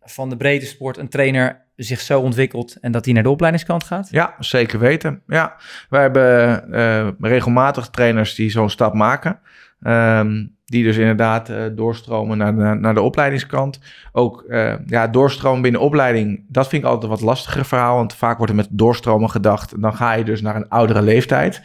van 0.00 0.28
de 0.28 0.36
breedte 0.36 0.66
sport 0.66 0.96
een 0.96 1.08
trainer 1.08 1.67
zich 1.84 2.00
zo 2.00 2.20
ontwikkelt 2.20 2.76
en 2.80 2.92
dat 2.92 3.04
hij 3.04 3.14
naar 3.14 3.22
de 3.22 3.30
opleidingskant 3.30 3.84
gaat? 3.84 4.08
Ja, 4.10 4.34
zeker 4.38 4.78
weten. 4.78 5.22
Ja, 5.26 5.56
wij 5.88 6.00
hebben 6.00 6.64
uh, 6.70 7.08
regelmatig 7.30 7.88
trainers 7.88 8.34
die 8.34 8.50
zo'n 8.50 8.70
stap 8.70 8.94
maken. 8.94 9.38
Um, 9.82 10.56
die 10.68 10.84
dus 10.84 10.96
inderdaad 10.96 11.50
uh, 11.50 11.56
doorstromen 11.72 12.38
naar 12.38 12.56
de, 12.56 12.80
naar 12.80 12.94
de 12.94 13.00
opleidingskant. 13.00 13.80
Ook 14.12 14.44
uh, 14.48 14.72
ja, 14.86 15.06
doorstromen 15.06 15.62
binnen 15.62 15.80
opleiding, 15.80 16.44
dat 16.48 16.68
vind 16.68 16.82
ik 16.82 16.88
altijd 16.88 17.04
een 17.04 17.18
wat 17.18 17.26
lastiger 17.26 17.64
verhaal. 17.64 17.96
Want 17.96 18.14
vaak 18.14 18.36
wordt 18.36 18.52
er 18.52 18.58
met 18.58 18.68
doorstromen 18.70 19.30
gedacht. 19.30 19.82
Dan 19.82 19.94
ga 19.94 20.12
je 20.12 20.24
dus 20.24 20.40
naar 20.40 20.56
een 20.56 20.68
oudere 20.68 21.02
leeftijd. 21.02 21.62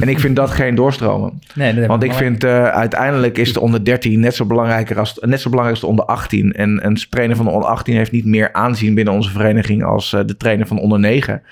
en 0.00 0.08
ik 0.08 0.18
vind 0.18 0.36
dat 0.36 0.50
geen 0.50 0.74
doorstromen. 0.74 1.38
Nee, 1.54 1.86
want 1.86 2.02
ik 2.02 2.12
vind 2.12 2.44
uh, 2.44 2.64
uiteindelijk 2.64 3.38
is 3.38 3.52
de 3.52 3.60
onder 3.60 3.84
13 3.84 4.20
net 4.20 4.34
zo, 4.34 4.44
belangrijker 4.44 4.98
als, 4.98 5.18
net 5.20 5.40
zo 5.40 5.50
belangrijk 5.50 5.80
als 5.80 5.84
de 5.84 5.90
onder 5.90 6.04
18. 6.04 6.52
En 6.52 6.86
een 6.86 6.98
trainer 7.10 7.36
van 7.36 7.44
de 7.44 7.50
onder 7.50 7.68
18 7.68 7.96
heeft 7.96 8.12
niet 8.12 8.24
meer 8.24 8.52
aanzien 8.52 8.94
binnen 8.94 9.14
onze 9.14 9.30
vereniging 9.30 9.84
als 9.84 10.10
de 10.10 10.36
trainer 10.36 10.66
van 10.66 10.78
onder 10.78 10.98
9. 10.98 11.42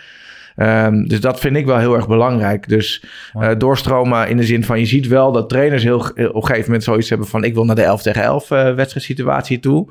Um, 0.61 1.09
dus 1.09 1.21
dat 1.21 1.40
vind 1.40 1.57
ik 1.57 1.66
wel 1.66 1.79
heel 1.79 1.94
erg 1.94 2.09
belangrijk. 2.09 2.68
Dus 2.68 3.05
uh, 3.37 3.51
doorstromen 3.59 4.29
in 4.29 4.37
de 4.37 4.42
zin 4.42 4.64
van 4.64 4.79
je 4.79 4.87
ziet 4.87 5.07
wel 5.07 5.33
dat 5.33 5.49
trainers 5.49 5.83
heel, 5.83 5.99
op 5.99 6.16
een 6.16 6.44
gegeven 6.44 6.64
moment 6.64 6.85
zoiets 6.85 7.09
hebben 7.09 7.27
van 7.27 7.44
ik 7.44 7.55
wil 7.55 7.64
naar 7.64 7.77
de 7.77 7.83
11 7.83 8.03
tegen 8.03 8.23
11 8.23 8.51
uh, 8.51 8.75
wedstrijdsituatie 8.75 9.59
toe. 9.59 9.88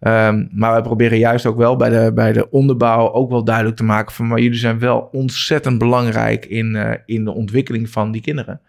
Um, 0.00 0.48
maar 0.52 0.72
wij 0.72 0.82
proberen 0.82 1.18
juist 1.18 1.46
ook 1.46 1.56
wel 1.56 1.76
bij 1.76 1.88
de, 1.88 2.12
bij 2.14 2.32
de 2.32 2.50
onderbouw 2.50 3.12
ook 3.12 3.30
wel 3.30 3.44
duidelijk 3.44 3.76
te 3.76 3.84
maken 3.84 4.14
van 4.14 4.26
maar 4.26 4.40
jullie 4.40 4.58
zijn 4.58 4.78
wel 4.78 5.08
ontzettend 5.12 5.78
belangrijk 5.78 6.44
in, 6.46 6.74
uh, 6.74 6.90
in 7.06 7.24
de 7.24 7.32
ontwikkeling 7.32 7.90
van 7.90 8.12
die 8.12 8.20
kinderen. 8.20 8.60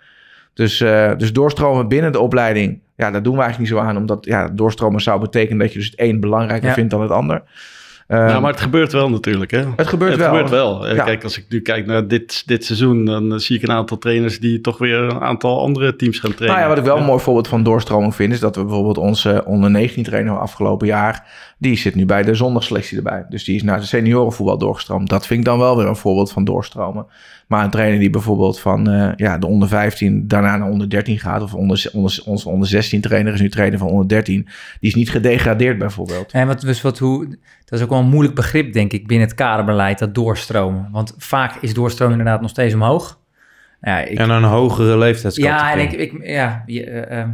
Dus, 0.54 0.82
uh, 0.82 1.12
dus 1.18 1.34
doorstromen 1.34 1.88
binnen 1.88 2.12
de 2.12 2.20
opleiding, 2.20 2.80
ja, 2.96 3.12
daar 3.12 3.24
doen 3.24 3.36
we 3.36 3.42
eigenlijk 3.42 3.72
niet 3.72 3.80
zo 3.80 3.86
aan. 3.88 3.98
Omdat 3.98 4.26
ja, 4.26 4.48
doorstromen 4.48 5.02
zou 5.02 5.20
betekenen 5.20 5.60
dat 5.60 5.74
je 5.74 5.80
dus 5.80 5.90
het 5.90 6.00
een 6.00 6.20
belangrijker 6.20 6.68
ja. 6.68 6.74
vindt 6.74 6.92
dan 6.92 7.02
het 7.02 7.12
ander. 7.12 7.44
Ehm, 8.10 8.26
nou, 8.26 8.42
maar 8.42 8.52
het 8.52 8.62
gebeurt 8.62 8.92
wel 8.92 9.10
natuurlijk, 9.10 9.52
hè? 9.52 9.64
het 9.76 9.88
gebeurt 9.88 10.12
het 10.12 10.20
wel. 10.20 10.30
gebeurt 10.30 10.50
wel. 10.50 10.88
Eh, 10.88 10.96
Ja. 10.96 11.04
Kijk, 11.04 11.24
als 11.24 11.38
ik 11.38 11.46
nu 11.50 11.62
kijk 11.62 11.86
naar 11.86 12.08
dit, 12.08 12.44
dit 12.48 12.66
seizoen, 12.66 13.06
dan 13.06 13.32
eh, 13.34 13.38
zie 13.38 13.56
ik 13.58 13.64
een 13.64 13.72
aantal 13.72 13.98
trainers 13.98 14.40
die 14.40 14.62
toch 14.62 14.78
weer 14.78 14.98
een 15.00 15.22
aantal 15.22 15.62
andere 15.62 15.96
teams 15.96 16.20
gaan 16.20 16.34
trainen. 16.34 16.60
Nou 16.60 16.70
ja, 16.70 16.76
wat 16.76 16.78
ik 16.78 16.92
wel 16.92 16.98
een 17.02 17.10
mooi 17.10 17.20
voorbeeld 17.20 17.48
van 17.48 17.64
doorstroming 17.64 18.16
vind, 18.16 18.34
is 18.34 18.40
dat 18.40 18.56
we 18.56 18.64
bijvoorbeeld 18.64 18.98
onze 18.98 19.44
onder 19.46 19.70
19 19.72 20.04
trainer 20.04 20.38
afgelopen 20.40 20.88
jaar, 20.88 21.28
die 21.58 21.78
zit 21.78 21.96
nu 21.96 22.06
bij 22.06 22.24
de 22.24 22.34
zondagselectie 22.36 22.98
erbij. 22.98 23.26
Dus 23.30 23.44
die 23.44 23.56
is 23.56 23.64
naar 23.64 23.80
de 23.80 23.86
seniorenvoetbal 23.86 24.58
doorgestroomd. 24.58 25.10
Dat 25.10 25.28
vind 25.28 25.40
ik 25.40 25.46
dan 25.46 25.60
wel 25.60 25.78
weer 25.78 25.88
een 25.88 25.96
voorbeeld 25.96 26.32
van 26.32 26.44
doorstromen. 26.44 27.06
Maar 27.50 27.64
een 27.64 27.70
trainer 27.70 28.00
die 28.00 28.10
bijvoorbeeld 28.10 28.60
van 28.60 28.90
eh, 28.90 29.12
ja, 29.16 29.38
de 29.38 29.48
onder 29.48 29.68
15 29.68 30.28
daarna 30.28 30.58
naar 30.58 30.70
onder 30.70 30.90
13 30.90 31.20
gaat, 31.20 31.42
of 31.42 31.54
onder, 31.54 31.90
onder, 31.94 32.22
onze 32.26 32.50
onder 32.50 32.68
16 32.68 33.02
trainer 33.02 33.34
is 33.34 33.42
nu 33.42 33.50
trainer 33.50 33.80
van 33.80 33.88
onder 33.88 34.08
13, 34.08 34.48
die 34.80 34.90
is 34.90 34.96
niet 34.96 35.10
gedegradeerd 35.10 35.78
bijvoorbeeld. 35.78 36.32
En 36.32 36.48
wat, 36.48 36.62
dus 36.62 36.82
wat, 36.82 36.98
hoe, 36.98 37.28
dat 37.66 37.80
is 37.80 37.82
ook 37.82 37.90
wel 37.90 38.00
een 38.00 38.10
moeilijk 38.10 38.36
begrip, 38.36 38.74
denk 38.74 38.94
ik, 38.94 39.08
binnen 39.08 39.28
het 39.28 39.36
kaderbeleid, 39.36 40.00
dat 40.00 40.16
doorstromen. 40.16 40.90
Want 40.92 41.14
vaak 41.18 41.56
is 41.62 41.74
doorstromen 41.74 42.18
inderdaad 42.18 42.42
nog 42.42 42.50
steeds 42.50 42.74
omhoog. 42.74 43.20
Ja, 43.82 44.00
ik, 44.00 44.18
En 44.18 44.28
naar 44.28 44.38
een 44.38 44.50
hogere 44.50 44.98
leeftijdscategorie. 44.98 45.76
ja, 45.76 45.94
en 45.94 46.00
ik, 46.00 46.14
ik, 46.14 46.28
ja, 46.28 46.64
je, 46.66 46.86
eh, 46.86 47.20
ehm, 47.20 47.30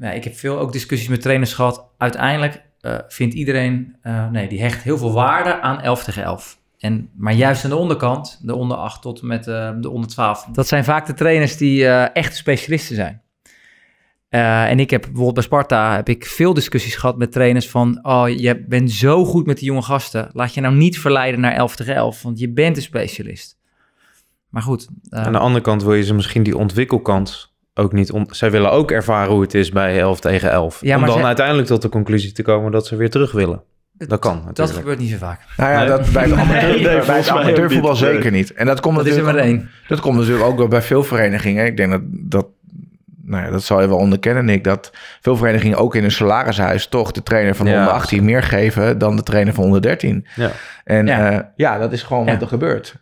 ja, 0.00 0.10
ik 0.10 0.24
heb 0.24 0.34
veel 0.34 0.58
ook 0.58 0.72
discussies 0.72 1.08
met 1.08 1.20
trainers 1.20 1.52
gehad. 1.52 1.86
Uiteindelijk 1.98 2.62
eh, 2.80 2.98
vindt 3.08 3.34
iedereen, 3.34 3.96
eh, 4.02 4.30
nee, 4.30 4.48
die 4.48 4.60
hecht 4.60 4.82
heel 4.82 4.98
veel 4.98 5.12
waarde 5.12 5.60
aan 5.60 5.80
11 5.80 6.04
tegen 6.04 6.22
11. 6.22 6.62
En, 6.84 7.10
maar 7.16 7.32
juist 7.32 7.64
aan 7.64 7.70
de 7.70 7.76
onderkant, 7.76 8.40
de 8.42 8.54
onder 8.54 8.76
8 8.76 9.02
tot 9.02 9.20
en 9.20 9.26
met 9.26 9.46
eh, 9.46 9.70
de 9.80 9.90
onder 9.90 10.10
12, 10.10 10.44
dat 10.52 10.68
zijn 10.68 10.84
vaak 10.84 11.06
de 11.06 11.14
trainers 11.14 11.56
die 11.56 11.86
eh 11.86 12.16
echte 12.16 12.36
specialisten 12.36 12.96
zijn. 12.96 13.22
Eh, 14.28 14.70
en 14.70 14.80
ik 14.80 14.90
heb 14.90 15.00
bijvoorbeeld 15.00 15.34
bij 15.34 15.42
Sparta 15.42 15.94
heb 15.94 16.08
ik 16.08 16.26
veel 16.26 16.54
discussies 16.54 16.96
gehad 16.96 17.16
met 17.18 17.32
trainers 17.32 17.70
van, 17.70 17.98
oh, 18.02 18.28
je 18.28 18.64
bent 18.68 18.90
zo 18.90 19.24
goed 19.24 19.46
met 19.46 19.58
die 19.58 19.66
jonge 19.66 19.82
gasten, 19.82 20.30
laat 20.32 20.54
je 20.54 20.60
nou 20.60 20.74
niet 20.74 20.98
verleiden 20.98 21.40
naar 21.40 21.52
11 21.52 21.76
tegen 21.76 21.94
11, 21.94 22.22
want 22.22 22.38
je 22.38 22.48
bent 22.48 22.76
een 22.76 22.82
specialist. 22.82 23.58
Maar 24.48 24.62
goed. 24.62 24.88
Aan 25.08 25.32
de 25.32 25.38
andere 25.38 25.64
kant 25.64 25.82
wil 25.82 25.94
je 25.94 26.04
ze 26.04 26.14
misschien 26.14 26.42
die 26.42 26.56
ontwikkelkant 26.56 27.52
ook 27.74 27.92
niet... 27.92 28.12
Zij 28.30 28.50
willen 28.50 28.70
ook 28.70 28.90
ervaren 28.90 29.32
hoe 29.32 29.42
het 29.42 29.54
is 29.54 29.70
bij 29.70 30.00
11 30.00 30.20
tegen 30.20 30.50
11. 30.50 30.80
Ja, 30.80 30.96
om 30.98 31.06
dan 31.06 31.24
uiteindelijk 31.24 31.66
tot 31.66 31.82
de 31.82 31.88
conclusie 31.88 32.32
te 32.32 32.42
komen 32.42 32.72
dat 32.72 32.86
ze 32.86 32.96
weer 32.96 33.10
terug 33.10 33.32
willen. 33.32 33.62
Dat 33.98 34.18
kan 34.20 34.34
dat 34.36 34.44
natuurlijk. 34.44 34.78
gebeurt 34.78 34.98
niet 34.98 35.10
zo 35.10 35.16
vaak. 35.16 35.40
Nou 35.56 35.70
ja, 35.72 35.78
Nee. 35.78 35.88
dat 35.88 36.12
bij, 36.12 36.26
de 36.26 36.34
Nee, 36.34 36.80
nee, 36.82 37.30
amateurvoetbal. 37.30 37.90
Nee. 37.90 37.98
zeker 38.12 38.30
niet. 38.30 38.52
En 38.52 38.66
dat 38.66 38.80
komt 38.80 38.96
Dat 38.96 39.06
is 39.06 39.10
er 39.16 39.18
natuurlijk 39.22 39.46
maar 39.48 39.54
ook- 39.56 39.60
één. 39.68 39.70
Dat 39.88 40.00
komt 40.00 40.16
natuurlijk 40.18 40.44
ook 40.44 40.58
wel 40.58 40.68
bij 40.68 40.82
veel 40.82 41.04
verenigingen. 41.04 41.66
Ik 41.66 41.76
denk 41.76 41.90
dat 41.90 42.00
dat, 42.04 42.46
nou 43.22 43.44
ja, 43.44 43.50
dat 43.50 43.62
zal 43.62 43.80
je 43.80 43.88
wel 43.88 43.96
onderkennen, 43.98 44.44
Nick. 44.44 44.64
Dat 44.64 44.92
veel 45.20 45.36
verenigingen 45.36 45.78
ook 45.78 45.94
in 45.94 46.04
een 46.04 46.10
salarishuis 46.10 46.86
toch 46.86 47.12
de 47.12 47.22
trainer 47.22 47.54
van 47.54 47.66
Ja, 47.66 47.78
onder 47.78 47.92
18 47.92 48.24
meer 48.24 48.42
geven 48.42 48.98
dan 48.98 49.16
de 49.16 49.22
trainer 49.22 49.54
van 49.54 49.64
onder 49.64 49.82
13. 49.82 50.26
Ja. 50.36 50.50
En 50.84 51.06
Ja. 51.06 51.30
ja, 51.30 51.52
ja 51.56 51.78
dat 51.78 51.92
is 51.92 52.02
gewoon 52.02 52.24
Ja. 52.26 52.32
wat 52.32 52.42
er 52.42 52.48
gebeurt. 52.48 52.94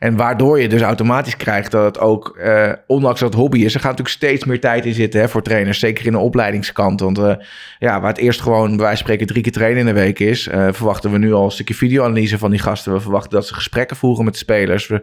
En 0.00 0.16
waardoor 0.16 0.60
je 0.60 0.68
dus 0.68 0.80
automatisch 0.80 1.36
krijgt 1.36 1.70
dat 1.70 1.84
het 1.84 1.98
ook, 1.98 2.36
eh, 2.36 2.72
ondanks 2.86 3.20
dat 3.20 3.32
het 3.32 3.40
hobby 3.40 3.58
is, 3.58 3.74
er 3.74 3.80
gaat 3.80 3.90
natuurlijk 3.90 4.16
steeds 4.16 4.44
meer 4.44 4.60
tijd 4.60 4.86
in 4.86 4.94
zitten 4.94 5.20
hè, 5.20 5.28
voor 5.28 5.42
trainers. 5.42 5.78
Zeker 5.78 6.06
in 6.06 6.12
de 6.12 6.18
opleidingskant. 6.18 7.00
Want 7.00 7.18
eh, 7.18 7.34
ja, 7.78 8.00
waar 8.00 8.10
het 8.10 8.18
eerst 8.18 8.40
gewoon 8.40 8.68
bij 8.68 8.76
wijze 8.76 8.96
van 8.96 8.96
spreken 8.96 9.26
drie 9.26 9.42
keer 9.42 9.52
trainen 9.52 9.80
in 9.80 9.86
de 9.86 10.00
week 10.00 10.18
is, 10.18 10.48
eh, 10.48 10.68
verwachten 10.70 11.12
we 11.12 11.18
nu 11.18 11.32
al 11.32 11.44
een 11.44 11.50
stukje 11.50 11.74
videoanalyse 11.74 12.38
van 12.38 12.50
die 12.50 12.60
gasten. 12.60 12.92
We 12.92 13.00
verwachten 13.00 13.30
dat 13.30 13.46
ze 13.46 13.54
gesprekken 13.54 13.96
voeren 13.96 14.24
met 14.24 14.32
de 14.32 14.38
spelers. 14.38 14.86
We, 14.86 15.02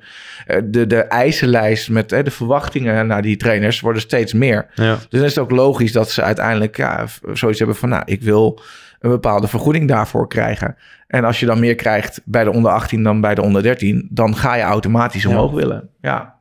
de, 0.63 0.87
de 0.87 1.01
eisenlijst 1.01 1.89
met 1.89 2.09
de 2.09 2.31
verwachtingen 2.31 3.07
naar 3.07 3.21
die 3.21 3.37
trainers 3.37 3.79
worden 3.79 4.01
steeds 4.01 4.33
meer. 4.33 4.67
Ja. 4.73 4.95
Dus 4.95 5.05
dan 5.09 5.23
is 5.23 5.35
het 5.35 5.43
ook 5.43 5.51
logisch 5.51 5.91
dat 5.91 6.11
ze 6.11 6.21
uiteindelijk 6.21 6.77
ja, 6.77 7.05
zoiets 7.33 7.59
hebben 7.59 7.77
van, 7.77 7.89
nou, 7.89 8.03
ik 8.05 8.21
wil 8.21 8.61
een 8.99 9.09
bepaalde 9.09 9.47
vergoeding 9.47 9.87
daarvoor 9.87 10.27
krijgen. 10.27 10.75
En 11.07 11.23
als 11.23 11.39
je 11.39 11.45
dan 11.45 11.59
meer 11.59 11.75
krijgt 11.75 12.21
bij 12.25 12.43
de 12.43 12.51
onder 12.51 12.71
18 12.71 13.03
dan 13.03 13.21
bij 13.21 13.35
de 13.35 13.41
onder 13.41 13.63
13, 13.63 14.07
dan 14.11 14.35
ga 14.35 14.55
je 14.55 14.61
automatisch 14.63 15.23
Ja. 15.23 15.29
omhoog 15.29 15.51
willen. 15.51 15.89
Ja. 16.01 16.39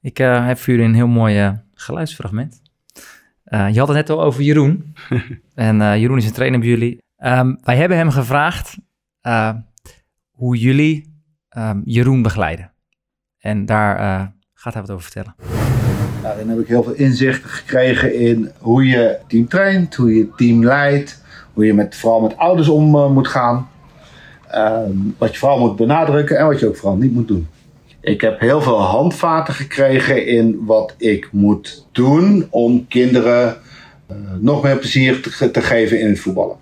Ik 0.00 0.18
eh, 0.18 0.46
heb 0.46 0.58
voor 0.58 0.72
jullie 0.72 0.88
een 0.88 0.94
heel 0.94 1.06
mooi 1.06 1.38
eh, 1.38 1.50
geluidsfragment. 1.74 2.62
Eh, 3.44 3.68
je 3.72 3.78
had 3.78 3.88
het 3.88 3.96
net 3.96 4.10
al 4.10 4.22
over 4.22 4.42
Jeroen. 4.42 4.94
en 5.54 5.80
eh, 5.80 5.96
Jeroen 5.96 6.16
is 6.16 6.26
een 6.26 6.32
trainer 6.32 6.60
bij 6.60 6.68
jullie. 6.68 6.98
Ehm, 7.16 7.54
wij 7.62 7.76
hebben 7.76 7.96
hem 7.96 8.10
gevraagd 8.10 8.76
hoe 10.30 10.56
jullie 10.56 11.12
ehm, 11.48 11.80
Jeroen 11.84 12.22
begeleiden. 12.22 12.72
En 13.38 13.66
daar 13.66 13.96
eh, 13.96 14.26
gaat 14.54 14.72
hij 14.72 14.82
wat 14.82 14.90
over 14.90 15.02
vertellen. 15.04 15.34
Nou, 16.22 16.38
dan 16.38 16.48
heb 16.48 16.58
ik 16.58 16.66
heel 16.66 16.82
veel 16.82 16.92
inzicht 16.94 17.44
gekregen 17.44 18.14
in 18.14 18.50
hoe 18.58 18.86
je 18.86 19.18
team 19.26 19.48
traint, 19.48 19.94
hoe 19.94 20.14
je 20.14 20.30
team 20.36 20.64
leidt, 20.64 21.23
hoe 21.54 21.66
je 21.66 21.74
met, 21.74 21.96
vooral 21.96 22.20
met 22.20 22.36
ouders 22.36 22.68
om 22.68 22.94
eh, 22.94 23.10
moet 23.10 23.28
gaan. 23.28 23.68
Ehm, 24.50 24.90
wat 25.18 25.32
je 25.32 25.38
vooral 25.38 25.58
moet 25.58 25.76
benadrukken 25.76 26.38
en 26.38 26.46
wat 26.46 26.60
je 26.60 26.68
ook 26.68 26.76
vooral 26.76 26.96
niet 26.98 27.12
moet 27.12 27.28
doen. 27.28 27.48
Ik 28.00 28.20
heb 28.20 28.40
heel 28.40 28.62
veel 28.62 28.80
handvaten 28.80 29.54
gekregen 29.54 30.26
in 30.26 30.58
wat 30.66 30.94
ik 30.98 31.28
moet 31.32 31.86
doen 31.92 32.46
om 32.50 32.86
kinderen 32.88 33.56
eh, 34.06 34.16
nog 34.40 34.62
meer 34.62 34.76
plezier 34.78 35.22
te, 35.22 35.30
ge- 35.30 35.50
te 35.50 35.60
geven 35.60 36.00
in 36.00 36.08
het 36.08 36.20
voetballen. 36.20 36.56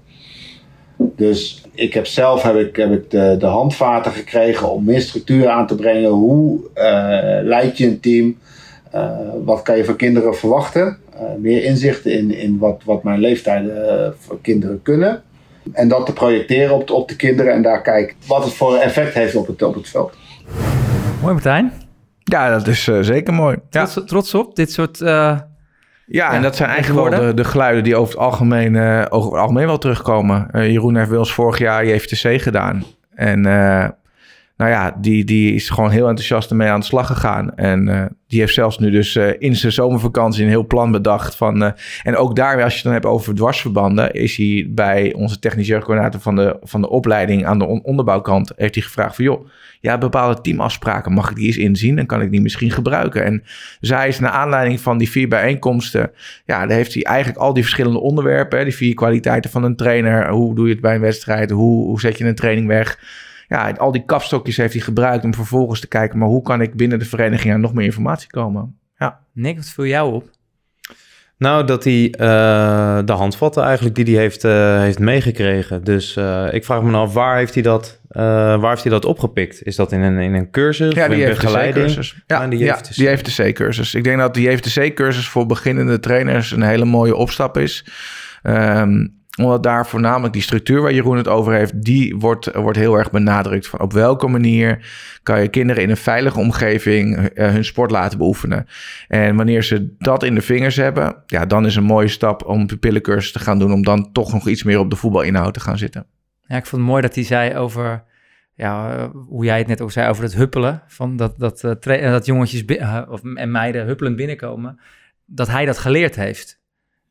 Dus 1.17 1.63
ik 1.75 1.95
heb 1.95 2.07
zelf 2.07 2.43
heb 2.43 2.57
ik, 2.57 2.77
heb 2.77 2.93
ik 2.93 3.11
de, 3.11 3.47
handvaten 3.47 4.13
gekregen 4.13 4.71
om 4.71 4.85
meer 4.85 5.01
structuur 5.01 5.49
aan 5.49 5.67
te 5.67 5.75
brengen. 5.75 6.11
Hoe 6.11 6.61
eh, 6.75 7.45
leid 7.45 7.79
je 7.79 7.87
een 7.87 8.01
team? 8.01 8.39
Wat 9.45 9.63
kan 9.63 9.77
je 9.77 9.85
van 9.85 9.97
kinderen 9.97 10.37
verwachten? 10.37 10.99
Uh, 11.15 11.21
meer 11.39 11.65
inzichten 11.65 12.13
in, 12.13 12.31
in 12.35 12.59
wat, 12.59 12.83
wat 12.85 13.03
mijn 13.03 13.21
leeftijden 13.21 13.77
uh, 13.77 14.09
voor 14.19 14.41
kinderen 14.41 14.83
kunnen. 14.83 15.23
En 15.73 15.89
dat 15.89 16.07
te 16.07 16.13
projecteren 16.13 16.75
op 16.75 16.87
de, 16.87 16.93
op 16.93 17.09
de 17.09 17.17
kinderen 17.17 17.53
en 17.53 17.63
daar 17.63 17.83
kijken 17.83 18.17
wat 18.27 18.45
het 18.45 18.53
voor 18.53 18.77
effect 18.77 19.15
heeft 19.15 19.35
op 19.35 19.47
het, 19.47 19.63
op 19.63 19.75
het 19.75 19.89
veld. 19.89 20.17
Mooi 21.21 21.33
Martijn. 21.33 21.73
Ja, 22.19 22.51
dat 22.51 22.67
is 22.67 22.87
uh, 22.89 22.99
zeker 23.01 23.35
mooi. 23.35 23.57
Ja. 23.71 23.85
Trots, 23.85 24.09
trots 24.09 24.35
op 24.35 24.57
dit 24.57 24.73
soort... 24.73 25.01
uh, 25.01 25.09
ja, 25.09 25.47
ja, 26.07 26.33
en 26.33 26.43
dat 26.43 26.57
zijn 26.57 26.71
eigenlijk 26.71 27.11
wel 27.11 27.21
de, 27.21 27.35
de, 27.35 27.45
geluiden 27.45 27.85
die 27.85 27.97
over 27.97 28.15
het 28.15 28.23
algemeen, 28.23 28.75
uh, 28.75 29.05
over 29.09 29.31
het 29.31 29.41
algemeen 29.41 29.67
wel 29.67 29.79
terugkomen. 29.79 30.49
Uh, 30.53 30.71
Jeroen 30.71 30.97
heeft 30.97 31.09
bij 31.09 31.19
ons 31.19 31.33
vorig 31.33 31.59
jaar 31.59 31.87
JFTC 31.87 32.41
gedaan. 32.43 32.85
En 33.15 33.47
uh, 33.47 33.89
nou 34.63 34.75
ja, 34.75 34.97
die, 35.01 35.25
die 35.25 35.55
is 35.55 35.71
gewoon 35.71 35.91
heel 35.91 36.09
enthousiast 36.09 36.51
ermee 36.51 36.69
aan 36.69 36.81
de 36.81 36.87
slag 36.87 37.07
gegaan. 37.07 37.55
En 37.55 37.89
uh, 37.89 38.05
die 38.27 38.41
heeft 38.41 38.55
zelfs 38.55 38.79
nu 38.79 38.91
dus 38.91 39.15
uh, 39.15 39.29
in 39.39 39.57
zijn 39.57 39.73
zomervakantie 39.73 40.43
een 40.43 40.49
heel 40.49 40.67
plan 40.67 40.93
bedacht. 40.93 41.37
Van, 41.37 41.63
uh, 41.63 41.71
en 42.03 42.17
ook 42.17 42.37
daar, 42.37 42.63
als 42.63 42.71
je 42.71 42.75
het 42.75 42.85
dan 42.85 42.93
hebt 42.93 43.07
over 43.07 43.35
dwarsverbanden, 43.35 44.13
is 44.13 44.37
hij 44.37 44.67
bij 44.69 45.15
onze 45.15 45.39
technisch 45.39 45.67
jeugdcoördinator 45.67 46.21
van 46.21 46.37
de, 46.37 46.57
van 46.63 46.81
de 46.81 46.89
opleiding 46.89 47.47
aan 47.47 47.59
de 47.59 47.65
on 47.65 47.83
onderbouwkant, 47.83 48.53
heeft 48.57 48.75
hij 48.75 48.85
gevraagd 48.85 49.17
van 49.17 49.25
joh, 49.25 49.49
ja, 49.81 49.99
bepaalde 49.99 50.41
teamafspraken, 50.41 51.13
mag 51.13 51.31
ik 51.31 51.37
die 51.37 51.47
eens 51.47 51.57
inzien? 51.57 51.97
Dan 51.97 52.07
kan 52.07 52.21
ik 52.21 52.31
die 52.31 52.41
misschien 52.41 52.71
gebruiken. 52.71 53.25
En 53.25 53.43
zij 53.81 54.09
is 54.09 54.19
naar 54.19 54.31
aanleiding 54.31 54.81
van 54.81 54.99
die 54.99 55.11
vier 55.11 55.29
bijeenkomsten, 55.29 56.11
ja, 56.45 56.67
daar 56.67 56.77
heeft 56.77 56.95
hij 56.95 57.03
eigenlijk 57.03 57.39
al 57.39 57.53
die 57.53 57.63
verschillende 57.63 58.01
onderwerpen, 58.01 58.59
hè, 58.59 58.65
die 58.65 58.75
vier 58.75 58.95
kwaliteiten 58.95 59.51
van 59.51 59.65
een 59.65 59.77
trainer. 59.77 60.29
Hoe 60.29 60.55
doe 60.55 60.67
je 60.67 60.73
het 60.73 60.83
bij 60.83 60.95
een 60.95 61.01
wedstrijd? 61.01 61.51
Hoe, 61.51 61.87
hoe 61.87 62.01
zet 62.01 62.19
je 62.19 62.25
een 62.25 62.35
training 62.35 62.67
weg? 62.67 62.99
Ja, 63.53 63.71
al 63.71 63.93
die 63.93 64.05
kapstokjes 64.05 64.57
heeft 64.57 64.73
hij 64.73 64.83
gebruikt 64.83 65.25
om 65.25 65.35
vervolgens 65.35 65.81
te 65.81 65.89
kijken, 65.89 66.19
maar 66.19 66.29
hoe 66.29 66.43
kan 66.43 66.61
ik 66.61 66.75
binnen 66.75 66.99
de 66.99 67.05
vereniging 67.05 67.55
aan 67.55 67.61
nog 67.61 67.75
meer 67.75 67.85
informatie 67.85 68.31
komen? 68.31 68.79
Ja. 68.97 69.21
Nick, 69.33 69.57
wat 69.57 69.69
viel 69.69 69.87
jou 69.87 70.13
op? 70.13 70.31
Nou, 71.39 71.67
dat 71.67 71.85
hij 71.85 72.15
uh, 72.21 72.99
de 73.05 73.13
handvatten 73.13 73.63
eigenlijk 73.63 73.95
die 73.95 74.05
hij 74.05 74.15
heeft, 74.15 74.45
uh, 74.45 74.81
heeft 74.81 74.99
meegekregen. 74.99 75.85
Dus 75.85 76.17
uh, 76.17 76.49
ik 76.51 76.65
vraag 76.65 76.83
me 76.83 76.97
af, 76.97 77.13
waar 77.13 77.37
heeft 77.37 77.55
hij 77.55 77.63
dat, 77.63 78.01
waar 78.09 78.69
heeft 78.69 78.83
hij 78.83 78.93
dat 78.93 79.05
opgepikt? 79.05 79.63
Is 79.63 79.77
dat 79.77 79.93
in 79.93 80.01
een, 80.01 80.19
in 80.19 80.35
een 80.35 80.51
cursus? 80.51 80.95
Ja, 80.95 81.03
of 81.03 81.09
die 81.09 81.21
in 81.21 81.27
heeft 81.27 81.41
begeleiding? 81.41 81.91
Ja, 81.95 82.03
ja, 82.27 82.49
die 82.49 82.65
heeft, 82.65 82.89
ja, 82.89 82.95
die 82.95 83.09
heeft 83.09 83.37
de 83.37 83.53
C-cursus. 83.53 83.95
Ik 83.95 84.05
denk 84.05 84.19
dat 84.19 84.35
die 84.35 84.49
heeft 84.49 84.75
de 84.75 84.91
C-cursus 84.91 85.29
voor 85.29 85.47
beginnende 85.47 86.01
trainers 86.01 86.51
een 86.51 86.63
hele 86.63 86.85
mooie 86.85 87.17
opstap 87.17 87.59
is. 87.59 87.87
Um, 88.43 89.22
omdat 89.45 89.63
daar 89.63 89.87
voornamelijk 89.87 90.33
die 90.33 90.43
structuur 90.43 90.81
waar 90.83 90.93
Jeroen 90.93 91.17
het 91.17 91.29
over 91.29 91.53
heeft, 91.53 91.85
die 91.85 92.17
wordt, 92.17 92.55
wordt 92.55 92.79
heel 92.79 92.99
erg 92.99 93.11
benadrukt. 93.11 93.69
Van 93.69 93.81
op 93.81 93.93
welke 93.93 94.29
manier 94.29 94.87
kan 95.23 95.43
je 95.43 95.49
kinderen 95.49 95.83
in 95.83 95.91
een 95.91 95.97
veilige 95.97 96.39
omgeving 96.39 97.19
uh, 97.19 97.51
hun 97.51 97.65
sport 97.65 97.91
laten 97.91 98.19
beoefenen. 98.19 98.67
En 99.09 99.37
wanneer 99.37 99.63
ze 99.63 99.95
dat 99.99 100.23
in 100.23 100.35
de 100.35 100.41
vingers 100.41 100.77
hebben, 100.77 101.17
ja, 101.27 101.47
dan 101.47 101.67
is 101.67 101.77
een 101.77 101.85
mooie 101.85 102.09
stap 102.09 102.45
om 102.45 102.67
pupillencursus 102.67 103.33
te 103.33 103.39
gaan 103.39 103.59
doen. 103.59 103.73
Om 103.73 103.83
dan 103.83 104.13
toch 104.13 104.33
nog 104.33 104.49
iets 104.49 104.63
meer 104.63 104.79
op 104.79 104.91
de 104.91 104.97
voetbalinhoud 104.97 105.55
te 105.55 105.61
gaan 105.61 105.79
zitten. 105.79 106.07
Ja, 106.41 106.57
ik 106.57 106.67
vond 106.67 106.83
het 106.83 106.91
mooi 106.91 107.03
dat 107.03 107.15
hij 107.15 107.25
zei 107.25 107.57
over, 107.57 108.05
ja, 108.55 108.97
uh, 108.97 109.05
hoe 109.29 109.45
jij 109.45 109.59
het 109.59 109.67
net 109.67 109.81
ook 109.81 109.93
zei, 109.93 110.09
over 110.09 110.23
het 110.23 110.35
huppelen. 110.35 110.83
Van 110.87 111.17
dat, 111.17 111.39
dat, 111.39 111.63
uh, 111.65 112.03
dat 112.11 112.27
jongetjes 112.27 112.65
of, 113.09 113.21
en 113.35 113.51
meiden 113.51 113.87
huppelend 113.87 114.17
binnenkomen. 114.17 114.81
Dat 115.25 115.49
hij 115.49 115.65
dat 115.65 115.79
geleerd 115.79 116.17
heeft. 116.17 116.62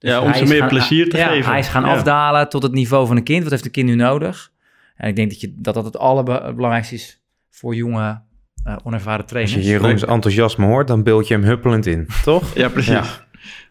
Dus 0.02 0.10
ja, 0.10 0.22
om 0.22 0.34
ze 0.34 0.44
meer 0.44 0.60
gaan, 0.60 0.68
plezier 0.68 1.10
te 1.10 1.18
ja, 1.18 1.28
geven. 1.28 1.52
Hij 1.52 1.60
is 1.60 1.68
gaan 1.68 1.84
ja. 1.84 1.94
afdalen 1.94 2.50
tot 2.50 2.64
het 2.64 2.72
niveau 2.72 3.08
van 3.08 3.18
een 3.18 3.24
kind. 3.24 3.42
Wat 3.42 3.52
heeft 3.52 3.66
een 3.66 3.72
kind 3.72 3.88
nu 3.88 3.96
nodig? 3.96 4.52
En 4.96 5.10
ik 5.10 5.16
denk 5.16 5.30
dat 5.30 5.42
je, 5.42 5.54
dat, 5.58 5.74
dat 5.74 5.86
het 5.86 5.98
allerbelangrijkste 5.98 6.96
is 6.96 7.22
voor 7.50 7.76
jonge, 7.76 8.22
uh, 8.68 8.76
onervaren 8.84 9.26
trainers. 9.26 9.56
Als 9.56 9.66
je 9.66 9.72
Jeroens 9.72 10.06
enthousiasme 10.06 10.66
hoort, 10.66 10.88
dan 10.88 11.04
beeld 11.04 11.28
je 11.28 11.34
hem 11.34 11.44
huppelend 11.44 11.86
in, 11.86 12.08
toch? 12.24 12.56
Ja, 12.56 12.70
precies. 12.70 13.20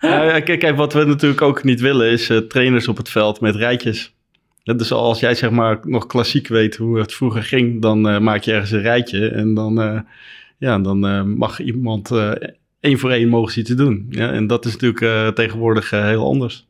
Ja. 0.01 0.41
Kijk, 0.41 0.59
kijk, 0.59 0.77
wat 0.77 0.93
we 0.93 1.05
natuurlijk 1.05 1.43
ook 1.43 1.65
niet 1.65 1.81
willen 1.81 2.11
is 2.11 2.31
uh, 2.31 2.39
trainers 2.39 2.89
op 2.89 2.97
het 2.97 3.09
veld 3.09 3.41
met 3.41 3.57
rijtjes. 3.57 4.15
Ja, 4.63 4.75
dus 4.75 4.93
als 4.93 5.21
jij 5.21 5.35
zeg 5.35 5.51
maar 5.51 5.79
nog 5.83 6.07
klassiek 6.07 6.49
weet 6.49 6.77
hoe 6.77 6.99
het 6.99 7.15
vroeger 7.15 7.43
ging, 7.43 7.83
dan 7.83 8.09
eh, 8.09 8.19
maak 8.19 8.43
je 8.43 8.53
ergens 8.53 8.71
een 8.71 8.81
rijtje 8.81 9.29
en 9.29 9.55
dan, 9.55 9.81
eh, 9.81 10.01
ja, 10.59 10.79
dan 10.79 11.07
eh, 11.07 11.23
mag 11.23 11.61
iemand 11.61 12.11
eh, 12.11 12.31
één 12.81 12.99
voor 12.99 13.11
één 13.11 13.29
mogen 13.29 13.53
ze 13.53 13.61
iets 13.61 13.71
doen. 13.71 14.07
Ja, 14.11 14.33
en 14.33 14.47
dat 14.47 14.65
is 14.65 14.73
natuurlijk 14.73 15.01
eh, 15.01 15.29
tegenwoordig 15.29 15.93
eh, 15.93 16.05
heel 16.05 16.25
anders. 16.25 16.69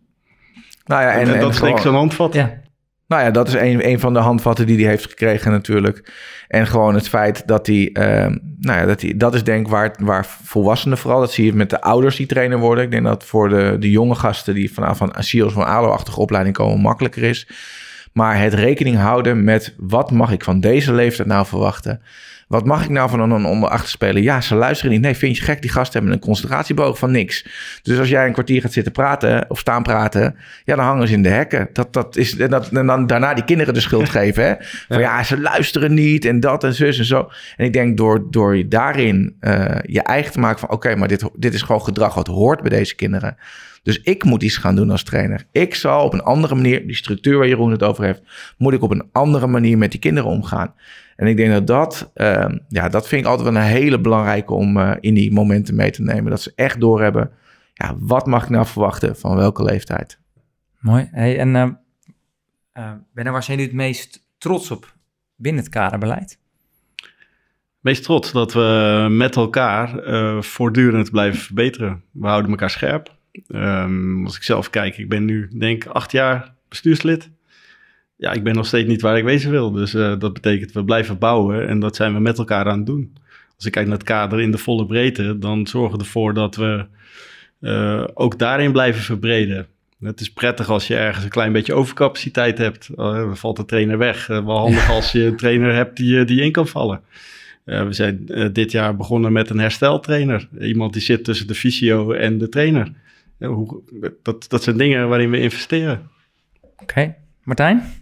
Nou 0.85 1.03
ja, 1.03 1.13
En, 1.13 1.21
en, 1.29 1.35
en 1.35 1.41
dat 1.41 1.51
is 1.53 1.61
denk 1.61 1.77
ik 1.77 1.81
gewoon- 1.81 1.81
zo'n 1.83 1.95
handvat. 1.95 2.35
Ja. 2.35 2.61
Nou 3.07 3.23
ja, 3.23 3.31
dat 3.31 3.49
is 3.49 3.55
een, 3.55 3.89
een 3.89 4.01
van 4.01 4.13
de 4.13 4.19
handvatten 4.19 4.67
die 4.67 4.77
hij 4.77 4.89
heeft 4.89 5.07
gekregen 5.09 5.51
natuurlijk. 5.51 6.13
En 6.49 6.67
gewoon 6.67 6.95
het 6.95 7.09
feit 7.09 7.47
dat 7.47 7.67
hij... 7.67 7.91
ehm, 7.93 8.37
nou 8.59 8.81
ja, 8.81 8.87
dat, 8.87 9.01
hij, 9.01 9.17
dat 9.17 9.35
is 9.35 9.45
denk 9.45 9.67
ik 9.67 9.73
waar, 9.73 9.95
waar 9.99 10.27
volwassenen 10.43 10.99
vooral... 10.99 11.21
dat 11.21 11.33
zie 11.33 11.45
je 11.45 11.53
met 11.53 11.71
de 11.71 11.81
ouders 11.81 12.17
die 12.17 12.27
trainer 12.27 12.59
worden. 12.59 12.85
Ik 12.85 12.91
denk 12.91 13.05
dat 13.05 13.25
voor 13.25 13.49
de, 13.49 13.77
de 13.79 13.91
jonge 13.91 14.15
gasten 14.15 14.55
die 14.55 14.73
vanaf 14.73 14.97
van 14.97 15.15
Asiel 15.15 15.47
of 15.47 15.53
van 15.53 15.67
ALO-achtige 15.67 16.21
opleiding 16.21 16.57
komen... 16.57 16.81
makkelijker 16.81 17.23
is. 17.23 17.49
Maar 18.13 18.41
het 18.41 18.55
rekening 18.55 18.97
houden 18.97 19.45
met... 19.45 19.75
wat 19.79 20.11
mag 20.11 20.33
ik 20.33 20.45
van 20.45 20.61
deze 20.61 20.93
leeftijd 20.93 21.29
nou 21.29 21.47
verwachten... 21.47 22.03
Wat 22.51 22.65
mag 22.67 22.85
ik 22.85 22.89
nou 22.89 23.11
van 23.11 23.21
een 23.21 23.45
onder 23.45 23.69
acht 23.69 23.89
speler? 23.89 24.23
Ja, 24.23 24.41
ze 24.41 24.55
luisteren 24.55 24.93
niet. 24.93 25.01
Nee, 25.01 25.15
vind 25.15 25.37
je 25.37 25.43
gek? 25.43 25.61
Die 25.61 25.71
gasten 25.71 25.99
hebben 25.99 26.13
een 26.13 26.25
concentratieboog 26.25 26.99
van 26.99 27.11
niks. 27.11 27.47
Dus 27.83 27.99
als 27.99 28.09
jij 28.09 28.27
een 28.27 28.33
kwartier 28.33 28.61
gaat 28.61 28.73
zitten 28.73 28.93
praten 28.93 29.45
of 29.49 29.59
staan 29.59 29.83
praten, 29.83 30.37
ja, 30.65 30.77
dan 30.77 30.85
hangen 30.85 31.09
ze 31.09 31.15
in 31.15 31.23
de 31.23 31.29
hekken. 31.29 31.69
Dat, 31.73 31.93
dat 31.93 32.17
is, 32.17 32.37
en, 32.37 32.51
dat, 32.51 32.69
en 32.69 32.87
dan 32.87 33.07
daarna 33.07 33.35
die 33.35 33.45
kinderen 33.45 33.75
de 33.75 33.81
schuld 33.81 34.09
geven. 34.19 34.45
Hè? 34.45 34.55
Van 34.89 35.01
ja. 35.01 35.23
ze 35.23 35.41
luisteren 35.41 35.95
niet 35.95 36.25
en 36.25 36.41
dat 36.41 36.65
en 36.65 36.75
zus 36.75 36.99
en 36.99 37.05
zo. 37.05 37.31
En 37.57 37.65
ik 37.65 37.73
denk 37.73 37.97
door, 37.97 38.27
door 38.31 38.57
je 38.57 38.69
daarin 38.69 39.37
eh, 39.41 39.77
je 39.83 40.03
eigen 40.03 40.33
te 40.33 40.41
maken 40.41 40.59
van 40.59 40.71
oké, 40.71 40.97
maar 40.97 41.09
dit, 41.09 41.31
dit 41.37 41.55
is 41.55 41.63
gewoon 41.63 41.83
gedrag 41.83 42.15
wat 42.15 42.27
hoort 42.27 42.61
bij 42.61 42.71
deze 42.71 42.95
kinderen. 42.95 43.37
Dus 43.83 44.01
ik 44.03 44.25
moet 44.25 44.43
iets 44.43 44.57
gaan 44.57 44.75
doen 44.75 44.91
als 44.91 45.03
trainer. 45.03 45.45
Ik 45.53 45.75
zal 45.75 46.05
op 46.05 46.13
een 46.13 46.23
andere 46.23 46.55
manier, 46.55 46.87
die 46.87 46.97
structuur 46.97 47.39
waar 47.39 47.49
Jeroen 47.49 47.71
het 47.71 47.83
over 47.83 48.05
heeft, 48.05 48.23
moet 48.59 48.73
ik 48.73 48.83
op 48.83 48.91
een 48.91 49.09
andere 49.13 49.47
manier 49.47 49.79
met 49.79 49.91
die 49.91 50.01
kinderen 50.01 50.31
omgaan. 50.31 50.75
En 51.21 51.27
ik 51.27 51.37
denk 51.37 51.53
dat 51.53 51.67
dat, 51.67 52.13
uh, 52.15 52.49
ja, 52.69 52.89
dat 52.89 53.09
vind 53.09 53.23
ik 53.23 53.27
altijd 53.27 53.49
wel 53.49 53.63
een 53.63 53.69
hele 53.69 54.01
belangrijke 54.01 54.55
om 54.55 54.77
uh, 54.77 54.93
in 55.01 55.15
die 55.15 55.33
momenten 55.33 55.75
mee 55.75 55.91
te 55.91 56.03
nemen. 56.03 56.31
Dat 56.31 56.41
ze 56.41 56.53
echt 56.55 56.81
doorhebben, 56.81 57.31
ja, 57.73 57.95
wat 57.99 58.27
mag 58.27 58.43
ik 58.43 58.49
nou 58.49 58.67
verwachten 58.67 59.17
van 59.17 59.37
welke 59.37 59.63
leeftijd. 59.63 60.21
Mooi. 60.79 61.09
Hey, 61.13 61.39
en 61.39 61.55
uh, 61.55 61.69
uh, 62.79 62.93
Benno, 63.15 63.33
waar 63.33 63.43
zijn 63.43 63.57
jullie 63.57 63.73
het 63.73 63.83
meest 63.83 64.27
trots 64.39 64.71
op 64.71 64.95
binnen 65.37 65.63
het 65.63 65.73
kaderbeleid? 65.73 66.39
Meest 67.81 68.03
trots 68.03 68.33
dat 68.33 68.53
we 68.53 69.07
met 69.11 69.37
elkaar 69.37 70.09
uh, 70.09 70.43
voortdurend 70.43 71.11
blijven 71.11 71.41
verbeteren. 71.41 72.03
We 72.11 72.27
houden 72.27 72.51
elkaar 72.51 72.71
scherp. 72.71 73.17
Um, 73.49 74.25
als 74.25 74.37
ik 74.37 74.43
zelf 74.43 74.71
kijk, 74.71 74.99
ik 74.99 75.09
ben 75.09 75.25
nu 75.25 75.49
denk 75.59 75.85
ik 75.85 75.91
acht 75.91 76.13
jaar 76.13 76.55
bestuurslid 76.69 77.31
ja, 78.21 78.33
ik 78.33 78.43
ben 78.43 78.55
nog 78.55 78.67
steeds 78.67 78.89
niet 78.89 79.01
waar 79.01 79.19
ik 79.19 79.25
wezen 79.25 79.51
wil. 79.51 79.71
Dus 79.71 79.95
uh, 79.95 80.19
dat 80.19 80.33
betekent 80.33 80.73
we 80.73 80.85
blijven 80.85 81.19
bouwen 81.19 81.69
en 81.69 81.81
dat 81.81 81.97
zijn 81.97 82.15
we 82.15 82.21
met 82.21 82.39
elkaar 82.39 82.67
aan 82.67 82.77
het 82.77 82.87
doen. 82.87 83.13
Als 83.57 83.67
ik 83.67 83.73
kijk 83.73 83.87
naar 83.87 83.97
het 83.97 84.07
kader 84.07 84.41
in 84.41 84.51
de 84.51 84.59
volle 84.59 84.87
breedte, 84.87 85.39
dan 85.39 85.67
zorgen 85.67 85.99
we 85.99 86.05
ervoor 86.05 86.35
dat 86.35 86.57
we 86.57 86.87
uh, 87.61 88.05
ook 88.15 88.39
daarin 88.39 88.73
blijven 88.73 89.03
verbreden. 89.03 89.67
Het 90.01 90.21
is 90.21 90.33
prettig 90.33 90.69
als 90.69 90.87
je 90.87 90.97
ergens 90.97 91.25
een 91.25 91.31
klein 91.31 91.53
beetje 91.53 91.75
overcapaciteit 91.75 92.59
hebt. 92.59 92.89
Uh, 92.91 92.97
dan 92.97 93.37
valt 93.37 93.57
de 93.57 93.65
trainer 93.65 93.99
weg. 93.99 94.27
wel 94.27 94.59
handig 94.59 94.91
als 94.91 95.13
je 95.13 95.25
een 95.25 95.37
trainer 95.37 95.75
hebt 95.75 95.97
die, 95.97 96.25
die 96.25 96.43
in 96.43 96.53
kan 96.53 96.67
vallen. 96.67 97.01
we 97.65 97.93
zijn 97.93 98.27
dit 98.53 98.71
jaar 98.71 98.97
begonnen 98.97 99.33
met 99.33 99.51
een 99.51 99.59
hersteltrainer. 99.59 100.49
Iemand 100.61 100.93
die 100.93 101.03
zit 101.03 101.25
tussen 101.25 101.47
de 101.47 101.55
fysio 101.55 102.13
en 102.13 102.39
de 102.39 102.49
trainer. 102.49 102.93
Hoe, 103.39 103.83
dat, 104.23 104.49
dat 104.49 104.63
zijn 104.63 104.77
dingen 104.77 105.09
waarin 105.09 105.31
we 105.31 105.41
investeren. 105.41 106.11
Oké, 106.63 106.83
okay. 106.83 107.17
Martijn? 107.43 108.00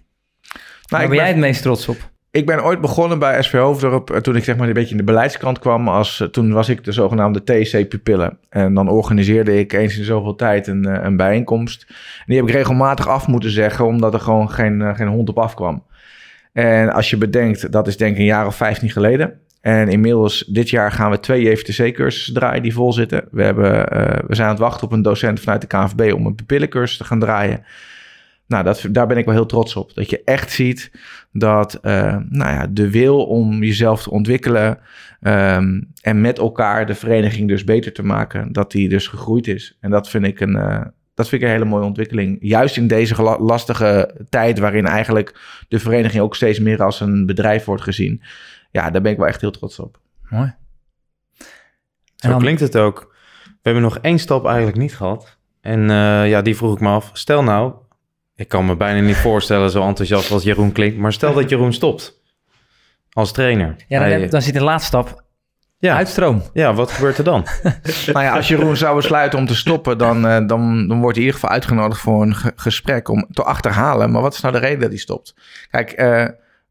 Nou, 0.88 1.00
Waar 1.00 1.00
ben, 1.00 1.08
ben 1.08 1.18
jij 1.18 1.28
het 1.28 1.36
meest 1.36 1.62
trots 1.62 1.88
op? 1.88 1.96
Ik 2.30 2.46
ben 2.46 2.64
ooit 2.64 2.80
begonnen 2.80 3.18
bij 3.18 3.42
SV 3.42 3.52
Hoofddorp 3.52 4.08
toen 4.08 4.36
ik 4.36 4.44
zeg 4.44 4.56
maar 4.56 4.68
een 4.68 4.72
beetje 4.72 4.90
in 4.90 4.96
de 4.96 5.02
beleidskant 5.02 5.58
kwam. 5.58 5.88
Als, 5.88 6.28
toen 6.30 6.52
was 6.52 6.68
ik 6.68 6.84
de 6.84 6.92
zogenaamde 6.92 7.44
TSC-pupillen. 7.44 8.38
En 8.48 8.74
dan 8.74 8.88
organiseerde 8.88 9.58
ik 9.58 9.72
eens 9.72 9.98
in 9.98 10.04
zoveel 10.04 10.34
tijd 10.34 10.66
een, 10.66 11.04
een 11.06 11.16
bijeenkomst. 11.16 11.84
En 11.88 12.24
die 12.26 12.36
heb 12.36 12.46
ik 12.46 12.54
regelmatig 12.54 13.08
af 13.08 13.26
moeten 13.26 13.50
zeggen, 13.50 13.86
omdat 13.86 14.14
er 14.14 14.20
gewoon 14.20 14.50
geen, 14.50 14.96
geen 14.96 15.08
hond 15.08 15.28
op 15.28 15.38
afkwam. 15.38 15.84
En 16.52 16.92
als 16.92 17.10
je 17.10 17.16
bedenkt, 17.16 17.72
dat 17.72 17.86
is 17.86 17.96
denk 17.96 18.12
ik 18.12 18.18
een 18.18 18.24
jaar 18.24 18.46
of 18.46 18.56
15 18.56 18.90
geleden. 18.90 19.40
En 19.60 19.88
inmiddels 19.88 20.44
dit 20.46 20.70
jaar 20.70 20.92
gaan 20.92 21.10
we 21.10 21.20
twee 21.20 21.42
JVTC-cursussen 21.42 22.34
draaien 22.34 22.62
die 22.62 22.72
vol 22.72 22.92
zitten. 22.92 23.24
We, 23.30 23.42
hebben, 23.42 23.96
uh, 23.96 24.18
we 24.26 24.34
zijn 24.34 24.46
aan 24.46 24.54
het 24.54 24.62
wachten 24.62 24.86
op 24.86 24.92
een 24.92 25.02
docent 25.02 25.40
vanuit 25.40 25.60
de 25.60 25.66
KNVB 25.66 26.12
om 26.14 26.26
een 26.26 26.34
pupillencursus 26.34 26.96
te 26.96 27.04
gaan 27.04 27.20
draaien. 27.20 27.64
Nou, 28.48 28.64
dat, 28.64 28.84
daar 28.90 29.06
ben 29.06 29.16
ik 29.16 29.24
wel 29.24 29.34
heel 29.34 29.46
trots 29.46 29.76
op. 29.76 29.94
Dat 29.94 30.10
je 30.10 30.22
echt 30.24 30.50
ziet 30.50 30.90
dat 31.32 31.78
uh, 31.82 32.16
nou 32.28 32.52
ja, 32.52 32.66
de 32.66 32.90
wil 32.90 33.26
om 33.26 33.62
jezelf 33.62 34.02
te 34.02 34.10
ontwikkelen 34.10 34.78
um, 35.20 35.92
en 36.00 36.20
met 36.20 36.38
elkaar 36.38 36.86
de 36.86 36.94
vereniging 36.94 37.48
dus 37.48 37.64
beter 37.64 37.92
te 37.92 38.02
maken, 38.02 38.52
dat 38.52 38.70
die 38.70 38.88
dus 38.88 39.06
gegroeid 39.06 39.46
is. 39.46 39.76
En 39.80 39.90
dat 39.90 40.08
vind 40.08 40.24
ik 40.24 40.40
een, 40.40 40.56
uh, 40.56 40.84
dat 41.14 41.28
vind 41.28 41.42
ik 41.42 41.48
een 41.48 41.54
hele 41.54 41.64
mooie 41.64 41.84
ontwikkeling. 41.84 42.36
Juist 42.40 42.76
in 42.76 42.86
deze 42.86 43.22
lastige 43.22 44.14
tijd 44.28 44.58
waarin 44.58 44.86
eigenlijk 44.86 45.40
de 45.68 45.78
vereniging 45.78 46.22
ook 46.22 46.36
steeds 46.36 46.58
meer 46.58 46.82
als 46.82 47.00
een 47.00 47.26
bedrijf 47.26 47.64
wordt 47.64 47.82
gezien. 47.82 48.22
Ja, 48.70 48.90
daar 48.90 49.02
ben 49.02 49.12
ik 49.12 49.18
wel 49.18 49.26
echt 49.26 49.40
heel 49.40 49.50
trots 49.50 49.78
op. 49.78 50.00
Mooi. 50.28 50.54
Zo 52.16 52.28
dan... 52.28 52.38
klinkt 52.38 52.60
het 52.60 52.76
ook. 52.76 53.16
We 53.44 53.58
hebben 53.62 53.82
nog 53.82 53.98
één 53.98 54.18
stap 54.18 54.46
eigenlijk 54.46 54.76
niet 54.76 54.96
gehad. 54.96 55.36
En 55.60 55.80
uh, 55.80 56.28
ja, 56.28 56.42
die 56.42 56.56
vroeg 56.56 56.74
ik 56.74 56.80
me 56.80 56.88
af. 56.88 57.10
Stel 57.12 57.42
nou, 57.42 57.74
ik 58.38 58.48
kan 58.48 58.66
me 58.66 58.76
bijna 58.76 59.00
niet 59.00 59.16
voorstellen 59.16 59.70
zo 59.70 59.86
enthousiast 59.86 60.30
als 60.30 60.42
Jeroen 60.42 60.72
klinkt. 60.72 60.98
Maar 60.98 61.12
stel 61.12 61.34
dat 61.34 61.50
Jeroen 61.50 61.72
stopt 61.72 62.20
als 63.12 63.32
trainer. 63.32 63.76
Ja, 63.88 63.98
dan, 63.98 64.08
Hij, 64.08 64.28
dan 64.28 64.42
zit 64.42 64.54
de 64.54 64.62
laatste 64.62 64.86
stap 64.86 65.24
ja. 65.78 65.96
uitstroom. 65.96 66.42
Ja, 66.52 66.74
wat 66.74 66.90
gebeurt 66.90 67.18
er 67.18 67.24
dan? 67.24 67.46
nou 68.12 68.24
ja, 68.24 68.36
als 68.36 68.48
Jeroen 68.48 68.76
zou 68.76 68.96
besluiten 68.96 69.38
om 69.38 69.46
te 69.46 69.56
stoppen, 69.56 69.98
dan, 69.98 70.26
uh, 70.26 70.46
dan, 70.46 70.88
dan 70.88 71.00
wordt 71.00 71.16
hij 71.16 71.24
in 71.24 71.32
ieder 71.32 71.34
geval 71.34 71.50
uitgenodigd 71.50 72.00
voor 72.00 72.22
een 72.22 72.34
ge 72.34 72.52
gesprek 72.56 73.08
om 73.08 73.26
te 73.30 73.42
achterhalen. 73.42 74.10
Maar 74.10 74.22
wat 74.22 74.34
is 74.34 74.40
nou 74.40 74.54
de 74.54 74.60
reden 74.60 74.80
dat 74.80 74.88
hij 74.88 74.98
stopt? 74.98 75.34
Kijk, 75.70 76.00
uh, 76.00 76.28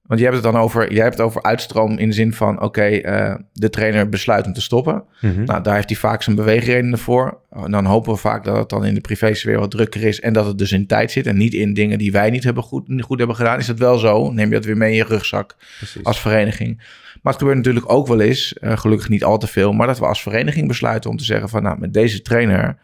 want 0.07 0.19
je 0.19 0.25
hebt 0.25 0.43
het 0.43 0.53
dan 0.53 0.61
over, 0.61 0.93
jij 0.93 1.03
hebt 1.03 1.17
het 1.17 1.25
over 1.25 1.43
uitstroom 1.43 1.97
in 1.97 2.07
de 2.07 2.13
zin 2.13 2.33
van, 2.33 2.55
oké, 2.55 2.65
okay, 2.65 3.03
uh, 3.03 3.35
de 3.53 3.69
trainer 3.69 4.09
besluit 4.09 4.45
om 4.45 4.53
te 4.53 4.61
stoppen. 4.61 5.03
Mm 5.21 5.33
-hmm. 5.33 5.43
Nou, 5.43 5.63
daar 5.63 5.75
heeft 5.75 5.89
hij 5.89 5.97
vaak 5.97 6.23
zijn 6.23 6.35
beweegredenen 6.35 6.99
voor. 6.99 7.39
En 7.51 7.71
dan 7.71 7.85
hopen 7.85 8.11
we 8.11 8.17
vaak 8.17 8.43
dat 8.43 8.57
het 8.57 8.69
dan 8.69 8.85
in 8.85 8.93
de 8.93 9.01
privésfeer 9.01 9.59
wat 9.59 9.71
drukker 9.71 10.03
is 10.03 10.19
en 10.19 10.33
dat 10.33 10.45
het 10.45 10.57
dus 10.57 10.71
in 10.71 10.87
tijd 10.87 11.11
zit 11.11 11.27
en 11.27 11.37
niet 11.37 11.53
in 11.53 11.73
dingen 11.73 11.97
die 11.97 12.11
wij 12.11 12.29
niet 12.29 12.43
hebben 12.43 12.63
goed, 12.63 12.85
goed 12.99 13.17
hebben 13.17 13.35
gedaan. 13.35 13.59
Is 13.59 13.65
dat 13.65 13.79
wel 13.79 13.97
zo? 13.97 14.31
Neem 14.31 14.47
je 14.47 14.55
dat 14.55 14.65
weer 14.65 14.77
mee 14.77 14.91
in 14.91 14.97
je 14.97 15.03
rugzak 15.03 15.55
Precies. 15.77 16.03
als 16.03 16.19
vereniging. 16.19 16.77
Maar 17.21 17.33
het 17.33 17.41
gebeurt 17.41 17.57
natuurlijk 17.57 17.91
ook 17.91 18.07
wel 18.07 18.19
eens, 18.19 18.55
uh, 18.61 18.77
gelukkig 18.77 19.09
niet 19.09 19.23
al 19.23 19.37
te 19.37 19.47
veel, 19.47 19.73
maar 19.73 19.87
dat 19.87 19.99
we 19.99 20.05
als 20.05 20.21
vereniging 20.21 20.67
besluiten 20.67 21.09
om 21.09 21.17
te 21.17 21.23
zeggen 21.23 21.49
van, 21.49 21.63
nou, 21.63 21.79
met 21.79 21.93
deze 21.93 22.21
trainer 22.21 22.77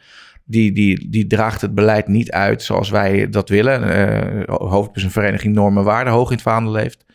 die, 0.44 0.72
die, 0.72 1.10
die 1.10 1.28
draagt 1.28 1.62
het 1.62 1.76
beleid 1.76 2.08
niet 2.08 2.32
uit 2.32 2.64
zoals 2.64 2.90
wij 2.90 3.30
dat 3.30 3.50
willen. 3.50 3.84
Uh, 3.84 4.56
hoofd 4.56 4.96
is 4.96 5.04
een 5.04 5.12
vereniging 5.12 5.56
normen 5.56 5.84
waarden 5.84 6.14
hoog 6.14 6.28
in 6.28 6.34
het 6.34 6.44
vaandel 6.44 6.76
heeft. 6.76 7.06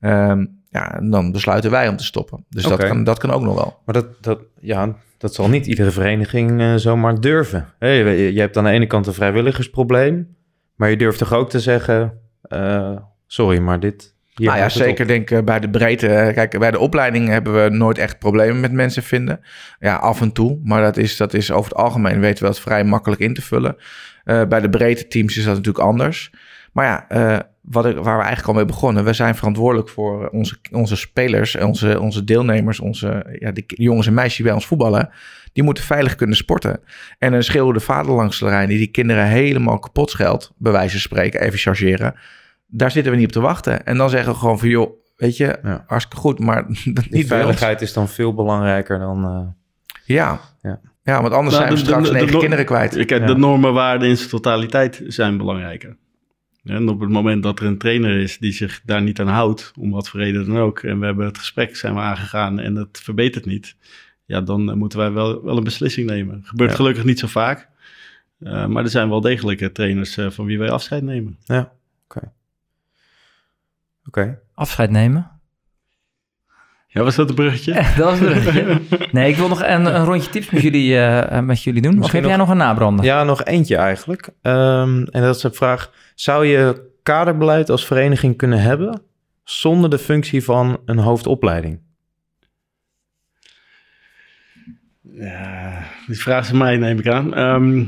Um, 0.00 0.62
ja, 0.68 1.00
dan 1.10 1.32
besluiten 1.32 1.70
wij 1.70 1.88
om 1.88 1.96
te 1.96 2.04
stoppen. 2.04 2.44
Dus 2.48 2.64
okay. 2.64 2.76
dat, 2.76 2.86
kan, 2.86 3.04
dat 3.04 3.18
kan 3.18 3.30
ook 3.30 3.42
nog 3.42 3.54
wel. 3.54 3.80
Maar 3.84 3.94
dat, 3.94 4.06
dat, 4.20 4.40
ja, 4.60 4.96
dat 5.18 5.34
zal 5.34 5.48
niet 5.48 5.66
iedere 5.66 5.90
vereniging 5.90 6.60
uh, 6.60 6.74
zomaar 6.74 7.20
durven. 7.20 7.68
Hey, 7.78 8.16
je, 8.16 8.32
je 8.32 8.40
hebt 8.40 8.56
aan 8.56 8.64
de 8.64 8.70
ene 8.70 8.86
kant 8.86 9.06
een 9.06 9.14
vrijwilligersprobleem, 9.14 10.36
maar 10.74 10.90
je 10.90 10.96
durft 10.96 11.18
toch 11.18 11.32
ook 11.32 11.50
te 11.50 11.60
zeggen, 11.60 12.18
uh, 12.48 12.96
sorry, 13.26 13.58
maar 13.58 13.80
dit... 13.80 14.13
Hier 14.34 14.46
nou 14.46 14.58
ja, 14.58 14.68
zeker 14.68 15.06
denk 15.06 15.30
ik 15.30 15.44
bij 15.44 15.60
de 15.60 15.70
breedte. 15.70 16.30
Kijk, 16.34 16.58
bij 16.58 16.70
de 16.70 16.78
opleiding 16.78 17.28
hebben 17.28 17.62
we 17.62 17.68
nooit 17.68 17.98
echt 17.98 18.18
problemen 18.18 18.60
met 18.60 18.72
mensen 18.72 19.02
vinden. 19.02 19.40
Ja, 19.78 19.96
af 19.96 20.20
en 20.20 20.32
toe. 20.32 20.60
Maar 20.64 20.82
dat 20.82 20.96
is, 20.96 21.16
dat 21.16 21.34
is 21.34 21.50
over 21.50 21.70
het 21.70 21.80
algemeen 21.80 22.20
weten 22.20 22.42
we 22.44 22.50
dat 22.50 22.60
vrij 22.60 22.84
makkelijk 22.84 23.20
in 23.20 23.34
te 23.34 23.42
vullen. 23.42 23.76
Uh, 24.24 24.44
bij 24.44 24.60
de 24.60 24.68
breedte 24.68 25.06
teams 25.06 25.36
is 25.36 25.44
dat 25.44 25.54
natuurlijk 25.56 25.84
anders. 25.84 26.30
Maar 26.72 26.86
ja, 26.86 27.06
uh, 27.32 27.38
wat 27.60 27.86
ik, 27.86 27.94
waar 27.94 28.16
we 28.16 28.22
eigenlijk 28.22 28.48
al 28.48 28.54
mee 28.54 28.64
begonnen. 28.64 29.04
We 29.04 29.12
zijn 29.12 29.34
verantwoordelijk 29.34 29.88
voor 29.88 30.28
onze, 30.28 30.56
onze 30.72 30.96
spelers, 30.96 31.56
onze, 31.56 32.00
onze 32.00 32.24
deelnemers, 32.24 32.80
onze 32.80 33.36
ja, 33.38 33.52
de 33.52 33.62
jongens 33.66 34.06
en 34.06 34.14
meisjes 34.14 34.36
die 34.36 34.44
bij 34.44 34.54
ons 34.54 34.66
voetballen. 34.66 35.10
Die 35.52 35.62
moeten 35.62 35.84
veilig 35.84 36.14
kunnen 36.14 36.36
sporten. 36.36 36.80
En 37.18 37.32
een 37.32 37.44
schreeuwende 37.44 37.80
vader 37.80 38.12
langs 38.12 38.38
de 38.38 38.44
lijn 38.44 38.68
die 38.68 38.78
die 38.78 38.90
kinderen 38.90 39.26
helemaal 39.26 39.78
kapot 39.78 40.10
scheldt, 40.10 40.52
bij 40.56 40.72
wijze 40.72 40.90
van 40.90 41.00
spreken, 41.00 41.40
even 41.40 41.58
chargeren. 41.58 42.14
Daar 42.66 42.90
zitten 42.90 43.12
we 43.12 43.18
niet 43.18 43.26
op 43.26 43.32
te 43.32 43.40
wachten. 43.40 43.86
En 43.86 43.96
dan 43.96 44.10
zeggen 44.10 44.32
we 44.32 44.38
gewoon 44.38 44.58
van, 44.58 44.68
joh, 44.68 44.90
weet 45.16 45.36
je, 45.36 45.58
ja. 45.62 45.84
hartstikke 45.86 46.20
goed, 46.20 46.38
maar 46.38 46.64
niet 46.84 47.12
Die 47.12 47.26
veiligheid 47.26 47.80
is 47.80 47.92
dan 47.92 48.08
veel 48.08 48.34
belangrijker 48.34 48.98
dan... 48.98 49.24
Uh... 49.24 49.48
Ja. 50.04 50.40
ja. 50.62 50.80
Ja, 51.02 51.22
want 51.22 51.34
anders 51.34 51.56
nou, 51.56 51.66
zijn 51.66 51.78
we 51.78 51.84
straks 51.84 52.08
de, 52.08 52.18
de, 52.18 52.32
de, 52.32 52.38
kinderen 52.38 52.64
kwijt. 52.64 52.94
Kijk, 52.94 53.10
ja. 53.10 53.26
de 53.26 53.36
normen, 53.36 53.72
waarden 53.72 54.08
in 54.08 54.16
zijn 54.16 54.28
totaliteit 54.28 55.02
zijn 55.06 55.36
belangrijker. 55.36 55.96
En 56.64 56.88
op 56.88 57.00
het 57.00 57.10
moment 57.10 57.42
dat 57.42 57.60
er 57.60 57.66
een 57.66 57.78
trainer 57.78 58.18
is 58.18 58.38
die 58.38 58.52
zich 58.52 58.80
daar 58.84 59.02
niet 59.02 59.20
aan 59.20 59.28
houdt, 59.28 59.72
om 59.78 59.90
wat 59.90 60.08
voor 60.08 60.20
reden 60.20 60.46
dan 60.46 60.58
ook, 60.58 60.78
en 60.78 60.98
we 60.98 61.06
hebben 61.06 61.26
het 61.26 61.38
gesprek 61.38 61.76
zijn 61.76 61.94
we 61.94 62.00
aangegaan 62.00 62.58
en 62.58 62.76
het 62.76 63.00
verbetert 63.00 63.46
niet, 63.46 63.76
ja, 64.24 64.40
dan 64.40 64.78
moeten 64.78 64.98
wij 64.98 65.12
wel, 65.12 65.44
wel 65.44 65.56
een 65.56 65.64
beslissing 65.64 66.08
nemen. 66.08 66.42
Gebeurt 66.44 66.70
ja. 66.70 66.76
gelukkig 66.76 67.04
niet 67.04 67.18
zo 67.18 67.26
vaak, 67.26 67.68
uh, 68.38 68.66
maar 68.66 68.84
er 68.84 68.90
zijn 68.90 69.08
wel 69.08 69.20
degelijk 69.20 69.74
trainers 69.74 70.18
uh, 70.18 70.30
van 70.30 70.44
wie 70.44 70.58
wij 70.58 70.70
afscheid 70.70 71.02
nemen. 71.02 71.38
Ja, 71.44 71.60
oké. 71.60 71.70
Okay. 72.18 72.30
Oké. 74.06 74.40
Afscheid 74.54 74.90
nemen. 74.90 75.30
Ja, 76.94 77.02
was 77.02 77.14
dat 77.16 77.28
een 77.28 77.34
bruggetje? 77.34 77.72
dat 77.96 77.96
was 77.96 78.18
het 78.18 78.28
bruggetje. 78.28 78.80
Nee, 79.12 79.30
ik 79.30 79.36
wil 79.36 79.48
nog 79.48 79.62
een, 79.62 79.94
een 79.94 80.04
rondje 80.04 80.30
tips 80.30 80.50
met 80.50 80.62
jullie, 80.62 80.98
eh, 80.98 81.40
met 81.40 81.62
jullie 81.62 81.82
doen. 81.82 81.92
of 81.92 81.98
Misschien 81.98 82.20
heb 82.20 82.28
jij 82.28 82.38
nog 82.38 82.48
een 82.48 82.56
nabrander? 82.56 83.04
Ja, 83.04 83.24
nog 83.24 83.44
eentje 83.44 83.76
eigenlijk. 83.76 84.28
Ehm, 84.42 85.04
en 85.10 85.22
dat 85.22 85.36
is 85.36 85.40
de 85.42 85.52
vraag: 85.52 85.90
zou 86.14 86.46
je 86.46 86.90
kaderbeleid 87.02 87.70
als 87.70 87.86
vereniging 87.86 88.36
kunnen 88.36 88.60
hebben 88.60 89.02
zonder 89.44 89.90
de 89.90 89.98
functie 89.98 90.44
van 90.44 90.80
een 90.84 90.98
hoofdopleiding? 90.98 91.80
Ja, 95.02 95.82
die 96.06 96.18
vraag 96.18 96.44
is 96.44 96.50
aan 96.50 96.58
mij, 96.58 96.76
neem 96.76 96.98
ik 96.98 97.08
aan. 97.08 97.34
Ehm, 97.34 97.84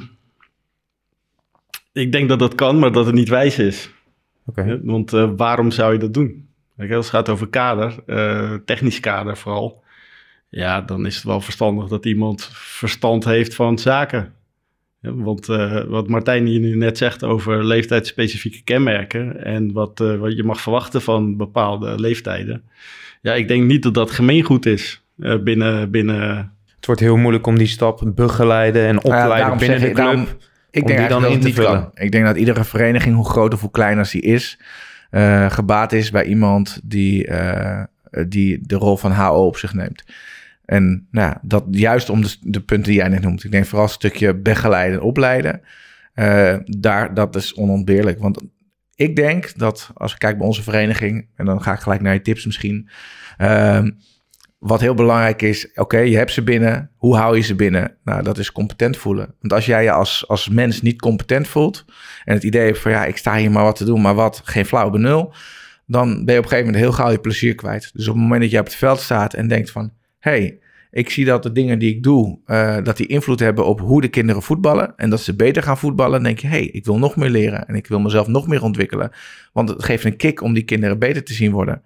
ik 1.92 2.12
denk 2.12 2.28
dat 2.28 2.38
dat 2.38 2.54
kan, 2.54 2.78
maar 2.78 2.92
dat 2.92 3.06
het 3.06 3.14
niet 3.14 3.28
wijs 3.28 3.58
is. 3.58 3.90
Want 4.82 5.12
eh, 5.12 5.30
waarom 5.36 5.70
zou 5.70 5.92
je 5.92 5.98
dat 5.98 6.14
doen? 6.14 6.48
Kijk, 6.76 6.92
als 6.92 7.06
het 7.06 7.14
gaat 7.14 7.28
over 7.28 7.48
kader, 7.48 7.94
eh, 8.06 8.54
technisch 8.64 9.00
kader 9.00 9.36
vooral, 9.36 9.82
ja, 10.48 10.80
dan 10.80 11.06
is 11.06 11.14
het 11.14 11.24
wel 11.24 11.40
verstandig 11.40 11.88
dat 11.88 12.04
iemand 12.06 12.48
verstand 12.52 13.24
heeft 13.24 13.54
van 13.54 13.78
zaken. 13.78 14.32
Ja, 15.00 15.14
want 15.14 15.48
eh, 15.48 15.84
wat 15.84 16.08
Martijn 16.08 16.46
hier 16.46 16.60
nu 16.60 16.76
net 16.76 16.98
zegt 16.98 17.24
over 17.24 17.64
leeftijdsspecifieke 17.64 18.62
kenmerken 18.64 19.44
en 19.44 19.72
wat, 19.72 20.00
eh, 20.00 20.16
wat 20.16 20.36
je 20.36 20.42
mag 20.44 20.60
verwachten 20.60 21.02
van 21.02 21.36
bepaalde 21.36 22.00
leeftijden. 22.00 22.62
Ja, 23.22 23.34
ik 23.34 23.48
denk 23.48 23.64
niet 23.64 23.82
dat 23.82 23.94
dat 23.94 24.10
gemeengoed 24.10 24.66
is 24.66 25.02
eh, 25.18 25.38
binnen, 25.42 25.90
binnen 25.90 26.52
Het 26.76 26.86
wordt 26.86 27.00
heel 27.00 27.16
moeilijk 27.16 27.46
om 27.46 27.58
die 27.58 27.66
stap 27.66 28.02
begeleiden 28.14 28.86
en 28.86 28.94
Nou 28.94 29.08
ja, 29.08 29.22
opleiden 29.22 29.58
binnen 29.58 29.78
zeg 29.80 29.80
de 29.80 29.86
ik- 29.88 29.94
club. 29.94 30.06
daarom- 30.06 30.26
Ik 30.76 30.82
om 30.82 30.88
denk 30.88 30.98
die 30.98 31.08
dan 31.08 31.24
in 31.24 31.30
dat 31.30 31.30
te 31.30 31.36
het 31.36 31.46
niet 31.46 31.54
vullen. 31.54 31.90
kan. 31.92 32.04
Ik 32.04 32.12
denk 32.12 32.24
dat 32.24 32.36
iedere 32.36 32.64
vereniging, 32.64 33.14
hoe 33.14 33.28
groot 33.28 33.54
of 33.54 33.60
hoe 33.60 33.70
klein 33.70 33.98
als 33.98 34.10
die 34.10 34.20
is, 34.20 34.58
eh, 35.10 35.50
gebaat 35.50 35.92
is 35.92 36.10
bij 36.10 36.24
iemand 36.24 36.80
die, 36.84 37.26
eh, 37.26 37.84
die 38.28 38.58
de 38.62 38.76
rol 38.76 38.96
van 38.96 39.12
HO 39.12 39.46
op 39.46 39.56
zich 39.56 39.74
neemt. 39.74 40.04
En 40.64 41.06
nou, 41.10 41.28
ja, 41.28 41.40
dat 41.42 41.64
juist 41.70 42.10
om 42.10 42.22
de, 42.22 42.36
de 42.40 42.60
punten 42.60 42.92
die 42.92 43.00
jij 43.00 43.08
net 43.08 43.22
noemt. 43.22 43.44
Ik 43.44 43.50
denk 43.50 43.66
vooral 43.66 43.86
een 43.86 43.92
stukje 43.92 44.34
begeleiden 44.34 44.98
en 44.98 45.04
opleiden. 45.04 45.60
eh, 46.14 46.56
daar, 46.64 47.14
dat 47.14 47.36
is 47.36 47.54
onontbeerlijk. 47.54 48.18
Want 48.18 48.42
ik 48.94 49.16
denk 49.16 49.58
dat 49.58 49.90
als 49.94 50.12
ik 50.12 50.18
kijk 50.18 50.38
bij 50.38 50.46
onze 50.46 50.62
vereniging, 50.62 51.28
en 51.34 51.44
dan 51.44 51.62
ga 51.62 51.72
ik 51.72 51.80
gelijk 51.80 52.00
naar 52.00 52.14
je 52.14 52.20
tips 52.22 52.46
misschien. 52.46 52.88
Wat 54.58 54.80
heel 54.80 54.94
belangrijk 54.94 55.42
is, 55.42 55.70
oké, 55.74 55.98
je 55.98 56.16
hebt 56.16 56.32
ze 56.32 56.42
binnen. 56.42 56.90
Hoe 56.96 57.16
hou 57.16 57.36
je 57.36 57.42
ze 57.42 57.54
binnen? 57.54 57.96
Nou, 58.04 58.22
dat 58.22 58.38
is 58.38 58.52
competent 58.52 58.96
voelen. 58.96 59.34
Want 59.40 59.52
als 59.52 59.66
jij 59.66 59.82
je 59.82 59.90
als, 59.90 60.28
als 60.28 60.48
mens 60.48 60.82
niet 60.82 61.00
competent 61.00 61.48
voelt 61.48 61.84
en 62.24 62.34
het 62.34 62.42
idee 62.42 62.66
hebt 62.66 62.78
van 62.78 62.90
ja, 62.90 63.04
ik 63.04 63.16
sta 63.16 63.36
hier 63.36 63.50
maar 63.50 63.64
wat 63.64 63.76
te 63.76 63.84
doen, 63.84 64.00
maar 64.00 64.14
wat, 64.14 64.40
geen 64.44 64.66
flauw 64.66 64.90
benul, 64.90 65.34
dan 65.86 66.24
ben 66.24 66.34
je 66.34 66.40
op 66.40 66.44
een 66.44 66.50
gegeven 66.50 66.64
moment 66.64 66.76
heel 66.76 66.92
gauw 66.92 67.10
je 67.10 67.18
plezier 67.18 67.54
kwijt. 67.54 67.90
Dus 67.94 68.08
op 68.08 68.14
het 68.14 68.22
moment 68.22 68.40
dat 68.40 68.50
je 68.50 68.58
op 68.58 68.64
het 68.64 68.74
veld 68.74 69.00
staat 69.00 69.34
en 69.34 69.48
denkt 69.48 69.70
van, 69.70 69.92
hey, 70.18 70.58
ik 70.90 71.10
zie 71.10 71.24
dat 71.24 71.42
de 71.42 71.52
dingen 71.52 71.78
die 71.78 71.94
ik 71.94 72.02
doe, 72.02 72.38
eh, 72.44 72.76
dat 72.82 72.96
die 72.96 73.06
invloed 73.06 73.40
hebben 73.40 73.66
op 73.66 73.80
hoe 73.80 74.00
de 74.00 74.08
kinderen 74.08 74.42
voetballen 74.42 74.92
en 74.96 75.10
dat 75.10 75.20
ze 75.20 75.36
beter 75.36 75.62
gaan 75.62 75.78
voetballen, 75.78 76.12
dan 76.12 76.22
denk 76.22 76.38
je, 76.38 76.46
hey, 76.46 76.64
ik 76.64 76.84
wil 76.84 76.98
nog 76.98 77.16
meer 77.16 77.30
leren 77.30 77.68
en 77.68 77.74
ik 77.74 77.86
wil 77.86 78.00
mezelf 78.00 78.26
nog 78.26 78.46
meer 78.46 78.62
ontwikkelen. 78.62 79.10
Want 79.52 79.68
het 79.68 79.84
geeft 79.84 80.04
een 80.04 80.16
kick 80.16 80.40
om 80.40 80.54
die 80.54 80.64
kinderen 80.64 80.98
beter 80.98 81.24
te 81.24 81.32
zien 81.32 81.52
worden 81.52 81.82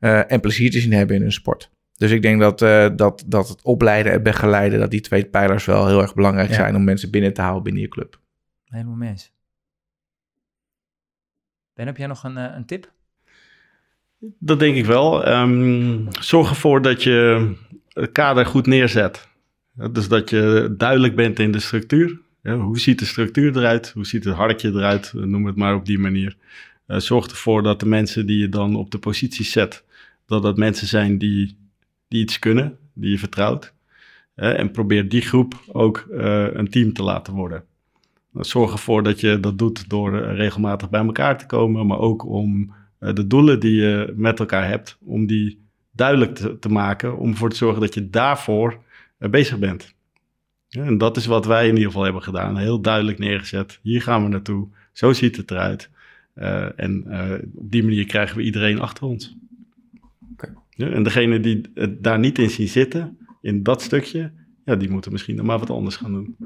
eh, 0.00 0.32
en 0.32 0.40
plezier 0.40 0.70
te 0.70 0.80
zien 0.80 0.92
hebben 0.92 1.16
in 1.16 1.22
hun 1.22 1.32
sport. 1.32 1.72
Dus 2.04 2.12
ik 2.12 2.22
denk 2.22 2.40
dat, 2.40 2.62
eh, 2.62 2.88
dat, 2.96 3.24
dat 3.26 3.48
het 3.48 3.62
opleiden 3.62 4.12
en 4.12 4.22
begeleiden, 4.22 4.78
dat 4.78 4.90
die 4.90 5.00
twee 5.00 5.24
pijlers 5.24 5.64
wel 5.64 5.86
heel 5.86 6.00
erg 6.00 6.14
belangrijk 6.14 6.48
Ja. 6.48 6.54
zijn 6.54 6.76
om 6.76 6.84
mensen 6.84 7.10
binnen 7.10 7.32
te 7.32 7.40
houden 7.40 7.62
binnen 7.62 7.82
je 7.82 7.88
club. 7.88 8.20
Helemaal 8.68 8.94
mee 8.94 9.08
eens. 9.10 9.32
Ben, 11.74 11.86
heb 11.86 11.96
jij 11.96 12.06
nog 12.06 12.24
een, 12.24 12.36
eh, 12.36 12.56
een 12.56 12.64
tip? 12.66 12.92
Dat 14.38 14.58
denk 14.58 14.76
ik 14.76 14.84
wel. 14.84 15.24
Ehm, 15.24 16.00
zorg 16.20 16.50
ervoor 16.50 16.82
dat 16.82 17.02
je 17.02 17.50
het 17.88 18.12
kader 18.12 18.46
goed 18.46 18.66
neerzet. 18.66 19.28
Dus 19.92 20.08
dat 20.08 20.30
je 20.30 20.74
duidelijk 20.76 21.16
bent 21.16 21.38
in 21.38 21.52
de 21.52 21.60
structuur. 21.60 22.20
Ja, 22.42 22.56
hoe 22.56 22.78
ziet 22.78 22.98
de 22.98 23.04
structuur 23.04 23.56
eruit? 23.56 23.90
Hoe 23.90 24.06
ziet 24.06 24.24
het 24.24 24.34
hartje 24.34 24.68
eruit? 24.68 25.12
Noem 25.14 25.46
het 25.46 25.56
maar 25.56 25.74
op 25.74 25.86
die 25.86 25.98
manier. 25.98 26.36
Eh, 26.86 26.98
zorg 26.98 27.26
ervoor 27.26 27.62
dat 27.62 27.80
de 27.80 27.86
mensen 27.86 28.26
die 28.26 28.38
je 28.38 28.48
dan 28.48 28.76
op 28.76 28.90
de 28.90 28.98
positie 28.98 29.44
zet, 29.44 29.84
dat 30.26 30.42
dat 30.42 30.56
mensen 30.56 30.86
zijn 30.86 31.18
die, 31.18 31.56
die 32.14 32.22
iets 32.22 32.38
kunnen, 32.38 32.78
die 32.92 33.10
je 33.10 33.18
vertrouwt. 33.18 33.74
En 34.34 34.70
probeer 34.70 35.08
die 35.08 35.20
groep 35.20 35.54
ook 35.72 35.98
eh, 35.98 36.46
een 36.52 36.68
team 36.68 36.92
te 36.92 37.02
laten 37.02 37.34
worden. 37.34 37.64
Zorg 38.32 38.72
ervoor 38.72 39.02
dat 39.02 39.20
je 39.20 39.40
dat 39.40 39.58
doet 39.58 39.88
door 39.88 40.20
eh, 40.20 40.36
regelmatig 40.36 40.90
bij 40.90 41.04
elkaar 41.04 41.38
te 41.38 41.46
komen, 41.46 41.86
maar 41.86 41.98
ook 41.98 42.26
om 42.26 42.74
eh, 42.98 43.14
de 43.14 43.26
doelen 43.26 43.60
die 43.60 43.74
je 43.74 44.12
met 44.16 44.38
elkaar 44.38 44.68
hebt, 44.68 44.98
om 45.00 45.26
die 45.26 45.62
duidelijk 45.92 46.34
te, 46.60 46.68
maken, 46.68 47.18
om 47.18 47.30
ervoor 47.30 47.50
te 47.50 47.56
zorgen 47.56 47.80
dat 47.80 47.94
je 47.94 48.10
daarvoor 48.10 48.82
bezig 49.18 49.58
bent. 49.58 49.94
En 50.68 50.98
dat 50.98 51.16
is 51.16 51.26
wat 51.26 51.46
wij 51.46 51.64
in 51.64 51.72
ieder 51.72 51.86
geval 51.86 52.02
hebben 52.02 52.22
gedaan. 52.22 52.56
Heel 52.56 52.80
duidelijk 52.80 53.18
neergezet. 53.18 53.78
Hier 53.82 54.02
gaan 54.02 54.22
we 54.22 54.28
naartoe. 54.28 54.68
Zo 54.92 55.12
ziet 55.12 55.36
het 55.36 55.50
eruit. 55.50 55.90
En 56.76 57.04
op 57.54 57.70
die 57.70 57.82
manier 57.82 58.06
krijgen 58.06 58.36
we 58.36 58.42
iedereen 58.42 58.80
achter 58.80 59.04
ons. 59.04 59.36
En 60.76 61.02
degene 61.02 61.40
die 61.40 61.70
het 61.74 62.02
daar 62.02 62.18
niet 62.18 62.38
in 62.38 62.50
zien 62.50 62.68
zitten, 62.68 63.18
in 63.40 63.62
dat 63.62 63.82
stukje, 63.82 64.32
ja, 64.64 64.76
die 64.76 64.90
moeten 64.90 65.12
misschien 65.12 65.36
dan 65.36 65.46
maar 65.46 65.58
wat 65.58 65.70
anders 65.70 65.96
gaan 65.96 66.12
doen. 66.12 66.36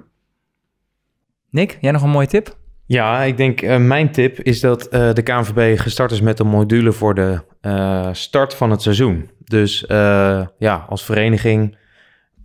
Nick, 1.51 1.79
jij 1.81 1.91
nog 1.91 2.03
een 2.03 2.11
mooie 2.11 2.27
tip? 2.27 2.57
Ja, 2.87 3.23
ik 3.23 3.37
denk 3.37 3.61
eh, 3.61 3.79
mijn 3.79 4.13
tip 4.13 4.41
is 4.41 4.61
dat 4.61 4.89
eh, 4.89 5.13
de 5.13 5.23
KNVB 5.23 5.79
gestart 5.79 6.11
is 6.11 6.21
met 6.21 6.39
een 6.39 6.47
module 6.47 6.93
voor 6.93 7.15
de 7.15 7.41
eh, 7.61 8.09
start 8.13 8.55
van 8.55 8.71
het 8.71 8.83
seizoen. 8.83 9.31
Dus 9.45 9.87
eh, 9.87 10.47
ja, 10.59 10.85
als 10.89 11.05
vereniging 11.05 11.77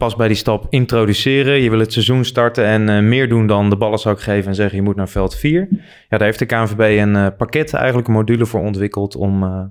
pas 0.04 0.16
bij 0.16 0.28
die 0.28 0.38
stap 0.38 0.66
introduceren. 0.70 1.62
Je 1.62 1.70
wil 1.70 1.80
het 1.80 1.94
seizoen 1.94 2.26
starten 2.26 2.66
en 2.66 2.90
eh, 2.90 3.02
meer 3.02 3.30
doen 3.30 3.48
dan 3.48 3.70
de 3.70 3.78
ballenzak 3.78 4.22
geven 4.22 4.50
en 4.50 4.56
zeggen 4.56 4.76
je 4.76 4.84
moet 4.84 4.96
naar 4.96 5.10
veld 5.10 5.36
4. 5.36 5.68
Ja, 5.72 5.78
daar 6.10 6.22
heeft 6.22 6.40
de 6.40 6.46
KNVB 6.46 7.00
een 7.02 7.16
eh, 7.16 7.28
pakket, 7.38 7.74
eigenlijk 7.74 8.08
een 8.08 8.14
module 8.14 8.46
voor 8.46 8.62
ontwikkeld 8.62 9.16
om 9.16 9.44
eh, 9.44 9.64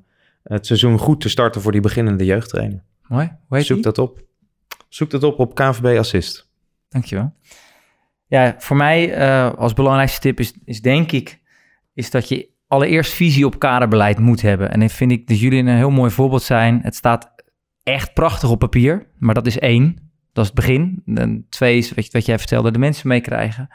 het 0.43 0.67
seizoen 0.67 0.99
goed 0.99 1.21
te 1.21 1.29
starten 1.29 1.61
voor 1.61 1.73
die 1.73 1.81
beginnende 1.81 2.25
jeugdtrainer. 2.25 2.83
Mooi. 3.09 3.27
Hoe 3.49 3.57
heet 3.57 3.67
Zoek 3.67 3.77
die? 3.77 3.85
dat 3.85 3.99
op. 3.99 4.21
Zoek 4.89 5.11
dat 5.11 5.23
op 5.23 5.39
op 5.39 5.55
KNVB 5.55 5.99
Assist. 5.99 6.49
Dankjewel. 6.89 7.35
Ja, 8.27 8.55
voor 8.59 8.77
mij 8.77 9.15
eh, 9.15 9.53
als 9.55 9.73
belangrijkste 9.73 10.21
tip 10.21 10.41
is, 10.41 10.55
is 10.65 10.81
denk 10.83 11.13
ik, 11.13 11.41
is 11.95 12.11
dat 12.11 12.29
je 12.29 12.49
allereerst 12.67 13.13
visie 13.13 13.47
op 13.47 13.59
kaderbeleid 13.59 14.19
moet 14.19 14.43
hebben. 14.43 14.71
En 14.71 14.81
dan 14.81 14.89
vind 14.91 15.11
ik 15.13 15.27
dat 15.29 15.41
jullie 15.41 15.59
een 15.59 15.69
heel 15.77 15.91
mooi 15.91 16.11
voorbeeld 16.11 16.43
zijn. 16.43 16.81
Het 16.83 16.95
staat 16.95 17.33
echt 17.83 18.13
prachtig 18.15 18.51
op 18.51 18.59
papier, 18.59 19.07
maar 19.19 19.35
dat 19.35 19.47
is 19.47 19.59
één. 19.59 20.11
Dat 20.33 20.45
is 20.45 20.51
het 20.51 20.61
begin. 20.61 21.03
En 21.15 21.47
twee 21.49 21.79
is 21.79 21.95
wat, 21.95 22.05
je- 22.07 22.13
wat 22.13 22.27
jij 22.27 22.39
vertelde, 22.39 22.71
de 22.71 22.79
mensen 22.79 23.09
meekrijgen. 23.09 23.69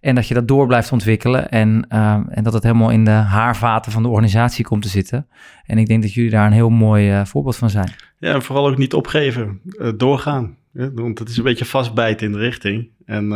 En 0.00 0.14
dat 0.14 0.28
je 0.28 0.34
dat 0.34 0.48
door 0.48 0.66
blijft 0.66 0.92
ontwikkelen 0.92 1.50
en, 1.50 1.86
eh, 1.88 2.20
en 2.28 2.44
dat 2.44 2.52
het 2.52 2.62
helemaal 2.62 2.90
in 2.90 3.04
de 3.04 3.10
haarvaten 3.10 3.92
van 3.92 4.02
de 4.02 4.08
organisatie 4.08 4.64
komt 4.64 4.82
te 4.82 4.88
zitten. 4.88 5.28
En 5.66 5.78
ik 5.78 5.86
denk 5.86 6.02
dat 6.02 6.12
jullie 6.12 6.30
daar 6.30 6.46
een 6.46 6.52
heel 6.52 6.70
mooi 6.70 7.10
eh, 7.10 7.24
voorbeeld 7.24 7.56
van 7.56 7.70
zijn. 7.70 7.92
Ja, 8.18 8.34
en 8.34 8.42
vooral 8.42 8.68
ook 8.68 8.76
niet 8.76 8.94
opgeven. 8.94 9.60
eh, 9.78 9.92
doorgaan. 9.96 10.56
Want 10.72 11.18
het 11.18 11.28
is 11.28 11.36
een 11.36 11.44
beetje 11.44 11.64
vastbijten 11.64 12.26
in 12.26 12.32
de 12.32 12.38
richting. 12.38 12.88
En 13.04 13.28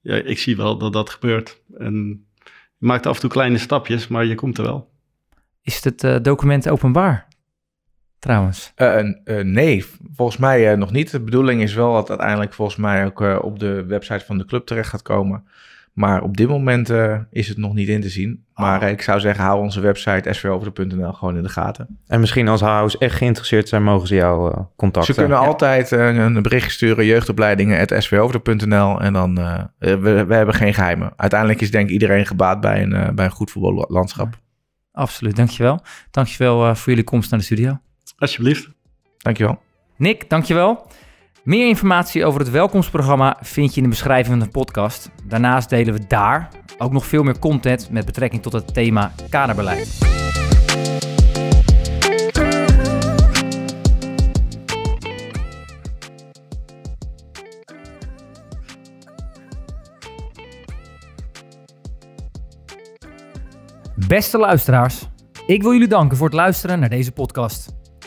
ja, 0.00 0.14
ik 0.14 0.38
zie 0.38 0.56
wel 0.56 0.78
dat 0.78 0.92
dat 0.92 1.10
gebeurt. 1.10 1.62
En 1.78 2.24
je 2.78 2.86
maakt 2.86 3.06
af 3.06 3.14
en 3.14 3.20
toe 3.20 3.30
kleine 3.30 3.58
stapjes, 3.58 4.08
maar 4.08 4.24
je 4.24 4.34
komt 4.34 4.58
er 4.58 4.64
wel. 4.64 4.90
Is 5.62 5.84
het 5.84 6.24
document 6.24 6.68
openbaar? 6.68 7.26
Trouwens. 8.20 8.72
Eh, 8.74 8.98
eh, 8.98 9.44
nee, 9.44 9.84
volgens 10.14 10.36
mij 10.38 10.70
eh, 10.72 10.76
nog 10.78 10.92
niet. 10.92 11.10
De 11.10 11.20
bedoeling 11.20 11.62
is 11.62 11.74
wel 11.74 11.92
dat 11.92 12.08
uiteindelijk 12.08 12.52
volgens 12.52 12.76
mij 12.76 13.04
ook 13.04 13.20
op 13.42 13.58
de 13.58 13.84
website 13.84 14.24
van 14.24 14.38
de 14.38 14.44
club 14.44 14.66
terecht 14.66 14.88
gaat 14.88 15.02
komen. 15.02 15.44
Maar 15.92 16.22
op 16.22 16.36
dit 16.36 16.48
moment 16.48 16.92
is 17.30 17.48
het 17.48 17.56
nog 17.56 17.74
niet 17.74 17.88
in 17.88 18.00
te 18.00 18.08
zien. 18.08 18.44
Maar 18.54 18.82
eh, 18.82 18.90
ik 18.90 19.02
zou 19.02 19.20
zeggen, 19.20 19.44
hou 19.44 19.60
onze 19.60 19.80
website 19.80 20.32
swover.nl 20.32 21.12
gewoon 21.12 21.36
in 21.36 21.42
de 21.42 21.48
gaten. 21.48 21.98
En 22.06 22.20
misschien 22.20 22.48
als 22.48 22.60
HO's 22.60 22.98
echt 22.98 23.16
geïnteresseerd 23.16 23.68
zijn, 23.68 23.82
mogen 23.82 24.08
ze 24.08 24.14
jou 24.14 24.64
contacten. 24.76 25.14
Ze 25.14 25.20
kunnen 25.20 25.38
Ja. 25.40 25.46
altijd 25.46 25.90
een 25.90 26.42
bericht 26.42 26.70
sturen, 26.70 27.04
jeugdopleidingen.swover.nl 27.04 29.00
en 29.00 29.12
dan, 29.12 29.34
we, 29.78 30.24
we 30.26 30.34
hebben 30.34 30.54
geen 30.54 30.74
geheimen. 30.74 31.12
Uiteindelijk 31.16 31.60
is 31.60 31.70
denk 31.70 31.86
ik 31.86 31.92
iedereen 31.92 32.26
gebaat 32.26 32.60
bij 32.60 32.82
een, 32.82 33.14
bij 33.14 33.24
een 33.24 33.30
goed 33.30 33.50
voetballandschap. 33.50 34.38
Absoluut, 34.92 35.36
dankjewel. 35.36 35.80
Dankjewel 36.10 36.74
voor 36.76 36.88
jullie 36.88 37.04
komst 37.04 37.30
naar 37.30 37.38
de 37.38 37.44
studio. 37.46 37.78
Alsjeblieft. 38.20 38.68
Dankjewel. 39.18 39.60
Nick, 39.96 40.30
dankjewel. 40.30 40.86
Meer 41.42 41.68
informatie 41.68 42.24
over 42.24 42.40
het 42.40 42.50
welkomstprogramma 42.50 43.36
vind 43.40 43.70
je 43.70 43.76
in 43.76 43.82
de 43.82 43.88
beschrijving 43.88 44.38
van 44.38 44.46
de 44.46 44.52
podcast. 44.52 45.10
Daarnaast 45.24 45.68
delen 45.68 45.94
we 45.94 46.06
daar 46.06 46.48
ook 46.78 46.92
nog 46.92 47.06
veel 47.06 47.22
meer 47.22 47.38
content 47.38 47.90
met 47.90 48.06
betrekking 48.06 48.42
tot 48.42 48.52
het 48.52 48.74
thema 48.74 49.12
kaderbeleid. 49.28 49.98
Beste 64.08 64.38
luisteraars, 64.38 65.08
Ik 65.46 65.62
wil 65.62 65.72
jullie 65.72 65.88
danken 65.88 66.16
voor 66.16 66.26
het 66.26 66.36
luisteren 66.36 66.80
naar 66.80 66.88
deze 66.88 67.12
podcast. 67.12 67.79